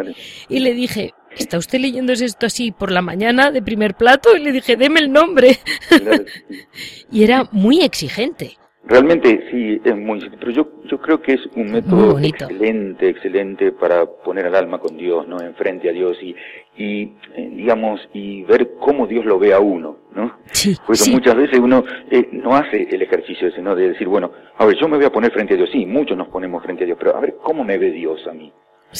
y 0.49 0.59
le 0.59 0.73
dije, 0.73 1.13
¿Está 1.37 1.57
usted 1.57 1.79
leyendo 1.79 2.13
esto 2.13 2.45
así 2.45 2.71
por 2.71 2.91
la 2.91 3.01
mañana 3.01 3.51
de 3.51 3.61
primer 3.61 3.95
plato? 3.95 4.35
Y 4.35 4.43
le 4.43 4.51
dije, 4.51 4.75
deme 4.75 4.99
el 4.99 5.11
nombre. 5.11 5.57
y 7.11 7.23
era 7.23 7.47
muy 7.51 7.81
exigente. 7.81 8.57
Realmente 8.83 9.47
sí, 9.51 9.79
es 9.83 9.95
muy, 9.95 10.27
pero 10.39 10.51
yo, 10.51 10.67
yo 10.85 10.99
creo 10.99 11.21
que 11.21 11.33
es 11.33 11.41
un 11.55 11.71
método 11.71 12.17
excelente, 12.17 13.09
excelente 13.09 13.71
para 13.71 14.07
poner 14.07 14.47
al 14.47 14.55
alma 14.55 14.79
con 14.79 14.97
Dios, 14.97 15.27
¿no? 15.27 15.39
Enfrente 15.39 15.87
a 15.87 15.93
Dios 15.93 16.17
y, 16.19 16.35
y 16.75 17.03
eh, 17.35 17.51
digamos, 17.53 18.01
y 18.11 18.41
ver 18.43 18.71
cómo 18.79 19.05
Dios 19.05 19.23
lo 19.23 19.37
ve 19.37 19.53
a 19.53 19.59
uno, 19.59 19.97
¿no? 20.15 20.35
Sí, 20.51 20.75
Porque 20.85 21.11
muchas 21.11 21.35
veces 21.35 21.59
uno 21.59 21.83
eh, 22.09 22.27
no 22.31 22.55
hace 22.55 22.87
el 22.89 23.03
ejercicio 23.03 23.49
ese, 23.49 23.61
¿no? 23.61 23.75
De 23.75 23.89
decir, 23.89 24.07
bueno, 24.07 24.31
a 24.57 24.65
ver, 24.65 24.75
yo 24.75 24.87
me 24.87 24.97
voy 24.97 25.05
a 25.05 25.11
poner 25.11 25.31
frente 25.31 25.53
a 25.53 25.57
Dios, 25.57 25.69
sí, 25.71 25.85
muchos 25.85 26.17
nos 26.17 26.29
ponemos 26.29 26.63
frente 26.63 26.83
a 26.83 26.87
Dios, 26.87 26.97
pero 26.99 27.15
a 27.15 27.19
ver, 27.19 27.35
¿cómo 27.43 27.63
me 27.63 27.77
ve 27.77 27.91
Dios 27.91 28.25
a 28.27 28.33
mí? 28.33 28.51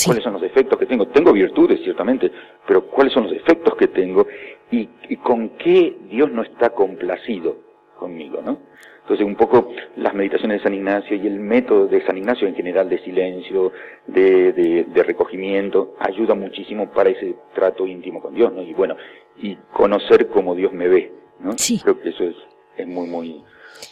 ¿Cuáles 0.05 0.23
son 0.23 0.33
los 0.33 0.41
defectos 0.41 0.79
que 0.79 0.85
tengo? 0.85 1.07
Tengo 1.07 1.33
virtudes, 1.33 1.81
ciertamente, 1.83 2.31
pero 2.65 2.87
¿cuáles 2.87 3.13
son 3.13 3.23
los 3.23 3.33
defectos 3.33 3.75
que 3.75 3.87
tengo? 3.87 4.25
Y, 4.71 4.87
con 5.17 5.49
qué 5.57 5.97
Dios 6.09 6.31
no 6.31 6.41
está 6.43 6.69
complacido 6.69 7.57
conmigo, 7.99 8.41
¿no? 8.41 8.57
Entonces, 9.01 9.25
un 9.25 9.35
poco 9.35 9.73
las 9.97 10.13
meditaciones 10.13 10.59
de 10.59 10.63
San 10.63 10.73
Ignacio 10.73 11.17
y 11.17 11.27
el 11.27 11.39
método 11.39 11.87
de 11.87 12.05
San 12.05 12.17
Ignacio 12.17 12.47
en 12.47 12.55
general 12.55 12.87
de 12.87 12.99
silencio, 12.99 13.73
de, 14.07 14.53
de, 14.53 15.03
recogimiento, 15.03 15.95
ayuda 15.99 16.33
muchísimo 16.35 16.89
para 16.91 17.09
ese 17.09 17.35
trato 17.53 17.85
íntimo 17.85 18.21
con 18.21 18.33
Dios, 18.33 18.53
¿no? 18.53 18.61
Y 18.61 18.73
bueno, 18.73 18.95
y 19.37 19.57
conocer 19.73 20.27
cómo 20.27 20.55
Dios 20.55 20.71
me 20.71 20.87
ve, 20.87 21.11
¿no? 21.39 21.57
Sí. 21.57 21.79
Creo 21.83 21.99
que 21.99 22.09
eso 22.09 22.23
es, 22.23 22.35
es 22.77 22.87
muy, 22.87 23.07
muy, 23.07 23.43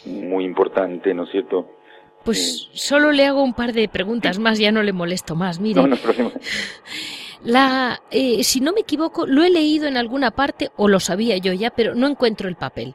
muy 0.06 0.44
importante, 0.44 1.12
¿no 1.12 1.24
es 1.24 1.30
cierto? 1.30 1.79
Pues 2.24 2.68
solo 2.72 3.12
le 3.12 3.24
hago 3.24 3.42
un 3.42 3.54
par 3.54 3.72
de 3.72 3.88
preguntas 3.88 4.38
más, 4.38 4.58
ya 4.58 4.72
no 4.72 4.82
le 4.82 4.92
molesto 4.92 5.36
más. 5.36 5.58
Mire, 5.58 5.82
la, 7.44 8.00
eh, 8.10 8.44
si 8.44 8.60
no 8.60 8.72
me 8.72 8.80
equivoco, 8.80 9.26
lo 9.26 9.42
he 9.42 9.50
leído 9.50 9.86
en 9.86 9.96
alguna 9.96 10.30
parte, 10.30 10.70
o 10.76 10.88
lo 10.88 11.00
sabía 11.00 11.38
yo 11.38 11.52
ya, 11.52 11.70
pero 11.70 11.94
no 11.94 12.06
encuentro 12.06 12.48
el 12.48 12.56
papel. 12.56 12.94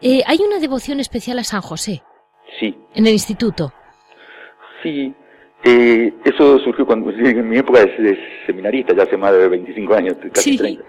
Eh, 0.00 0.22
hay 0.26 0.38
una 0.38 0.58
devoción 0.58 1.00
especial 1.00 1.38
a 1.38 1.44
San 1.44 1.60
José. 1.60 2.02
Sí. 2.58 2.74
En 2.94 3.06
el 3.06 3.12
instituto. 3.12 3.72
Sí. 4.82 5.12
Eh, 5.62 6.14
eso 6.24 6.58
surgió 6.60 6.86
cuando 6.86 7.10
en 7.10 7.48
mi 7.48 7.58
época 7.58 7.84
de, 7.84 8.18
seminarista, 8.46 8.94
ya 8.94 9.02
hace 9.02 9.16
más 9.16 9.32
de 9.32 9.46
25 9.46 9.94
años, 9.94 10.16
casi 10.32 10.56
30. 10.56 10.82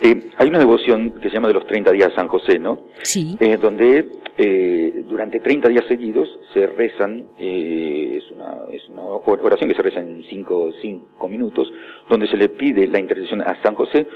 Eh, 0.00 0.30
hay 0.36 0.48
una 0.48 0.58
devoción 0.58 1.12
que 1.20 1.28
se 1.28 1.34
llama 1.34 1.48
de 1.48 1.54
los 1.54 1.66
30 1.66 1.90
días 1.92 2.12
San 2.14 2.28
José, 2.28 2.58
¿no? 2.58 2.80
Sí. 3.02 3.36
Eh, 3.40 3.56
donde 3.56 4.06
eh, 4.36 5.04
durante 5.08 5.40
30 5.40 5.68
días 5.68 5.84
seguidos 5.86 6.28
se 6.52 6.66
rezan, 6.66 7.28
eh, 7.38 8.18
es, 8.18 8.30
una, 8.32 8.56
es 8.70 8.86
una 8.90 9.02
oración 9.02 9.70
que 9.70 9.76
se 9.76 9.82
reza 9.82 10.00
en 10.00 10.22
5 10.28 10.72
cinco, 10.82 11.28
minutos, 11.28 11.72
donde 12.10 12.26
se 12.26 12.36
le 12.36 12.50
pide 12.50 12.86
la 12.86 13.00
intercesión 13.00 13.40
a 13.40 13.60
San 13.62 13.74
José 13.74 14.06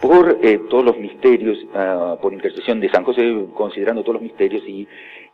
por 0.00 0.38
eh, 0.42 0.60
todos 0.70 0.84
los 0.84 0.96
misterios, 0.96 1.58
uh, 1.74 2.18
por 2.20 2.32
intercesión 2.32 2.78
de 2.80 2.88
San 2.88 3.04
José, 3.04 3.46
considerando 3.52 4.02
todos 4.02 4.14
los 4.14 4.22
misterios 4.22 4.62
y 4.66 4.86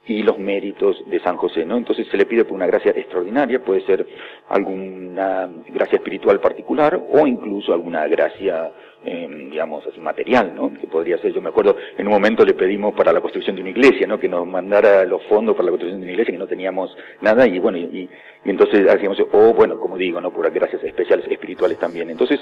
y 0.06 0.22
los 0.22 0.38
méritos 0.38 1.02
de 1.06 1.20
San 1.20 1.36
José, 1.36 1.64
¿no? 1.64 1.76
Entonces 1.76 2.06
se 2.10 2.16
le 2.16 2.26
pide 2.26 2.44
por 2.44 2.54
una 2.54 2.66
gracia 2.66 2.92
extraordinaria, 2.92 3.64
puede 3.64 3.80
ser 3.86 4.06
alguna 4.48 5.48
gracia 5.68 5.96
espiritual 5.96 6.40
particular 6.40 7.00
o 7.10 7.26
incluso 7.26 7.72
alguna 7.72 8.06
gracia, 8.06 8.70
eh, 9.04 9.48
digamos, 9.50 9.84
material, 9.98 10.52
¿no? 10.54 10.72
Que 10.74 10.86
podría 10.86 11.18
ser, 11.18 11.32
yo 11.32 11.40
me 11.40 11.48
acuerdo, 11.48 11.76
en 11.96 12.06
un 12.06 12.12
momento 12.12 12.44
le 12.44 12.54
pedimos 12.54 12.94
para 12.94 13.12
la 13.12 13.20
construcción 13.20 13.56
de 13.56 13.62
una 13.62 13.70
iglesia, 13.70 14.06
¿no? 14.06 14.18
Que 14.18 14.28
nos 14.28 14.46
mandara 14.46 15.04
los 15.04 15.22
fondos 15.24 15.54
para 15.54 15.66
la 15.66 15.70
construcción 15.70 16.00
de 16.00 16.04
una 16.04 16.12
iglesia, 16.12 16.32
que 16.32 16.38
no 16.38 16.46
teníamos 16.46 16.96
nada 17.20 17.46
y 17.46 17.58
bueno, 17.58 17.78
y, 17.78 18.08
entonces 18.44 18.86
hacíamos, 18.88 19.18
o 19.32 19.54
bueno, 19.54 19.78
como 19.78 19.96
digo, 19.96 20.20
¿no? 20.20 20.32
Por 20.32 20.50
gracias 20.52 20.82
especiales 20.84 21.26
espirituales 21.28 21.78
también. 21.78 22.10
Entonces, 22.10 22.40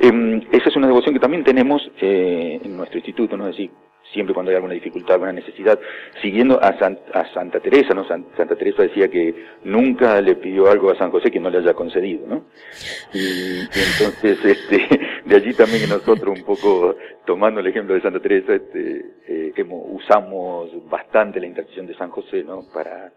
eh, 0.00 0.40
esa 0.52 0.68
es 0.68 0.76
una 0.76 0.86
devoción 0.86 1.14
que 1.14 1.20
también 1.20 1.44
tenemos 1.44 1.90
eh, 2.00 2.60
en 2.62 2.76
nuestro 2.76 2.98
instituto, 2.98 3.36
¿no? 3.36 3.48
Es 3.48 3.56
decir, 3.56 3.70
siempre 4.12 4.34
cuando 4.34 4.50
hay 4.50 4.56
alguna 4.56 4.74
dificultad, 4.74 5.14
alguna 5.14 5.32
necesidad, 5.32 5.78
siguiendo 6.20 6.62
a, 6.62 6.68
a 6.68 7.32
Santa 7.32 7.60
Teresa, 7.60 7.94
¿no? 7.94 8.06
Santa 8.06 8.56
Teresa 8.56 8.82
decía 8.82 9.08
que 9.08 9.34
nunca 9.64 10.20
le 10.20 10.36
pidió 10.36 10.70
algo 10.70 10.90
a 10.90 10.96
San 10.96 11.10
José 11.10 11.30
que 11.30 11.40
no 11.40 11.50
le 11.50 11.58
haya 11.58 11.74
concedido, 11.74 12.26
¿no? 12.26 12.44
Y, 13.12 13.60
entonces, 13.60 14.38
este, 14.44 15.00
de 15.24 15.36
allí 15.36 15.54
también 15.54 15.88
nosotros 15.88 16.38
un 16.38 16.44
poco, 16.44 16.96
tomando 17.24 17.60
el 17.60 17.66
ejemplo 17.66 17.94
de 17.94 18.00
Santa 18.00 18.20
Teresa, 18.20 18.54
este, 18.54 19.04
eh, 19.28 19.52
usamos 19.68 20.70
bastante 20.88 21.40
la 21.40 21.46
intercesión 21.46 21.86
de 21.86 21.94
San 21.94 22.10
José, 22.10 22.42
¿no? 22.42 22.62
Para, 22.72 23.12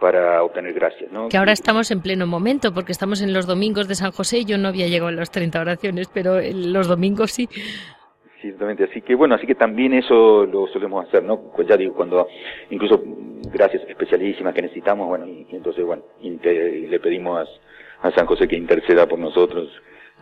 para 0.00 0.42
obtener 0.42 0.72
gracias. 0.74 1.10
¿no? 1.10 1.28
Que 1.28 1.36
ahora 1.36 1.52
estamos 1.52 1.90
en 1.90 2.00
pleno 2.00 2.26
momento, 2.26 2.72
porque 2.72 2.92
estamos 2.92 3.20
en 3.20 3.32
los 3.32 3.46
domingos 3.46 3.88
de 3.88 3.94
San 3.94 4.12
José. 4.12 4.44
Yo 4.44 4.58
no 4.58 4.68
había 4.68 4.86
llegado 4.86 5.08
a 5.08 5.12
las 5.12 5.30
30 5.30 5.60
oraciones, 5.60 6.08
pero 6.12 6.40
los 6.40 6.88
domingos 6.88 7.32
sí. 7.32 7.48
Ciertamente, 8.40 8.84
así 8.84 9.02
que 9.02 9.16
bueno, 9.16 9.34
así 9.34 9.46
que 9.46 9.56
también 9.56 9.94
eso 9.94 10.46
lo 10.46 10.68
solemos 10.68 11.06
hacer, 11.06 11.24
¿no? 11.24 11.50
Pues 11.56 11.66
ya 11.66 11.76
digo, 11.76 11.94
cuando 11.94 12.28
incluso 12.70 13.02
gracias 13.52 13.82
especialísimas 13.88 14.54
que 14.54 14.62
necesitamos, 14.62 15.08
bueno, 15.08 15.26
y, 15.26 15.46
entonces, 15.50 15.84
bueno, 15.84 16.04
le 16.22 17.00
pedimos 17.00 17.48
a, 18.00 18.10
San 18.12 18.26
José 18.26 18.46
que 18.46 18.56
interceda 18.56 19.06
por 19.08 19.18
nosotros 19.18 19.68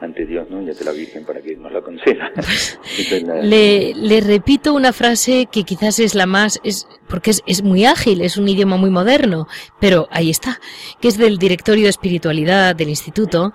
ante 0.01 0.27
Dios, 0.27 0.49
¿no? 0.51 0.63
Y 0.63 0.69
ante 0.69 0.85
la 0.85 0.93
Virgen 0.93 1.25
para 1.25 1.41
que 1.41 1.57
nos 1.57 1.73
la 1.73 1.81
conceda. 1.81 2.31
le, 3.43 3.95
le, 3.95 4.21
repito 4.21 4.75
una 4.75 4.93
frase 4.93 5.49
que 5.51 5.65
quizás 5.65 5.99
es 5.99 6.15
la 6.15 6.27
más, 6.27 6.61
es, 6.65 6.87
porque 7.09 7.31
es, 7.31 7.43
es, 7.47 7.63
muy 7.63 7.87
ágil, 7.87 8.21
es 8.21 8.37
un 8.37 8.49
idioma 8.49 8.77
muy 8.77 8.91
moderno, 8.91 9.49
pero 9.81 10.07
ahí 10.11 10.29
está, 10.29 10.61
que 11.01 11.09
es 11.09 11.17
del 11.17 11.39
directorio 11.39 11.85
de 11.85 11.91
espiritualidad 11.91 12.77
del 12.77 12.91
instituto, 12.91 13.55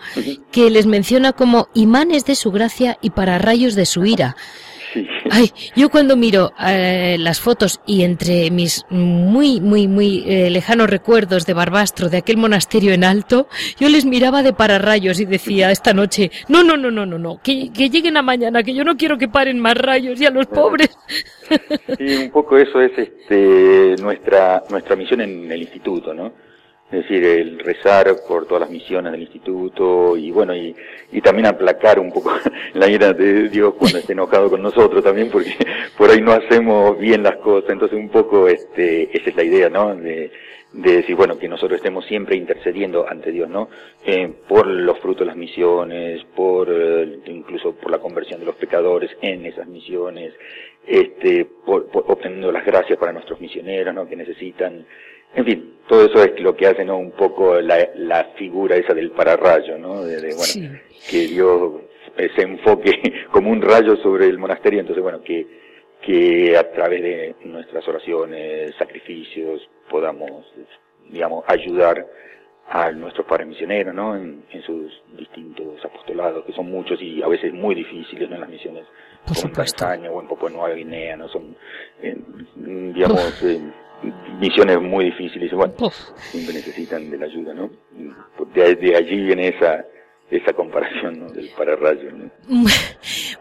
que 0.52 0.72
les 0.72 0.88
menciona 0.88 1.32
como 1.34 1.68
imanes 1.76 2.26
de 2.26 2.36
su 2.36 2.52
gracia 2.52 2.98
y 3.02 3.12
para 3.12 3.38
rayos 3.38 3.76
de 3.76 3.86
su 3.86 4.06
ira. 4.06 4.36
Ay, 5.34 5.50
yo 5.78 5.88
cuando 5.88 6.18
miro 6.18 6.52
eh, 6.60 7.16
las 7.18 7.40
fotos 7.40 7.80
y 7.86 8.04
entre 8.04 8.52
mis 8.52 8.86
muy, 8.90 9.62
muy, 9.62 9.88
muy 9.88 10.26
eh, 10.28 10.50
lejanos 10.50 10.90
recuerdos 10.90 11.46
de 11.46 11.54
Barbastro, 11.54 12.10
de 12.10 12.18
aquel 12.18 12.36
monasterio 12.36 12.92
en 12.92 13.06
alto, 13.06 13.48
yo 13.80 13.88
les 13.88 14.04
miraba 14.04 14.44
de 14.44 14.52
pararrayos 14.52 15.22
y 15.22 15.26
decía 15.26 15.72
esta 15.72 15.94
noche, 15.94 16.32
no, 16.50 16.66
no, 16.66 16.76
no, 16.76 16.92
no, 16.92 17.06
no, 17.06 17.18
no, 17.18 17.40
que, 17.42 17.72
que 17.72 17.90
lleguen 17.90 18.18
a 18.18 18.22
mañana, 18.22 18.62
que 18.62 18.74
yo 18.74 18.84
no 18.84 18.98
quiero 18.98 19.18
que 19.18 19.30
paren 19.30 19.58
más 19.58 19.78
rayos 19.78 20.20
y 20.20 20.26
a 20.26 20.32
los 20.32 20.48
pobres. 20.48 20.98
Sí, 21.98 22.16
un 22.16 22.32
poco 22.32 22.58
eso 22.58 22.82
es 22.82 22.92
este, 22.98 23.96
nuestra, 24.02 24.64
nuestra 24.70 24.98
misión 24.98 25.22
en 25.22 25.50
el 25.50 25.62
instituto, 25.62 26.14
¿no? 26.14 26.34
Es 26.92 27.04
decir, 27.04 27.24
el 27.24 27.60
rezar 27.60 28.14
por 28.28 28.46
todas 28.46 28.62
las 28.62 28.70
misiones 28.70 29.14
del 29.14 29.22
instituto 29.22 30.18
y 30.18 30.30
bueno, 30.30 30.54
y, 30.54 30.76
y 31.12 31.22
también 31.22 31.46
aplacar 31.46 32.00
un 32.00 32.12
poco 32.12 32.34
la 32.74 32.90
ira 32.90 33.14
de 33.14 33.48
Dios 33.48 33.76
cuando 33.78 34.00
esté 34.00 34.12
enojado 34.12 34.50
con 34.50 34.62
nosotros 34.62 35.02
también, 35.02 35.30
porque 35.30 35.56
por 35.98 36.10
ahí 36.10 36.22
no 36.22 36.34
hacemos 36.34 37.00
bien 37.00 37.24
las 37.24 37.38
cosas, 37.38 37.70
entonces 37.70 37.98
un 37.98 38.10
poco 38.10 38.50
este, 38.50 39.16
esa 39.18 39.30
es 39.30 39.36
la 39.36 39.44
idea, 39.44 39.70
¿no? 39.70 39.96
De, 39.96 40.32
de 40.74 40.96
decir, 40.98 41.16
bueno, 41.16 41.38
que 41.38 41.48
nosotros 41.48 41.78
estemos 41.78 42.06
siempre 42.06 42.36
intercediendo 42.36 43.08
ante 43.08 43.32
Dios, 43.32 43.50
¿no? 43.50 43.70
Eh, 44.06 44.30
por 44.48 44.68
los 44.68 45.00
frutos 45.00 45.22
de 45.22 45.26
las 45.28 45.36
misiones, 45.36 46.24
por 46.36 46.70
eh, 46.70 47.20
incluso 47.26 47.74
por 47.74 47.92
la 47.92 48.00
conversión 48.00 48.40
de 48.42 48.46
los 48.46 48.56
pecadores 48.56 49.12
en 49.22 49.46
esas 49.46 49.68
misiones, 49.68 50.34
este, 50.86 51.46
por, 51.66 51.88
por 51.88 52.06
obteniendo 52.08 52.52
las 52.52 52.66
gracias 52.66 52.98
para 52.98 53.14
nuestros 53.14 53.40
misioneros, 53.40 53.94
¿no? 53.94 54.08
Que 54.08 54.16
necesitan 54.16 54.86
en 55.36 55.46
fin, 55.46 55.74
todo 55.88 56.06
eso 56.06 56.24
es 56.24 56.40
lo 56.42 56.56
que 56.56 56.68
hace 56.68 56.86
¿no? 56.86 56.98
un 56.98 57.12
poco 57.12 57.60
la, 57.60 57.90
la 57.96 58.24
figura 58.38 58.76
esa 58.76 58.94
del 58.94 59.12
pararrayo, 59.12 59.78
¿no? 59.78 60.04
De, 60.04 60.34
bueno, 60.36 60.80
que 61.10 61.28
Dios 61.28 61.74
se 62.36 62.42
enfoque 62.42 62.92
como 63.32 63.50
un 63.50 63.62
rayo 63.62 63.96
sobre 63.98 64.28
el 64.28 64.38
monasterio, 64.38 64.80
entonces 64.80 65.04
bueno, 65.04 65.22
que, 65.22 65.46
que 66.02 66.58
a 66.58 66.72
través 66.72 67.02
de 67.02 67.36
nuestras 67.46 67.88
oraciones, 67.88 68.74
sacrificios, 68.78 69.68
podamos, 69.90 70.46
digamos, 71.10 71.44
ayudar 71.48 72.06
a 72.70 72.92
nuestros 72.92 73.28
padres 73.28 73.48
misioneros, 73.48 73.94
¿no? 73.94 74.16
En, 74.16 74.44
sus 74.66 74.92
distintos 75.18 75.84
apostolados, 75.84 76.46
que 76.46 76.54
son 76.54 76.72
muchos 76.72 77.02
y 77.02 77.22
a 77.22 77.28
veces 77.28 77.54
muy 77.54 77.76
difíciles, 77.76 78.30
¿no? 78.30 78.36
En 78.36 78.42
las 78.42 78.50
misiones, 78.50 78.86
Por 79.26 79.38
en 79.38 79.52
Tanzania 79.52 80.12
o 80.12 80.22
en 80.22 80.28
Papua 80.28 80.50
Nueva 80.50 80.70
Guinea, 80.70 81.18
¿no? 81.18 81.28
Son, 81.28 81.56
eh, 82.02 82.16
digamos, 82.56 83.44
misiones 84.40 84.82
muy 84.82 85.06
difíciles, 85.06 85.52
bueno, 85.54 85.74
siempre 86.32 86.56
necesitan 86.56 87.10
de 87.10 87.18
la 87.18 87.26
ayuda, 87.26 87.54
¿no? 87.54 87.70
De, 88.54 88.96
allí 88.96 89.22
viene 89.22 89.50
esa, 89.50 89.86
esa 90.30 90.54
comparación 90.54 91.20
¿no? 91.20 91.32
del 91.32 91.50
pararrayo. 91.58 92.12
¿no? 92.12 92.32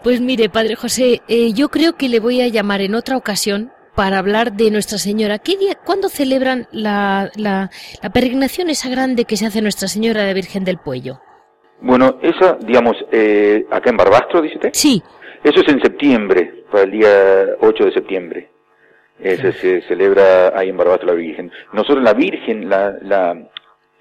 Pues 0.03 0.21
mire, 0.21 0.49
Padre 0.49 0.77
José, 0.77 1.21
eh, 1.29 1.53
yo 1.53 1.69
creo 1.69 1.95
que 1.95 2.09
le 2.09 2.21
voy 2.21 2.41
a 2.41 2.49
llamar 2.49 2.81
en 2.81 2.95
otra 2.95 3.19
ocasión 3.19 3.71
para 3.95 4.19
hablar 4.19 4.53
de 4.53 4.71
Nuestra 4.71 4.97
Señora. 4.97 5.39
¿Qué 5.39 5.59
día, 5.59 5.75
cuándo 5.85 6.09
celebran 6.09 6.67
la, 6.73 7.31
la, 7.37 7.71
la 8.03 8.11
peregrinación 8.11 8.71
esa 8.71 8.89
grande 8.89 9.27
que 9.27 9.37
se 9.37 9.47
hace 9.47 9.61
Nuestra 9.61 9.89
Señora 9.89 10.25
de 10.25 10.33
Virgen 10.33 10.65
del 10.65 10.79
Puello? 10.79 11.21
Bueno, 11.83 12.19
esa, 12.23 12.59
digamos, 12.61 12.97
eh, 13.11 13.67
acá 13.71 13.91
en 13.91 13.97
Barbastro, 13.97 14.43
dice 14.43 14.57
usted. 14.57 14.71
Sí. 14.73 15.03
Eso 15.43 15.61
es 15.61 15.69
en 15.69 15.81
septiembre, 15.81 16.65
para 16.71 16.85
el 16.85 16.91
día 16.91 17.57
8 17.61 17.85
de 17.85 17.93
septiembre. 17.93 18.51
Ese 19.23 19.53
se 19.53 19.83
celebra 19.83 20.59
ahí 20.59 20.69
en 20.71 20.77
Barbastro 20.77 21.09
la 21.09 21.15
Virgen. 21.15 21.51
Nosotros 21.73 22.03
la 22.03 22.15
Virgen, 22.15 22.69
la, 22.69 22.97
la, 23.03 23.51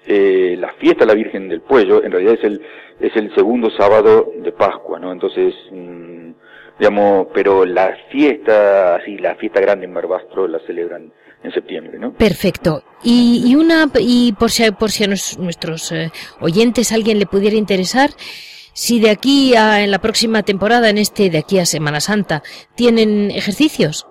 eh, 0.06 0.56
la 0.58 0.72
fiesta 0.74 1.04
de 1.04 1.08
la 1.08 1.14
Virgen 1.14 1.48
del 1.48 1.60
Puello, 1.60 2.02
en 2.02 2.12
realidad 2.12 2.34
es 2.34 2.44
el, 2.44 2.62
es 3.00 3.14
el 3.16 3.34
segundo 3.34 3.70
sábado 3.70 4.32
de 4.36 4.52
Pascua, 4.52 4.98
¿no? 4.98 5.12
Entonces, 5.12 5.54
mm, 5.70 6.30
digamos, 6.78 7.28
pero 7.34 7.64
la 7.64 7.96
fiesta, 8.10 8.96
así, 8.96 9.18
la 9.18 9.34
fiesta 9.36 9.60
grande 9.60 9.86
en 9.86 9.94
Barbastro 9.94 10.48
la 10.48 10.58
celebran 10.60 11.12
en 11.42 11.52
septiembre, 11.52 11.98
¿no? 11.98 12.12
Perfecto. 12.12 12.82
Y, 13.02 13.42
y 13.46 13.54
una, 13.54 13.90
y 13.98 14.32
por 14.32 14.50
si, 14.50 14.70
por 14.72 14.90
si 14.90 15.04
a 15.04 15.06
nuestros 15.06 15.92
eh, 15.92 16.10
oyentes 16.40 16.92
alguien 16.92 17.18
le 17.18 17.26
pudiera 17.26 17.56
interesar, 17.56 18.10
si 18.72 19.00
de 19.00 19.10
aquí 19.10 19.54
a 19.56 19.82
en 19.82 19.90
la 19.90 19.98
próxima 19.98 20.42
temporada, 20.42 20.90
en 20.90 20.98
este 20.98 21.30
de 21.30 21.38
aquí 21.38 21.58
a 21.58 21.66
Semana 21.66 22.00
Santa, 22.00 22.42
tienen 22.74 23.30
ejercicios. 23.30 24.06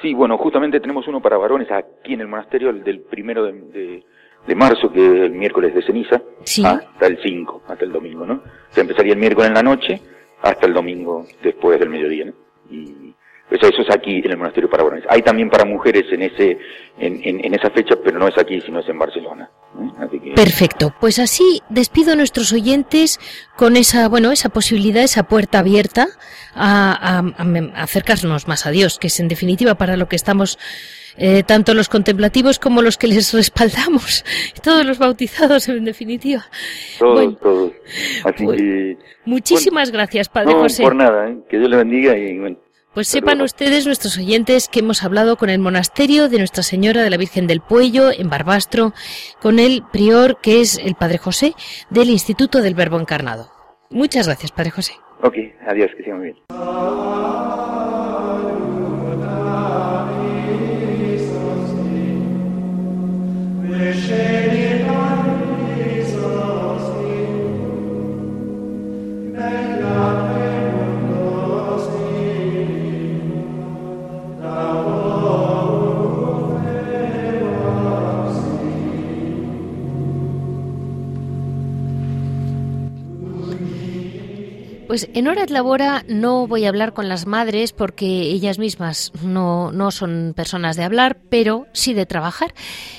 Sí, 0.00 0.14
bueno, 0.14 0.38
justamente 0.38 0.80
tenemos 0.80 1.06
uno 1.08 1.20
para 1.20 1.36
varones 1.36 1.70
aquí 1.70 2.14
en 2.14 2.22
el 2.22 2.28
monasterio, 2.28 2.70
el 2.70 2.82
del 2.82 3.00
primero 3.00 3.44
de, 3.44 4.02
de, 4.46 4.54
marzo, 4.54 4.90
que 4.90 5.04
es 5.04 5.12
el 5.24 5.32
miércoles 5.32 5.74
de 5.74 5.82
ceniza, 5.82 6.22
hasta 6.40 7.06
el 7.06 7.18
5, 7.22 7.62
hasta 7.68 7.84
el 7.84 7.92
domingo, 7.92 8.24
¿no? 8.24 8.42
Se 8.70 8.80
empezaría 8.80 9.12
el 9.12 9.18
miércoles 9.18 9.48
en 9.48 9.54
la 9.54 9.62
noche 9.62 10.00
hasta 10.42 10.66
el 10.66 10.72
domingo 10.72 11.26
después 11.42 11.78
del 11.78 11.90
mediodía, 11.90 12.26
¿no? 12.26 12.32
Y 12.70 13.14
eso, 13.50 13.68
eso 13.68 13.82
es 13.82 13.90
aquí 13.90 14.22
en 14.24 14.30
el 14.30 14.38
monasterio 14.38 14.70
para 14.70 14.84
varones. 14.84 15.04
Hay 15.08 15.22
también 15.22 15.50
para 15.50 15.64
mujeres 15.64 16.04
en 16.12 16.22
ese, 16.22 16.56
en, 16.98 17.20
en, 17.22 17.54
esa 17.54 17.70
fecha, 17.70 17.96
pero 18.02 18.18
no 18.18 18.28
es 18.28 18.38
aquí, 18.38 18.60
sino 18.60 18.78
es 18.78 18.88
en 18.88 18.98
Barcelona. 18.98 19.50
Perfecto. 20.34 20.94
Pues 21.00 21.18
así 21.18 21.62
despido 21.68 22.12
a 22.12 22.16
nuestros 22.16 22.52
oyentes 22.52 23.18
con 23.56 23.76
esa, 23.76 24.08
bueno, 24.08 24.32
esa 24.32 24.48
posibilidad, 24.48 25.02
esa 25.02 25.24
puerta 25.24 25.60
abierta 25.60 26.08
a, 26.54 27.18
a, 27.18 27.82
acercarnos 27.82 28.48
más 28.48 28.66
a 28.66 28.70
Dios, 28.70 28.98
que 28.98 29.08
es 29.08 29.20
en 29.20 29.28
definitiva 29.28 29.74
para 29.76 29.96
lo 29.96 30.08
que 30.08 30.16
estamos 30.16 30.58
eh, 31.16 31.42
tanto 31.42 31.74
los 31.74 31.88
contemplativos 31.88 32.58
como 32.58 32.82
los 32.82 32.96
que 32.96 33.06
les 33.06 33.32
respaldamos, 33.34 34.24
todos 34.62 34.86
los 34.86 34.98
bautizados 34.98 35.68
en 35.68 35.84
definitiva. 35.84 36.46
Todos, 36.98 37.38
todos. 37.40 37.72
Así 38.24 38.44
pues, 38.44 38.62
muchísimas 39.24 39.90
gracias, 39.90 40.28
Padre 40.28 40.54
no, 40.54 40.60
José. 40.60 40.82
Por 40.82 40.94
nada, 40.94 41.28
¿eh? 41.28 41.38
que 41.48 41.58
Dios 41.58 41.70
le 41.70 41.76
bendiga 41.76 42.16
y 42.16 42.38
bueno. 42.38 42.56
Pues 42.92 43.06
sepan 43.06 43.40
ustedes, 43.40 43.86
nuestros 43.86 44.18
oyentes, 44.18 44.66
que 44.68 44.80
hemos 44.80 45.04
hablado 45.04 45.36
con 45.36 45.48
el 45.48 45.60
monasterio 45.60 46.28
de 46.28 46.38
Nuestra 46.38 46.64
Señora 46.64 47.04
de 47.04 47.10
la 47.10 47.18
Virgen 47.18 47.46
del 47.46 47.60
Puello, 47.60 48.10
en 48.10 48.28
Barbastro, 48.28 48.94
con 49.40 49.60
el 49.60 49.84
prior, 49.92 50.40
que 50.40 50.60
es 50.60 50.76
el 50.76 50.96
Padre 50.96 51.18
José, 51.18 51.54
del 51.88 52.10
Instituto 52.10 52.60
del 52.62 52.74
Verbo 52.74 52.98
Encarnado. 52.98 53.52
Muchas 53.90 54.26
gracias, 54.26 54.50
Padre 54.50 54.70
José. 54.70 54.94
Ok, 55.22 55.36
adiós, 55.68 55.90
que 55.96 56.12
muy 56.12 56.24
bien. 56.24 56.36
Pues 84.90 85.08
en 85.14 85.28
Horas 85.28 85.50
Labora 85.50 86.04
no 86.08 86.48
voy 86.48 86.64
a 86.64 86.68
hablar 86.68 86.94
con 86.94 87.08
las 87.08 87.24
madres 87.24 87.72
porque 87.72 88.06
ellas 88.06 88.58
mismas 88.58 89.12
no, 89.22 89.70
no 89.70 89.92
son 89.92 90.32
personas 90.34 90.74
de 90.74 90.82
hablar, 90.82 91.16
pero 91.30 91.68
sí 91.72 91.94
de 91.94 92.06
trabajar. 92.06 92.54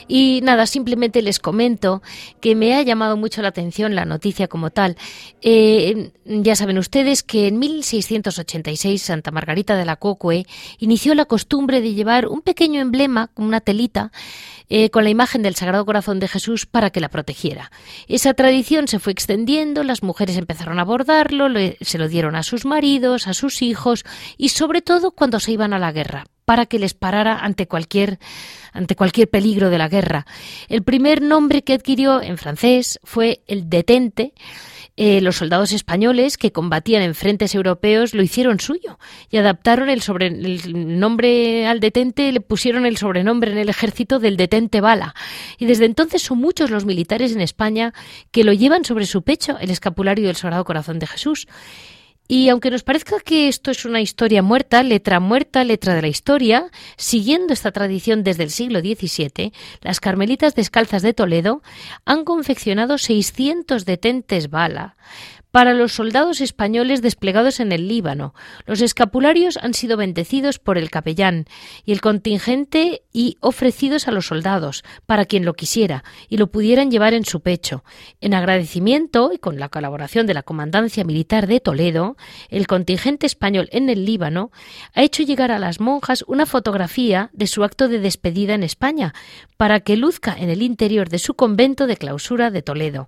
Y 0.08 0.40
nada, 0.42 0.68
simplemente 0.68 1.22
les 1.22 1.40
comento 1.40 2.02
que 2.40 2.56
me 2.56 2.76
ha 2.76 2.82
llamado 2.82 3.18
mucho 3.18 3.42
la 3.42 3.50
atención 3.50 3.94
la 3.94 4.06
noticia 4.06 4.48
como 4.48 4.70
tal. 4.70 4.96
Eh, 5.42 6.12
ya 6.24 6.56
saben 6.56 6.78
ustedes 6.78 7.24
que 7.24 7.48
en 7.48 7.60
1686 7.60 9.02
Santa 9.02 9.32
Margarita 9.32 9.76
de 9.76 9.84
la 9.84 9.98
Cocue 9.98 10.46
inició 10.80 11.14
la 11.14 11.26
costumbre 11.26 11.82
de 11.82 11.94
llevar 11.94 12.30
un 12.30 12.42
pequeño 12.42 12.80
emblema, 12.80 13.32
una 13.36 13.60
telita, 13.60 14.14
eh, 14.74 14.90
con 14.90 15.04
la 15.04 15.10
imagen 15.10 15.42
del 15.42 15.56
Sagrado 15.56 15.86
Corazón 15.86 16.22
de 16.22 16.30
Jesús 16.30 16.66
para 16.66 16.92
que 16.92 17.02
la 17.02 17.10
protegiera. 17.10 17.72
Esa 18.08 18.34
tradición 18.34 18.88
se 18.88 19.00
fue 19.00 19.12
extendiendo, 19.12 19.84
las 19.84 20.02
mujeres 20.02 20.38
empezaron 20.38 20.80
a 20.80 20.86
bordarlo, 20.86 21.50
se 21.82 21.98
lo 21.98 22.08
dieron 22.08 22.38
a 22.38 22.44
sus 22.44 22.64
maridos, 22.64 23.28
a 23.28 23.34
sus 23.34 23.62
hijos 23.62 24.06
y 24.38 24.48
sobre 24.50 24.82
todo 24.82 25.12
cuando 25.12 25.42
se 25.42 25.52
iban 25.52 25.74
a 25.74 25.80
la 25.80 25.92
guerra 25.92 26.24
para 26.46 26.68
que 26.68 26.80
les 26.80 26.94
parara 26.94 27.38
ante 27.38 27.68
cualquier 27.68 28.18
ante 28.72 28.96
cualquier 28.96 29.30
peligro 29.30 29.70
de 29.70 29.78
la 29.78 29.90
guerra. 29.90 30.26
El 30.70 30.84
primer 30.84 31.22
nombre 31.22 31.64
que 31.64 31.74
adquirió 31.74 32.22
en 32.22 32.38
francés 32.38 32.98
fue 33.04 33.42
el 33.48 33.70
detente 33.70 34.34
eh, 34.98 35.22
los 35.22 35.38
soldados 35.38 35.72
españoles 35.72 36.38
que 36.38 36.52
combatían 36.52 37.02
en 37.02 37.16
frentes 37.16 37.56
europeos 37.56 38.14
lo 38.14 38.22
hicieron 38.22 38.60
suyo 38.60 39.00
y 39.30 39.38
adaptaron 39.38 39.90
el, 39.90 40.02
sobre, 40.02 40.28
el 40.28 41.00
nombre 41.00 41.66
al 41.66 41.80
detente, 41.80 42.32
le 42.32 42.42
pusieron 42.42 42.86
el 42.86 42.98
sobrenombre 42.98 43.52
en 43.52 43.58
el 43.58 43.70
ejército 43.70 44.20
del 44.20 44.38
detente 44.38 44.82
bala. 44.82 45.16
Y 45.58 45.66
desde 45.66 45.86
entonces 45.86 46.22
son 46.22 46.40
muchos 46.40 46.70
los 46.70 46.86
militares 46.86 47.34
en 47.34 47.42
España 47.42 47.94
que 48.32 48.44
lo 48.44 48.54
llevan 48.54 48.84
sobre 48.84 49.06
su 49.06 49.22
pecho, 49.22 49.58
el 49.60 49.72
escapulario 49.72 50.28
del 50.28 50.36
Sagrado 50.36 50.66
Corazón 50.66 51.00
de 51.00 51.08
Jesús. 51.08 51.48
Y 52.28 52.48
aunque 52.50 52.72
nos 52.72 52.84
parezca 52.84 53.20
que 53.20 53.50
esto 53.50 53.72
es 53.72 53.84
una 53.84 54.00
historia 54.00 54.42
muerta, 54.42 54.84
letra 54.84 55.20
muerta, 55.20 55.64
letra 55.66 55.96
de 55.96 56.02
la 56.02 56.08
historia, 56.08 56.72
siguiendo 56.96 57.54
esta 57.54 57.72
tradición 57.72 58.24
desde 58.24 58.44
el 58.44 58.52
siglo 58.52 58.80
XVII, 58.80 59.52
las 59.82 60.00
Carmelitas 60.00 60.56
Descalzas 60.56 61.02
de 61.02 61.14
Toledo 61.14 61.62
han 62.06 62.24
confeccionado 62.24 62.98
600 62.98 63.86
detentes 63.86 64.50
bala 64.50 64.96
para 65.52 65.74
los 65.74 65.94
soldados 65.94 66.42
españoles 66.42 67.02
desplegados 67.02 67.60
en 67.60 67.72
el 67.72 67.88
Líbano. 67.88 68.34
Los 68.66 68.82
escapularios 68.82 69.58
han 69.58 69.74
sido 69.74 69.98
bendecidos 69.98 70.60
por 70.60 70.78
el 70.78 70.90
capellán 70.90 71.46
y 71.86 71.92
el 71.92 72.02
contingente 72.02 73.04
y 73.12 73.38
ofrecidos 73.42 74.08
a 74.08 74.12
los 74.12 74.28
soldados, 74.28 74.84
para 75.06 75.26
quien 75.26 75.46
lo 75.46 75.54
quisiera, 75.54 76.04
y 76.30 76.38
lo 76.38 76.48
pudieran 76.48 76.90
llevar 76.90 77.14
en 77.14 77.26
su 77.26 77.42
pecho. 77.42 77.84
En 78.22 78.34
agradecimiento 78.34 79.32
y 79.34 79.38
con 79.38 79.60
la 79.60 79.70
colaboración 79.70 80.26
de 80.26 80.34
la 80.34 80.44
Comandancia 80.44 81.04
Militar 81.04 81.48
de 81.48 81.60
Toledo, 81.60 82.16
el 82.50 82.68
contingente 82.68 83.26
español 83.26 83.68
en 83.72 83.90
el 83.90 84.06
Líbano 84.06 84.52
ha 84.94 85.04
hecho 85.04 85.24
llegar 85.24 85.52
a 85.52 85.60
las 85.60 85.80
monjas 85.80 86.24
una 86.28 86.46
fotografía 86.46 87.30
de 87.34 87.48
su 87.48 87.64
acto 87.64 87.90
de 87.90 88.00
despedida 88.00 88.54
en 88.54 88.64
España, 88.64 89.14
para 89.58 89.82
que 89.82 89.98
luzca 89.98 90.36
en 90.38 90.50
el 90.50 90.62
interior 90.62 91.10
de 91.10 91.20
su 91.20 91.34
convento 91.34 91.88
de 91.88 91.98
clausura 91.98 92.50
de 92.50 92.62
Toledo. 92.62 93.08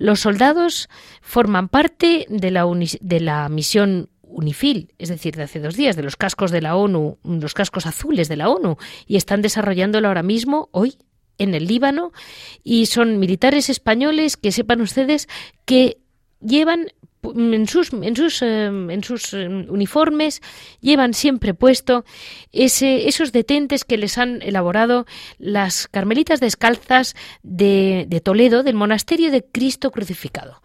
Los 0.00 0.20
soldados 0.20 0.88
forman 1.20 1.68
parte 1.68 2.24
de 2.30 2.50
la, 2.50 2.64
de 3.02 3.20
la 3.20 3.50
misión 3.50 4.08
UNIFIL, 4.22 4.94
es 4.96 5.10
decir, 5.10 5.36
de 5.36 5.42
hace 5.42 5.60
dos 5.60 5.76
días, 5.76 5.94
de 5.94 6.02
los 6.02 6.16
cascos 6.16 6.50
de 6.50 6.62
la 6.62 6.74
ONU, 6.74 7.18
los 7.22 7.52
cascos 7.52 7.84
azules 7.84 8.26
de 8.26 8.36
la 8.36 8.48
ONU, 8.48 8.78
y 9.06 9.16
están 9.16 9.42
desarrollándolo 9.42 10.08
ahora 10.08 10.22
mismo, 10.22 10.70
hoy, 10.72 10.96
en 11.36 11.54
el 11.54 11.66
Líbano, 11.66 12.12
y 12.64 12.86
son 12.86 13.18
militares 13.18 13.68
españoles 13.68 14.38
que 14.38 14.52
sepan 14.52 14.80
ustedes 14.80 15.28
que 15.66 15.98
llevan 16.40 16.86
en 17.22 17.66
sus, 17.68 17.92
en 17.92 18.16
sus, 18.16 18.42
em, 18.42 18.90
en 18.90 19.04
sus 19.04 19.34
em, 19.34 19.66
uniformes 19.68 20.40
llevan 20.80 21.14
siempre 21.14 21.54
puesto 21.54 22.04
ese, 22.52 23.08
esos 23.08 23.32
detentes 23.32 23.84
que 23.84 23.98
les 23.98 24.18
han 24.18 24.42
elaborado 24.42 25.06
las 25.38 25.88
carmelitas 25.88 26.40
descalzas 26.40 27.14
de, 27.42 28.06
de 28.08 28.20
Toledo, 28.20 28.62
del 28.62 28.74
monasterio 28.74 29.30
de 29.30 29.44
Cristo 29.44 29.90
crucificado. 29.90 30.62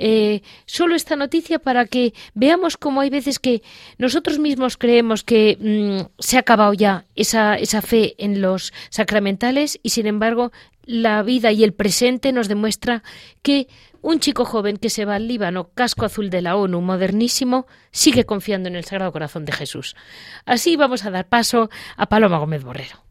Eh, 0.00 0.42
solo 0.64 0.94
esta 0.94 1.16
noticia 1.16 1.58
para 1.58 1.84
que 1.84 2.14
veamos 2.32 2.76
cómo 2.76 3.00
hay 3.00 3.10
veces 3.10 3.40
que 3.40 3.62
nosotros 3.98 4.38
mismos 4.38 4.76
creemos 4.76 5.24
que 5.24 5.58
mm, 5.58 6.22
se 6.22 6.36
ha 6.36 6.40
acabado 6.40 6.72
ya 6.72 7.04
esa, 7.16 7.56
esa 7.56 7.82
fe 7.82 8.14
en 8.18 8.40
los 8.40 8.72
sacramentales 8.90 9.80
y 9.82 9.90
sin 9.90 10.06
embargo 10.06 10.52
la 10.84 11.22
vida 11.24 11.50
y 11.50 11.64
el 11.64 11.74
presente 11.74 12.32
nos 12.32 12.46
demuestra 12.46 13.02
que 13.42 13.66
un 14.02 14.20
chico 14.20 14.44
joven 14.44 14.76
que 14.76 14.90
se 14.90 15.04
va 15.04 15.16
al 15.16 15.28
Líbano, 15.28 15.70
casco 15.74 16.04
azul 16.04 16.30
de 16.30 16.42
la 16.42 16.56
ONU, 16.56 16.80
modernísimo, 16.80 17.66
sigue 17.90 18.24
confiando 18.24 18.68
en 18.68 18.76
el 18.76 18.84
Sagrado 18.84 19.12
Corazón 19.12 19.44
de 19.44 19.52
Jesús. 19.52 19.96
Así 20.44 20.76
vamos 20.76 21.04
a 21.04 21.10
dar 21.10 21.28
paso 21.28 21.70
a 21.96 22.06
Paloma 22.06 22.38
Gómez 22.38 22.64
Borrero. 22.64 23.08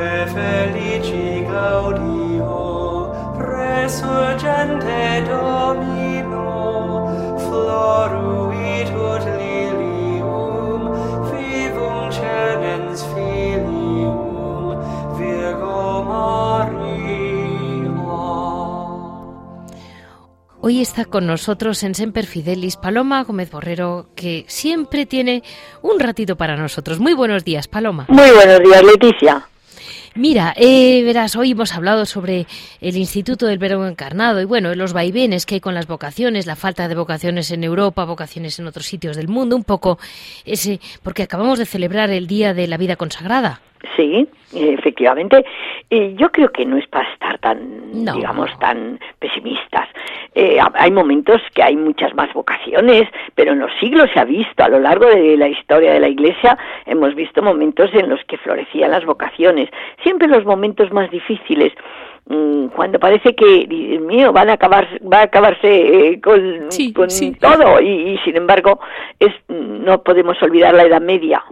Felici 0.00 1.44
gaudio, 1.44 3.12
resurgente 3.38 5.22
Domino, 5.28 6.46
floruit 7.38 8.88
ut 8.90 9.24
lilium, 9.38 10.82
vivum 11.30 12.10
cernens 12.10 13.04
filium, 13.14 14.76
Virgo 15.18 16.02
Maria. 16.04 16.94
Hoy 20.60 20.80
está 20.80 21.04
con 21.04 21.26
nosotros 21.26 21.82
en 21.82 21.94
Semper 21.94 22.26
Fidelis 22.26 22.76
Paloma 22.76 23.22
Gómez 23.24 23.50
Borrero, 23.50 24.06
que 24.14 24.44
siempre 24.48 25.04
tiene 25.04 25.42
un 25.82 26.00
ratito 26.00 26.36
para 26.36 26.56
nosotros. 26.56 26.98
Muy 27.00 27.12
buenos 27.12 27.44
días, 27.44 27.68
Paloma. 27.68 28.06
Muy 28.08 28.30
buenos 28.30 28.60
días, 28.60 28.82
Leticia. 28.82 29.46
Mira, 30.16 30.54
eh, 30.56 31.02
verás, 31.02 31.34
hoy 31.34 31.50
hemos 31.50 31.74
hablado 31.74 32.06
sobre 32.06 32.46
el 32.80 32.96
Instituto 32.96 33.46
del 33.46 33.58
Verbo 33.58 33.84
Encarnado 33.84 34.40
y 34.40 34.44
bueno, 34.44 34.72
los 34.76 34.92
vaivenes 34.92 35.44
que 35.44 35.56
hay 35.56 35.60
con 35.60 35.74
las 35.74 35.88
vocaciones, 35.88 36.46
la 36.46 36.54
falta 36.54 36.86
de 36.86 36.94
vocaciones 36.94 37.50
en 37.50 37.64
Europa, 37.64 38.04
vocaciones 38.04 38.56
en 38.60 38.68
otros 38.68 38.86
sitios 38.86 39.16
del 39.16 39.26
mundo, 39.26 39.56
un 39.56 39.64
poco 39.64 39.98
ese, 40.44 40.78
porque 41.02 41.24
acabamos 41.24 41.58
de 41.58 41.66
celebrar 41.66 42.10
el 42.10 42.28
Día 42.28 42.54
de 42.54 42.68
la 42.68 42.76
Vida 42.76 42.94
Consagrada. 42.94 43.60
Sí, 43.96 44.28
efectivamente. 44.54 45.44
Eh, 45.90 46.14
yo 46.16 46.30
creo 46.30 46.50
que 46.50 46.64
no 46.64 46.76
es 46.76 46.86
para 46.88 47.10
estar 47.12 47.38
tan, 47.38 47.92
digamos, 47.92 48.50
tan 48.58 48.98
pesimistas. 49.18 49.88
Eh, 50.34 50.58
hay 50.74 50.90
momentos 50.90 51.40
que 51.54 51.62
hay 51.62 51.76
muchas 51.76 52.14
más 52.14 52.32
vocaciones, 52.32 53.08
pero 53.34 53.52
en 53.52 53.60
los 53.60 53.70
siglos 53.78 54.10
se 54.12 54.20
ha 54.20 54.24
visto, 54.24 54.64
a 54.64 54.68
lo 54.68 54.80
largo 54.80 55.06
de 55.06 55.36
la 55.36 55.48
historia 55.48 55.92
de 55.92 56.00
la 56.00 56.08
Iglesia, 56.08 56.58
hemos 56.86 57.14
visto 57.14 57.42
momentos 57.42 57.90
en 57.94 58.08
los 58.08 58.22
que 58.24 58.38
florecían 58.38 58.90
las 58.90 59.04
vocaciones. 59.04 59.68
Siempre 60.02 60.28
los 60.28 60.44
momentos 60.44 60.92
más 60.92 61.10
difíciles 61.10 61.72
mm, 62.26 62.66
cuando 62.68 62.98
parece 62.98 63.34
que 63.34 63.66
Dios 63.68 64.02
mío 64.02 64.32
van 64.32 64.50
a 64.50 64.54
acabar 64.54 64.88
va 65.00 65.20
a 65.20 65.22
acabarse 65.24 66.12
eh, 66.12 66.20
con, 66.20 66.68
todo 67.40 67.80
y, 67.80 67.86
y, 67.86 68.18
sin 68.24 68.36
embargo 68.36 68.80
es 69.20 69.32
no 69.48 70.02
podemos 70.02 70.40
olvidar 70.42 70.74
la 70.74 70.84
Edad 70.84 71.00
Media 71.00 71.42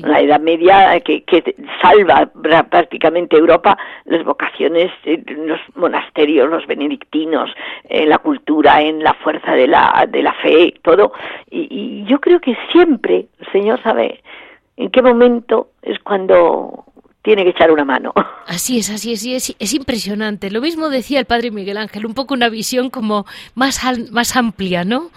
la 0.00 0.20
Edad 0.20 0.40
Media 0.40 0.98
que, 1.00 1.22
que 1.24 1.54
salva 1.80 2.30
prácticamente 2.70 3.36
Europa, 3.36 3.76
las 4.04 4.24
vocaciones, 4.24 4.90
los 5.04 5.60
monasterios, 5.74 6.48
los 6.48 6.66
benedictinos, 6.66 7.50
en 7.84 8.08
la 8.08 8.18
cultura, 8.18 8.82
en 8.82 9.02
la 9.02 9.14
fuerza 9.14 9.52
de 9.52 9.66
la, 9.66 10.06
de 10.08 10.22
la 10.22 10.32
fe, 10.34 10.74
todo. 10.82 11.12
Y, 11.50 11.68
y 11.70 12.04
yo 12.04 12.20
creo 12.20 12.40
que 12.40 12.56
siempre 12.72 13.26
el 13.38 13.52
Señor 13.52 13.82
sabe 13.82 14.22
en 14.76 14.90
qué 14.90 15.02
momento 15.02 15.68
es 15.82 15.98
cuando 16.00 16.84
tiene 17.26 17.42
que 17.42 17.50
echar 17.50 17.72
una 17.72 17.84
mano. 17.84 18.12
Así 18.46 18.78
es, 18.78 18.88
así 18.90 19.12
es, 19.12 19.26
es, 19.26 19.56
es, 19.58 19.74
impresionante. 19.74 20.52
Lo 20.52 20.60
mismo 20.60 20.88
decía 20.88 21.18
el 21.18 21.24
padre 21.24 21.50
Miguel 21.50 21.78
Ángel, 21.78 22.06
un 22.06 22.14
poco 22.14 22.34
una 22.34 22.48
visión 22.48 22.90
como 22.90 23.26
más, 23.56 23.82
más 24.12 24.36
amplia, 24.36 24.84
¿no? 24.84 25.10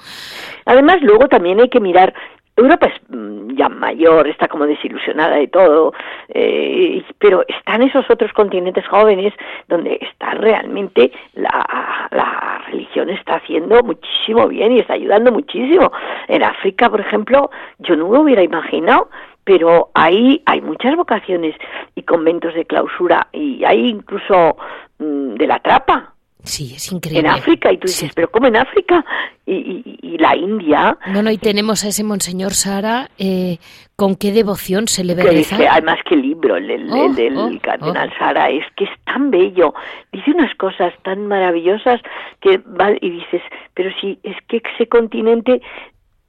Además, 0.65 0.97
luego 1.01 1.27
también 1.27 1.59
hay 1.59 1.69
que 1.69 1.79
mirar 1.79 2.15
Europa 2.59 2.87
es 2.87 3.01
mm, 3.09 3.55
ya 3.55 3.69
mayor, 3.69 4.27
está 4.27 4.47
como 4.47 4.65
desilusionada 4.65 5.37
de 5.37 5.47
todo, 5.47 5.93
eh, 6.29 7.03
pero 7.17 7.43
están 7.47 7.81
esos 7.81 8.09
otros 8.09 8.31
continentes 8.33 8.87
jóvenes 8.87 9.33
donde 9.67 9.99
está 10.01 10.31
realmente 10.31 11.11
la, 11.33 12.07
la 12.11 12.61
religión 12.67 13.09
está 13.09 13.35
haciendo 13.35 13.81
muchísimo 13.83 14.47
bien 14.47 14.71
y 14.73 14.79
está 14.79 14.93
ayudando 14.93 15.31
muchísimo. 15.31 15.91
En 16.27 16.43
África, 16.43 16.89
por 16.89 17.01
ejemplo, 17.01 17.49
yo 17.79 17.95
no 17.95 18.09
me 18.09 18.19
hubiera 18.19 18.43
imaginado 18.43 19.09
pero 19.49 19.89
ahí 19.95 20.43
hay 20.45 20.61
muchas 20.61 20.95
vocaciones 20.95 21.55
y 21.95 22.03
conventos 22.03 22.53
de 22.53 22.65
clausura 22.65 23.29
y 23.31 23.63
hay 23.65 23.87
incluso 23.87 24.57
mm, 24.99 25.33
de 25.33 25.47
la 25.47 25.57
trapa. 25.57 26.13
Sí, 26.43 26.73
es 26.75 26.91
increíble. 26.91 27.27
En 27.27 27.35
África, 27.35 27.71
y 27.71 27.77
tú 27.77 27.87
dices, 27.87 28.11
pero 28.15 28.31
¿cómo 28.31 28.47
en 28.47 28.55
África? 28.55 29.05
Y, 29.45 30.17
la 30.17 30.35
India. 30.35 30.97
No, 31.07 31.21
no, 31.21 31.31
y 31.31 31.37
tenemos 31.37 31.83
a 31.85 31.89
ese 31.89 32.03
Monseñor 32.03 32.53
Sara, 32.53 33.09
eh, 33.17 33.57
¿con 33.95 34.15
qué 34.15 34.31
devoción 34.31 34.87
se 34.87 35.03
le 35.03 35.15
ve 35.15 35.23
que 35.23 35.29
dice, 35.29 35.67
Además, 35.67 35.99
que 36.05 36.15
libro, 36.15 36.57
el, 36.57 36.67
del 37.15 37.37
oh, 37.37 37.45
oh, 37.45 37.59
Cardenal 37.61 38.11
oh. 38.13 38.19
Sara, 38.19 38.49
es 38.49 38.65
que 38.75 38.83
es 38.83 38.89
tan 39.05 39.31
bello. 39.31 39.73
Dice 40.11 40.31
unas 40.31 40.53
cosas 40.55 40.93
tan 41.03 41.27
maravillosas 41.27 42.01
que 42.41 42.61
y 43.01 43.09
dices, 43.09 43.41
pero 43.73 43.91
si 44.01 44.19
es 44.23 44.35
que 44.47 44.61
ese 44.75 44.87
continente 44.87 45.61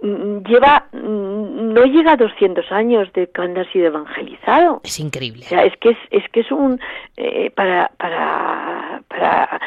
mm, 0.03 0.39
lleva 0.47 0.87
mm, 0.93 1.73
no 1.73 1.85
llega 1.85 2.13
a 2.13 2.17
200 2.17 2.71
años 2.73 3.13
de 3.13 3.27
cuando 3.29 3.61
ha 3.61 3.73
sido 3.73 3.87
evangelizado. 3.87 4.81
Es 4.85 4.99
increíble. 5.01 5.45
O 5.47 5.49
sea, 5.49 5.65
es 5.65 5.77
que 5.79 5.91
es, 5.91 5.99
es 6.11 6.29
que 6.31 6.41
es 6.41 6.51
un 6.51 6.81
eh, 7.17 7.51
para 7.51 7.91
para 7.97 9.03
para 9.09 9.61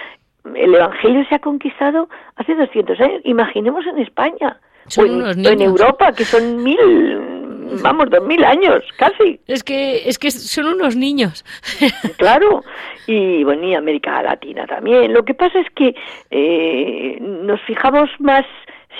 el 0.55 0.75
Evangelio 0.75 1.25
se 1.29 1.35
ha 1.35 1.39
conquistado 1.39 2.09
hace 2.35 2.55
200 2.55 2.99
años. 2.99 3.21
Imaginemos 3.23 3.85
en 3.87 3.99
España. 3.99 4.59
o 4.97 5.05
en, 5.05 5.61
Europa, 5.61 6.11
que 6.11 6.25
son 6.25 6.61
mil, 6.63 7.79
vamos, 7.81 8.09
dos 8.09 8.25
mil 8.25 8.43
años, 8.43 8.83
casi. 8.97 9.39
Es 9.47 9.63
que, 9.63 10.07
es 10.07 10.19
que 10.19 10.31
son 10.31 10.65
unos 10.65 10.95
niños. 10.95 11.45
claro, 12.17 12.63
y 13.07 13.43
bueno, 13.43 13.65
y 13.65 13.75
América 13.75 14.21
Latina 14.21 14.65
también. 14.67 15.13
Lo 15.13 15.23
que 15.23 15.33
pasa 15.33 15.59
es 15.59 15.69
que 15.75 15.95
eh, 16.31 17.17
nos 17.21 17.61
fijamos 17.61 18.09
más 18.19 18.45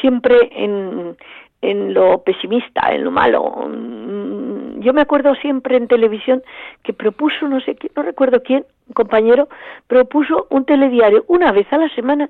siempre 0.01 0.37
en, 0.55 1.17
en 1.61 1.93
lo 1.93 2.23
pesimista, 2.23 2.93
en 2.93 3.03
lo 3.03 3.11
malo. 3.11 3.69
Yo 4.83 4.93
me 4.93 5.01
acuerdo 5.01 5.33
siempre 5.35 5.77
en 5.77 5.87
televisión 5.87 6.43
que 6.83 6.93
propuso, 6.93 7.47
no 7.47 7.59
sé, 7.61 7.77
no 7.95 8.03
recuerdo 8.03 8.43
quién, 8.43 8.65
un 8.87 8.93
compañero, 8.93 9.47
propuso 9.87 10.47
un 10.49 10.65
telediario 10.65 11.23
una 11.27 11.51
vez 11.51 11.71
a 11.71 11.77
la 11.77 11.89
semana 11.95 12.29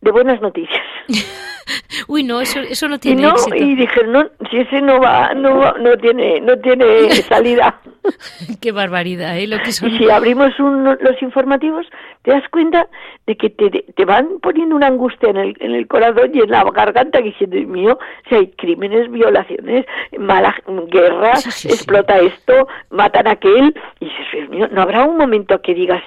de 0.00 0.10
buenas 0.10 0.40
noticias. 0.40 0.82
Uy, 2.08 2.22
no, 2.22 2.40
eso, 2.40 2.60
eso 2.60 2.88
no 2.88 2.98
tiene 2.98 3.22
y 3.22 3.24
no, 3.24 3.32
éxito. 3.32 3.56
Y 3.56 3.74
dije, 3.74 4.04
no, 4.06 4.24
si 4.50 4.58
ese 4.58 4.80
no 4.80 5.00
va, 5.00 5.34
no, 5.34 5.72
no 5.74 5.96
tiene, 5.96 6.40
no 6.40 6.58
tiene 6.58 7.10
salida. 7.28 7.80
Qué 8.60 8.72
barbaridad, 8.72 9.38
¿eh? 9.38 9.46
Lo 9.46 9.58
que 9.58 9.72
son... 9.72 9.90
Y 9.90 9.98
si 9.98 10.10
abrimos 10.10 10.52
los 10.58 11.22
informativos, 11.22 11.86
te 12.22 12.32
das 12.32 12.42
cuenta 12.50 12.88
de 13.26 13.36
que 13.36 13.50
te, 13.50 13.70
te 13.70 14.04
van 14.04 14.40
poniendo 14.40 14.76
una 14.76 14.88
angustia 14.88 15.30
en 15.30 15.36
el, 15.36 15.56
en 15.60 15.72
el 15.72 15.86
corazón 15.86 16.30
y 16.34 16.40
en 16.40 16.50
la 16.50 16.64
garganta 16.64 17.18
que 17.18 17.30
dice, 17.30 17.46
Dios 17.46 17.66
mío, 17.66 17.98
si 18.28 18.34
hay 18.34 18.48
crímenes, 18.56 19.10
violaciones, 19.10 19.86
mala 20.18 20.54
guerra, 20.88 21.32
explota 21.32 22.18
esto, 22.18 22.68
matan 22.90 23.26
a 23.26 23.32
aquel, 23.32 23.74
y 24.00 24.04
dices, 24.04 24.26
Dios 24.32 24.48
mío, 24.50 24.68
no 24.70 24.82
habrá 24.82 25.04
un 25.04 25.16
momento 25.16 25.60
que 25.62 25.74
digas, 25.74 26.02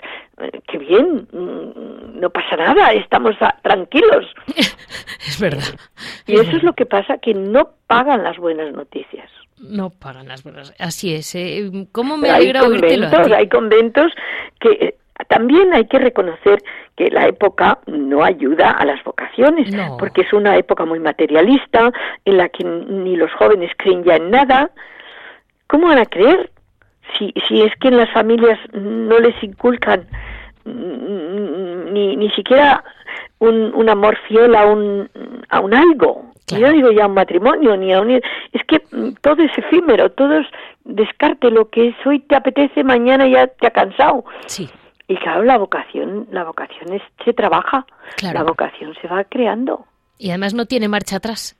qué 0.67 0.77
bien, 0.77 1.27
mm, 1.31 2.19
no 2.19 2.29
pasa 2.29 2.55
nada, 2.55 2.91
estamos 2.93 3.35
tranquilos. 3.63 4.25
es 5.27 5.39
verdad. 5.39 5.79
Y 6.25 6.35
eso 6.35 6.57
es 6.57 6.63
lo 6.63 6.73
que 6.73 6.85
pasa, 6.85 7.17
que 7.17 7.33
no 7.33 7.69
pagan 7.87 8.23
las 8.23 8.37
buenas 8.37 8.71
noticias. 8.73 9.29
No 9.59 9.89
pagan 9.89 10.27
las 10.27 10.43
buenas. 10.43 10.73
Así 10.77 11.15
es. 11.15 11.33
¿eh? 11.33 11.87
¿Cómo 11.91 12.17
me 12.17 12.29
alegra 12.29 12.61
hay 12.61 12.67
conventos, 12.67 13.31
Hay 13.31 13.49
conventos 13.49 14.11
que 14.59 14.69
eh, 14.69 14.95
también 15.27 15.73
hay 15.73 15.87
que 15.87 15.97
reconocer 15.97 16.61
que 16.95 17.09
la 17.09 17.27
época 17.27 17.79
no 17.87 18.23
ayuda 18.23 18.71
a 18.71 18.85
las 18.85 19.03
vocaciones, 19.03 19.75
porque 19.97 20.21
es 20.21 20.33
una 20.33 20.57
época 20.57 20.85
muy 20.85 20.99
materialista, 20.99 21.91
en 22.25 22.37
la 22.37 22.49
que 22.49 22.63
ni 22.63 23.15
los 23.15 23.31
jóvenes 23.33 23.71
creen 23.77 24.03
ya 24.03 24.15
en 24.15 24.29
nada. 24.29 24.69
¿Cómo 25.67 25.87
van 25.87 25.99
a 25.99 26.05
creer? 26.05 26.51
Si, 27.17 27.33
si 27.47 27.61
es 27.61 27.73
que 27.79 27.87
en 27.87 27.97
las 27.97 28.11
familias 28.11 28.59
no 28.73 29.19
les 29.19 29.41
inculcan 29.43 30.07
ni, 30.65 32.15
ni 32.15 32.29
siquiera 32.31 32.83
un, 33.39 33.73
un 33.73 33.89
amor 33.89 34.17
fiel 34.27 34.55
a 34.55 34.65
un, 34.65 35.09
a 35.49 35.59
un 35.59 35.73
algo. 35.73 36.31
Yo 36.47 36.59
no 36.59 36.71
digo 36.71 36.91
ya 36.91 37.07
un 37.07 37.13
matrimonio, 37.13 37.75
ni 37.75 37.93
a 37.93 37.99
un... 37.99 38.11
Es 38.11 38.63
que 38.67 38.79
todo 39.21 39.43
es 39.43 39.51
efímero, 39.57 40.11
todo 40.11 40.39
es 40.39 40.47
descarte 40.85 41.51
lo 41.51 41.69
que 41.69 41.89
es 41.89 41.95
hoy 42.05 42.19
te 42.19 42.37
apetece, 42.37 42.83
mañana 42.83 43.27
ya 43.27 43.47
te 43.47 43.67
ha 43.67 43.71
cansado. 43.71 44.23
Sí. 44.45 44.69
Y 45.09 45.15
claro, 45.17 45.43
la 45.43 45.57
vocación, 45.57 46.27
la 46.31 46.45
vocación 46.45 46.93
es, 46.93 47.01
se 47.25 47.33
trabaja, 47.33 47.85
la 48.21 48.43
vocación 48.43 48.93
se 49.01 49.07
va 49.07 49.25
creando. 49.25 49.85
Y 50.17 50.29
además 50.29 50.53
no 50.53 50.65
tiene 50.65 50.87
marcha 50.87 51.17
atrás 51.17 51.57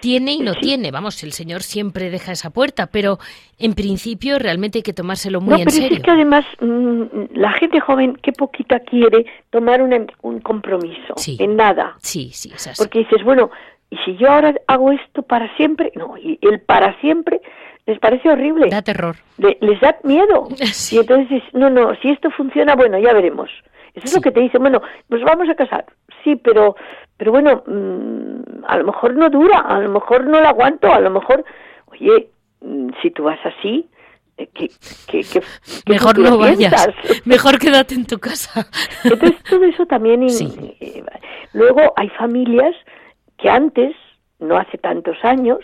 tiene 0.00 0.32
y 0.32 0.40
no 0.40 0.54
tiene. 0.54 0.90
Vamos, 0.90 1.22
el 1.22 1.32
Señor 1.32 1.62
siempre 1.62 2.10
deja 2.10 2.32
esa 2.32 2.50
puerta, 2.50 2.86
pero 2.86 3.18
en 3.58 3.74
principio 3.74 4.38
realmente 4.38 4.78
hay 4.78 4.82
que 4.82 4.92
tomárselo 4.92 5.40
muy 5.40 5.62
en 5.62 5.70
serio. 5.70 5.98
Es 5.98 6.02
que 6.02 6.10
además 6.10 6.44
mm, 6.60 7.02
la 7.34 7.52
gente 7.52 7.80
joven, 7.80 8.18
qué 8.22 8.32
poquita 8.32 8.80
quiere 8.80 9.26
tomar 9.50 9.82
un 9.82 10.40
compromiso 10.40 11.14
en 11.38 11.56
nada. 11.56 11.96
Sí, 11.98 12.30
sí, 12.32 12.52
es 12.54 12.66
así. 12.66 12.82
Porque 12.82 13.00
dices, 13.00 13.22
bueno, 13.24 13.50
y 13.90 13.96
si 14.04 14.16
yo 14.16 14.30
ahora 14.30 14.54
hago 14.66 14.92
esto 14.92 15.22
para 15.22 15.54
siempre, 15.56 15.92
no, 15.96 16.16
y 16.16 16.38
el 16.42 16.60
para 16.60 16.98
siempre 17.00 17.40
les 17.86 17.98
parece 17.98 18.30
horrible. 18.30 18.68
Da 18.70 18.82
terror. 18.82 19.16
les 19.38 19.80
da 19.80 19.96
miedo. 20.04 20.48
Y 20.92 20.98
entonces, 20.98 21.42
no, 21.52 21.70
no, 21.70 21.94
si 21.96 22.10
esto 22.10 22.30
funciona, 22.30 22.74
bueno, 22.74 22.98
ya 22.98 23.12
veremos. 23.12 23.50
Eso 23.94 24.06
es 24.06 24.14
lo 24.14 24.20
que 24.20 24.30
te 24.30 24.40
dicen, 24.40 24.60
bueno, 24.60 24.80
pues 25.08 25.22
vamos 25.22 25.48
a 25.48 25.54
casar. 25.54 25.84
Sí, 26.22 26.36
pero, 26.36 26.76
pero 27.20 27.32
bueno, 27.32 27.62
mm, 27.66 28.64
a 28.66 28.78
lo 28.78 28.84
mejor 28.84 29.14
no 29.14 29.28
dura, 29.28 29.58
a 29.58 29.78
lo 29.78 29.90
mejor 29.90 30.26
no 30.26 30.40
la 30.40 30.48
aguanto, 30.48 30.90
a 30.90 31.00
lo 31.00 31.10
mejor, 31.10 31.44
oye, 31.92 32.30
mm, 32.62 32.88
si 33.02 33.10
tú 33.10 33.24
vas 33.24 33.38
así, 33.44 33.86
eh, 34.38 34.48
que, 34.54 34.70
que, 35.06 35.42
mejor 35.86 36.18
no 36.18 36.38
vayas, 36.38 36.88
mejor 37.26 37.58
quédate 37.58 37.94
en 37.94 38.06
tu 38.06 38.18
casa. 38.18 38.66
Entonces 39.04 39.36
todo 39.42 39.64
eso 39.66 39.84
también. 39.84 40.22
Eh, 40.22 41.04
luego 41.52 41.92
hay 41.96 42.08
familias 42.08 42.74
que 43.36 43.50
antes, 43.50 43.94
no 44.38 44.56
hace 44.56 44.78
tantos 44.78 45.18
años, 45.22 45.58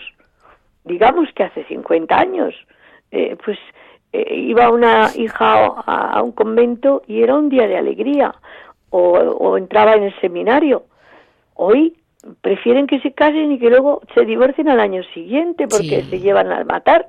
digamos 0.85 1.27
que 1.35 1.45
hace 1.45 1.65
50 1.65 2.19
años, 2.19 2.55
eh, 3.13 3.35
pues 3.43 3.59
iba 4.13 4.69
una 4.69 5.09
hija 5.17 5.69
a, 5.87 6.23
un 6.23 6.33
convento 6.33 7.01
y 7.07 7.23
era 7.23 7.35
un 7.35 7.49
día 7.49 7.67
de 7.67 7.79
alegría, 7.79 8.35
o 8.91 9.57
entraba 9.57 9.95
en 9.95 10.03
el 10.03 10.21
seminario 10.21 10.85
Hoy 11.57 11.97
prefieren 12.41 12.87
que 12.87 13.01
se 13.01 13.13
casen 13.13 13.53
y 13.53 13.59
que 13.59 13.71
luego 13.71 14.03
se 14.15 14.25
divorcien 14.25 14.69
al 14.69 14.81
año 14.81 15.03
siguiente 15.15 15.67
porque 15.69 16.05
se 16.05 16.21
llevan 16.21 16.53
a 16.53 16.65
matar. 16.65 17.07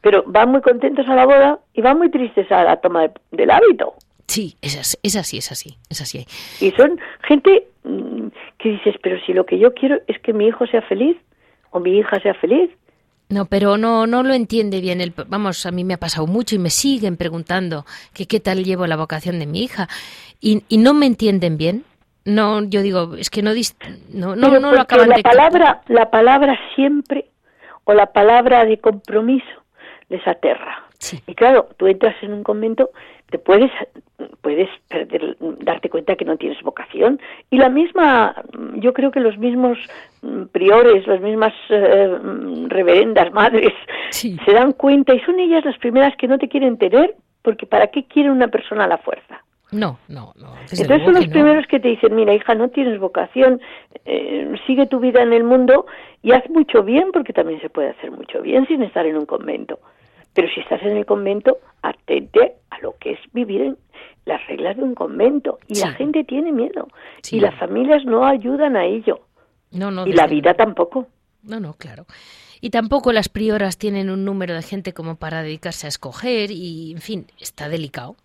Pero 0.00 0.22
van 0.26 0.50
muy 0.50 0.60
contentos 0.60 1.08
a 1.08 1.14
la 1.14 1.26
boda 1.26 1.58
y 1.74 1.80
van 1.80 1.98
muy 1.98 2.10
tristes 2.10 2.50
a 2.52 2.62
la 2.62 2.76
toma 2.76 3.10
del 3.32 3.50
hábito. 3.50 3.94
Sí, 4.26 4.56
es 4.60 4.78
así, 4.78 4.98
es 5.02 5.16
así, 5.16 5.38
es 5.38 5.50
así, 5.50 5.76
es 5.88 6.00
así. 6.00 6.26
Y 6.60 6.70
son 6.72 7.00
gente 7.26 7.66
mm, 7.84 8.28
que 8.58 8.68
dices, 8.70 8.94
pero 9.02 9.18
si 9.24 9.32
lo 9.32 9.46
que 9.46 9.58
yo 9.58 9.72
quiero 9.74 9.98
es 10.06 10.20
que 10.20 10.32
mi 10.32 10.46
hijo 10.46 10.66
sea 10.66 10.82
feliz 10.82 11.16
o 11.70 11.80
mi 11.80 11.98
hija 11.98 12.20
sea 12.20 12.34
feliz. 12.34 12.70
No, 13.30 13.46
pero 13.46 13.76
no, 13.76 14.06
no 14.06 14.22
lo 14.22 14.34
entiende 14.34 14.80
bien. 14.80 15.00
El, 15.00 15.12
vamos, 15.26 15.66
a 15.66 15.70
mí 15.70 15.84
me 15.84 15.94
ha 15.94 15.98
pasado 15.98 16.26
mucho 16.26 16.54
y 16.54 16.58
me 16.58 16.70
siguen 16.70 17.16
preguntando 17.16 17.84
que 18.14 18.26
qué 18.26 18.40
tal 18.40 18.64
llevo 18.64 18.86
la 18.86 18.96
vocación 18.96 19.38
de 19.38 19.46
mi 19.46 19.62
hija 19.64 19.88
y, 20.40 20.62
y 20.68 20.78
no 20.78 20.94
me 20.94 21.06
entienden 21.06 21.58
bien. 21.58 21.84
No, 22.28 22.62
yo 22.64 22.82
digo, 22.82 23.14
es 23.16 23.30
que 23.30 23.42
no 23.42 23.52
no 24.12 24.36
no, 24.36 24.60
no 24.60 24.72
lo 24.72 24.80
acaban 24.80 25.08
la 25.08 25.18
palabra 25.18 25.80
la 25.88 26.10
palabra 26.10 26.58
siempre 26.74 27.24
o 27.84 27.94
la 27.94 28.06
palabra 28.12 28.66
de 28.66 28.78
compromiso 28.78 29.46
les 30.10 30.26
aterra. 30.26 30.84
Y 31.26 31.34
claro, 31.34 31.68
tú 31.76 31.86
entras 31.86 32.14
en 32.22 32.32
un 32.34 32.42
convento, 32.42 32.90
te 33.30 33.38
puedes 33.38 33.70
puedes 34.42 34.68
darte 35.60 35.88
cuenta 35.88 36.16
que 36.16 36.26
no 36.26 36.36
tienes 36.36 36.60
vocación 36.62 37.18
y 37.50 37.56
la 37.56 37.70
misma 37.70 38.34
yo 38.74 38.92
creo 38.92 39.10
que 39.10 39.20
los 39.20 39.38
mismos 39.38 39.78
mm, 40.20 40.44
priores, 40.52 41.06
las 41.06 41.20
mismas 41.22 41.54
eh, 41.70 42.18
reverendas 42.66 43.32
madres 43.32 43.72
se 44.10 44.52
dan 44.52 44.72
cuenta 44.72 45.14
y 45.14 45.20
son 45.20 45.40
ellas 45.40 45.64
las 45.64 45.78
primeras 45.78 46.14
que 46.16 46.28
no 46.28 46.36
te 46.36 46.48
quieren 46.48 46.76
tener 46.76 47.14
porque 47.40 47.66
para 47.66 47.86
qué 47.86 48.04
quiere 48.04 48.30
una 48.30 48.48
persona 48.48 48.84
a 48.84 48.88
la 48.88 48.98
fuerza. 48.98 49.42
No, 49.70 49.98
no, 50.08 50.32
no. 50.36 50.54
Entonces 50.62 51.02
son 51.04 51.14
los 51.14 51.26
primeros 51.26 51.66
que 51.66 51.78
te 51.78 51.88
dicen, 51.88 52.14
mira, 52.14 52.34
hija, 52.34 52.54
no 52.54 52.70
tienes 52.70 52.98
vocación, 52.98 53.60
eh, 54.06 54.50
sigue 54.66 54.86
tu 54.86 54.98
vida 54.98 55.22
en 55.22 55.32
el 55.32 55.44
mundo 55.44 55.86
y 56.22 56.32
haz 56.32 56.48
mucho 56.48 56.82
bien, 56.82 57.10
porque 57.12 57.32
también 57.32 57.60
se 57.60 57.68
puede 57.68 57.90
hacer 57.90 58.10
mucho 58.10 58.40
bien 58.40 58.66
sin 58.66 58.82
estar 58.82 59.04
en 59.04 59.16
un 59.16 59.26
convento. 59.26 59.78
Pero 60.32 60.48
si 60.54 60.60
estás 60.60 60.82
en 60.82 60.96
el 60.96 61.04
convento, 61.04 61.58
atente 61.82 62.54
a 62.70 62.78
lo 62.80 62.96
que 62.98 63.12
es 63.12 63.18
vivir 63.32 63.60
en 63.60 63.76
las 64.24 64.46
reglas 64.46 64.76
de 64.76 64.84
un 64.84 64.94
convento. 64.94 65.58
Y 65.66 65.80
la 65.80 65.92
gente 65.92 66.24
tiene 66.24 66.52
miedo. 66.52 66.88
Y 67.30 67.40
las 67.40 67.54
familias 67.56 68.04
no 68.04 68.24
ayudan 68.24 68.76
a 68.76 68.84
ello. 68.84 69.20
No, 69.70 69.90
no, 69.90 70.06
y 70.06 70.12
la 70.12 70.26
vida 70.26 70.54
tampoco. 70.54 71.08
No, 71.42 71.60
no, 71.60 71.74
claro. 71.74 72.06
Y 72.60 72.70
tampoco 72.70 73.12
las 73.12 73.28
prioras 73.28 73.78
tienen 73.78 74.10
un 74.10 74.24
número 74.24 74.54
de 74.54 74.62
gente 74.62 74.92
como 74.92 75.16
para 75.16 75.42
dedicarse 75.42 75.86
a 75.86 75.88
escoger 75.88 76.50
y, 76.50 76.92
en 76.92 77.00
fin, 77.00 77.26
está 77.40 77.68
delicado. 77.68 78.16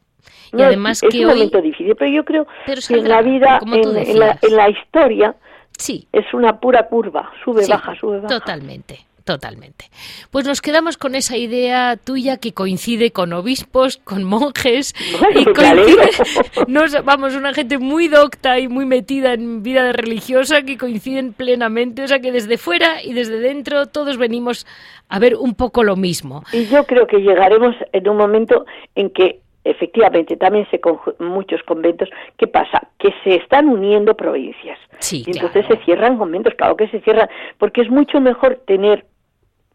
Y 0.55 0.61
además 0.61 1.01
es, 1.01 1.09
que 1.09 1.25
un 1.25 1.31
momento 1.31 1.61
difícil, 1.61 1.95
pero 1.95 2.11
yo 2.11 2.23
creo 2.23 2.47
que 2.65 2.95
en 2.95 3.09
la 3.09 3.21
vida, 3.21 3.59
en, 3.65 4.55
la, 4.55 4.69
historia, 4.69 5.35
sí. 5.77 6.07
es 6.11 6.31
una 6.33 6.59
pura 6.59 6.87
curva, 6.87 7.31
sube, 7.43 7.65
baja, 7.67 7.95
sube, 7.99 8.17
baja. 8.17 8.27
Totalmente, 8.27 8.99
totalmente. 9.23 9.85
Pues 10.29 10.45
nos 10.45 10.61
quedamos 10.61 10.97
con 10.97 11.15
esa 11.15 11.37
idea 11.37 11.97
tuya 11.97 12.37
que 12.37 12.53
coincide 12.53 13.09
con 13.09 13.33
obispos, 13.33 13.97
con 13.97 14.23
monjes 14.23 14.93
y 15.33 15.43
coincide, 15.45 16.09
nos, 16.67 17.03
vamos, 17.03 17.35
una 17.35 17.53
gente 17.53 17.79
muy 17.79 18.07
docta 18.07 18.59
y 18.59 18.67
muy 18.67 18.85
metida 18.85 19.33
en 19.33 19.63
vida 19.63 19.91
religiosa 19.91 20.61
que 20.61 20.77
coinciden 20.77 21.33
plenamente, 21.33 22.03
o 22.03 22.07
sea 22.07 22.19
que 22.19 22.31
desde 22.31 22.59
fuera 22.59 23.01
y 23.01 23.13
desde 23.13 23.39
dentro 23.39 23.87
todos 23.87 24.17
venimos 24.17 24.67
a 25.09 25.17
ver 25.17 25.35
un 25.35 25.55
poco 25.55 25.83
lo 25.83 25.95
mismo. 25.95 26.43
Y 26.51 26.67
yo 26.67 26.85
creo 26.85 27.07
que 27.07 27.17
llegaremos 27.17 27.75
en 27.91 28.07
un 28.07 28.17
momento 28.17 28.65
en 28.93 29.09
que 29.09 29.42
efectivamente 29.63 30.35
también 30.37 30.67
se 30.69 30.79
muchos 31.19 31.61
conventos. 31.63 32.09
Qué 32.37 32.47
pasa 32.47 32.87
que 32.97 33.13
se 33.23 33.35
están 33.35 33.67
uniendo 33.67 34.15
provincias. 34.15 34.79
Sí, 34.99 35.23
y 35.25 35.31
entonces 35.31 35.65
se 35.67 35.77
cierran 35.85 36.17
conventos 36.17 36.53
claro 36.55 36.75
que 36.75 36.87
se 36.87 36.99
cierran 37.01 37.29
porque 37.57 37.81
es 37.81 37.89
mucho 37.89 38.19
mejor 38.19 38.61
tener 38.65 39.05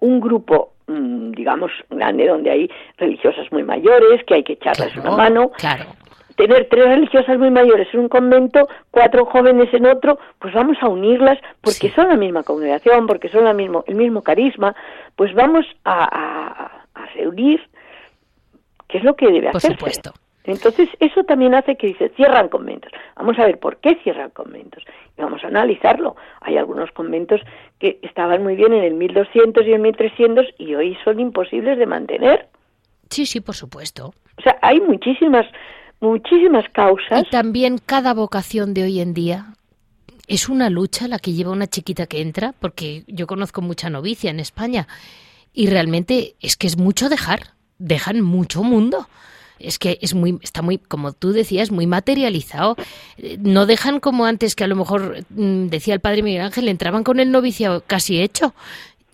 un 0.00 0.20
grupo 0.20 0.72
mm, 0.86 1.32
digamos 1.32 1.70
grande 1.90 2.26
donde 2.26 2.50
hay 2.50 2.70
religiosas 2.96 3.50
muy 3.52 3.62
mayores 3.62 4.24
que 4.24 4.34
hay 4.34 4.42
que 4.44 4.54
echarles 4.54 4.96
una 4.96 5.10
mano. 5.12 5.50
claro. 5.56 5.84
Tener 6.36 6.68
tres 6.70 6.84
religiosas 6.84 7.36
muy 7.36 7.50
mayores 7.50 7.88
en 7.92 7.98
un 7.98 8.08
convento, 8.08 8.68
cuatro 8.92 9.24
jóvenes 9.24 9.74
en 9.74 9.86
otro, 9.86 10.20
pues 10.38 10.54
vamos 10.54 10.76
a 10.80 10.86
unirlas 10.86 11.36
porque 11.60 11.90
son 11.90 12.06
la 12.06 12.16
misma 12.16 12.44
congregación, 12.44 13.08
porque 13.08 13.28
son 13.28 13.42
la 13.42 13.52
mismo, 13.52 13.82
el 13.88 13.96
mismo 13.96 14.22
carisma, 14.22 14.72
pues 15.16 15.34
vamos 15.34 15.66
a, 15.82 16.04
a, 16.04 16.84
a 16.94 17.06
reunir 17.16 17.60
que 18.88 18.98
es 18.98 19.04
lo 19.04 19.14
que 19.14 19.26
debe 19.30 19.50
Por 19.50 19.60
supuesto. 19.60 20.12
Entonces, 20.44 20.88
eso 20.98 21.24
también 21.24 21.54
hace 21.54 21.76
que 21.76 21.88
dice, 21.88 22.10
cierran 22.16 22.48
conventos. 22.48 22.90
Vamos 23.16 23.38
a 23.38 23.44
ver 23.44 23.58
por 23.58 23.76
qué 23.78 23.96
cierran 24.02 24.30
conventos. 24.30 24.82
Y 25.18 25.20
vamos 25.20 25.44
a 25.44 25.48
analizarlo. 25.48 26.16
Hay 26.40 26.56
algunos 26.56 26.90
conventos 26.92 27.42
que 27.78 27.98
estaban 28.00 28.42
muy 28.42 28.56
bien 28.56 28.72
en 28.72 28.82
el 28.82 28.94
1200 28.94 29.66
y 29.66 29.72
el 29.72 29.80
1300 29.80 30.46
y 30.56 30.74
hoy 30.74 30.96
son 31.04 31.20
imposibles 31.20 31.76
de 31.78 31.84
mantener. 31.84 32.48
Sí, 33.10 33.26
sí, 33.26 33.40
por 33.40 33.56
supuesto. 33.56 34.14
O 34.38 34.42
sea, 34.42 34.58
hay 34.62 34.80
muchísimas, 34.80 35.44
muchísimas 36.00 36.66
causas. 36.70 37.24
Y 37.26 37.30
también 37.30 37.76
cada 37.84 38.14
vocación 38.14 38.72
de 38.72 38.84
hoy 38.84 39.00
en 39.00 39.12
día 39.12 39.48
es 40.28 40.48
una 40.48 40.70
lucha 40.70 41.08
la 41.08 41.18
que 41.18 41.32
lleva 41.32 41.52
una 41.52 41.66
chiquita 41.66 42.06
que 42.06 42.22
entra, 42.22 42.54
porque 42.58 43.04
yo 43.06 43.26
conozco 43.26 43.60
mucha 43.60 43.90
novicia 43.90 44.30
en 44.30 44.40
España 44.40 44.88
y 45.52 45.68
realmente 45.68 46.36
es 46.40 46.56
que 46.56 46.66
es 46.66 46.78
mucho 46.78 47.10
dejar 47.10 47.57
dejan 47.78 48.20
mucho 48.20 48.62
mundo. 48.62 49.08
Es 49.58 49.80
que 49.80 49.98
es 50.00 50.14
muy, 50.14 50.38
está 50.40 50.62
muy, 50.62 50.78
como 50.78 51.12
tú 51.12 51.32
decías, 51.32 51.72
muy 51.72 51.86
materializado. 51.86 52.76
No 53.40 53.66
dejan 53.66 53.98
como 53.98 54.24
antes 54.24 54.54
que 54.54 54.62
a 54.62 54.68
lo 54.68 54.76
mejor 54.76 55.24
mm, 55.30 55.66
decía 55.66 55.94
el 55.94 56.00
padre 56.00 56.22
Miguel 56.22 56.42
Ángel, 56.42 56.68
entraban 56.68 57.02
con 57.02 57.18
el 57.18 57.32
novicio 57.32 57.82
casi 57.86 58.20
hecho 58.20 58.54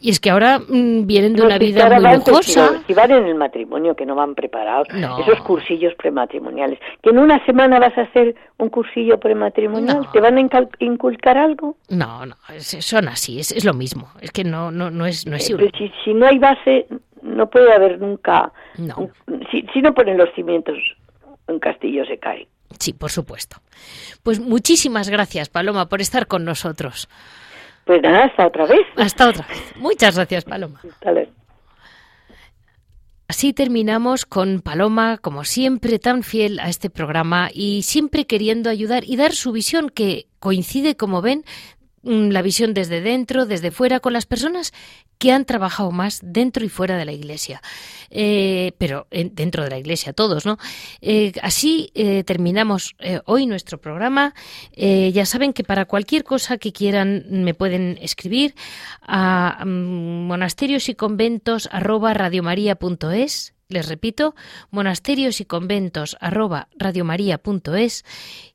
y 0.05 0.11
es 0.11 0.21
que 0.21 0.29
ahora 0.29 0.59
mm, 0.59 1.07
vienen 1.07 1.33
de 1.33 1.41
una 1.41 1.57
vida 1.57 1.89
muy 1.89 2.17
lujosa. 2.17 2.83
Si, 2.87 2.93
van 2.93 3.11
en 3.11 3.25
el 3.25 3.37
matrimonio, 3.37 3.97
que 3.97 4.05
no 4.05 4.15
van 4.15 4.35
preparados, 4.35 4.87
esos 4.93 5.41
cursillos 5.41 5.95
prematrimoniales. 5.95 6.79
Que 7.03 7.09
en 7.09 7.19
una 7.19 7.43
semana 7.47 7.79
vas 7.79 7.97
a 7.97 8.03
hacer 8.03 8.35
un 8.59 8.69
cursillo 8.69 9.19
prematrimonial, 9.19 10.07
¿te 10.13 10.21
van 10.21 10.37
a 10.37 10.43
inculcar 10.81 11.39
algo? 11.39 11.77
No, 11.89 12.27
no, 12.27 12.37
son 12.59 13.09
así, 13.09 13.41
es, 13.41 13.65
lo 13.65 13.73
mismo. 13.73 14.09
Es 14.21 14.31
que 14.31 14.45
no, 14.45 14.71
no, 14.71 14.91
no 14.91 15.07
es, 15.07 15.27
no 15.27 15.37
es 15.37 15.49
eh, 15.49 15.71
si, 15.79 15.91
si, 16.05 16.13
no 16.13 16.27
hay 16.27 16.39
base, 16.39 16.87
no 17.25 17.49
puede 17.49 17.73
haber 17.73 17.99
nunca. 17.99 18.53
No. 18.79 19.11
si, 19.51 19.63
si 19.73 19.83
no 19.83 19.95
ponen 19.95 20.19
los 20.19 20.33
cimientos, 20.35 20.77
un 21.49 21.59
castillo 21.59 22.05
se 22.05 22.19
cae. 22.19 22.47
Sí, 22.79 22.93
por 22.93 23.11
supuesto. 23.11 23.57
Pues 24.23 24.41
muchísimas 24.41 25.09
gracias, 25.09 25.49
Paloma, 25.49 25.89
por 25.89 26.01
estar 26.01 26.27
con 26.27 26.45
nosotros. 26.45 27.09
Pues 27.85 28.03
nada, 28.03 28.25
hasta 28.25 28.47
otra 28.47 28.67
vez. 28.67 28.87
Hasta 28.97 29.29
otra 29.29 29.47
vez. 29.47 29.75
Muchas 29.77 30.17
gracias, 30.17 30.45
Paloma. 30.45 30.81
Así 33.27 33.53
terminamos 33.53 34.27
con 34.27 34.61
Paloma, 34.61 35.19
como 35.19 35.45
siempre, 35.45 35.99
tan 35.99 36.23
fiel 36.23 36.61
a 36.61 36.69
este 36.69 36.91
programa 36.91 37.49
y 37.53 37.83
siempre 37.83 38.27
queriendo 38.27 38.69
ayudar 38.71 39.05
y 39.07 39.17
dar 39.17 39.33
su 39.33 39.53
visión 39.53 39.89
que 39.89 40.27
coincide, 40.41 40.97
como 40.97 41.23
ven, 41.23 41.45
la 42.05 42.43
visión 42.43 42.75
desde 42.75 43.01
dentro, 43.01 43.47
desde 43.47 43.71
fuera, 43.71 44.01
con 44.01 44.13
las 44.13 44.27
personas 44.27 44.73
que 45.19 45.33
han 45.33 45.45
trabajado 45.45 45.91
más 45.91 46.21
dentro 46.23 46.65
y 46.65 46.69
fuera 46.69 46.97
de 46.97 47.05
la 47.05 47.13
iglesia. 47.13 47.63
Eh, 48.11 48.73
pero 48.79 49.07
dentro 49.11 49.65
de 49.65 49.71
la 49.71 49.79
iglesia, 49.79 50.13
todos, 50.13 50.45
¿no? 50.45 50.59
Eh, 51.01 51.33
así 51.43 51.91
eh, 51.95 52.25
terminamos 52.25 52.95
hoy 53.25 53.47
nuestro 53.47 53.81
programa. 53.81 54.35
ya 54.77 55.27
saben 55.27 55.53
que 55.53 55.65
para 55.65 55.85
cualquier 55.87 56.25
cosa 56.25 56.59
que 56.59 56.73
quieran 56.73 57.25
me 57.29 57.55
pueden 57.55 57.99
escribir 58.01 58.55
a 59.03 59.65
mm, 59.65 60.27
monasterios 60.27 60.89
y 60.89 60.95
conventos 60.95 61.69
arroba 61.73 62.13
les 63.69 63.89
repito, 63.89 64.35
monasterios 64.71 65.41
y 65.41 65.45
conventos 65.45 66.17
arroba 66.21 66.69
radiomaria.es 66.77 68.05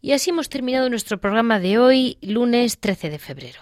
y 0.01 0.12
así 0.12 0.30
hemos 0.30 0.49
terminado 0.49 0.89
nuestro 0.89 1.20
programa 1.20 1.60
de 1.60 1.80
hoy, 1.80 2.18
lunes 2.22 2.80
13 2.80 3.10
de 3.10 3.20
febrero. 3.20 3.62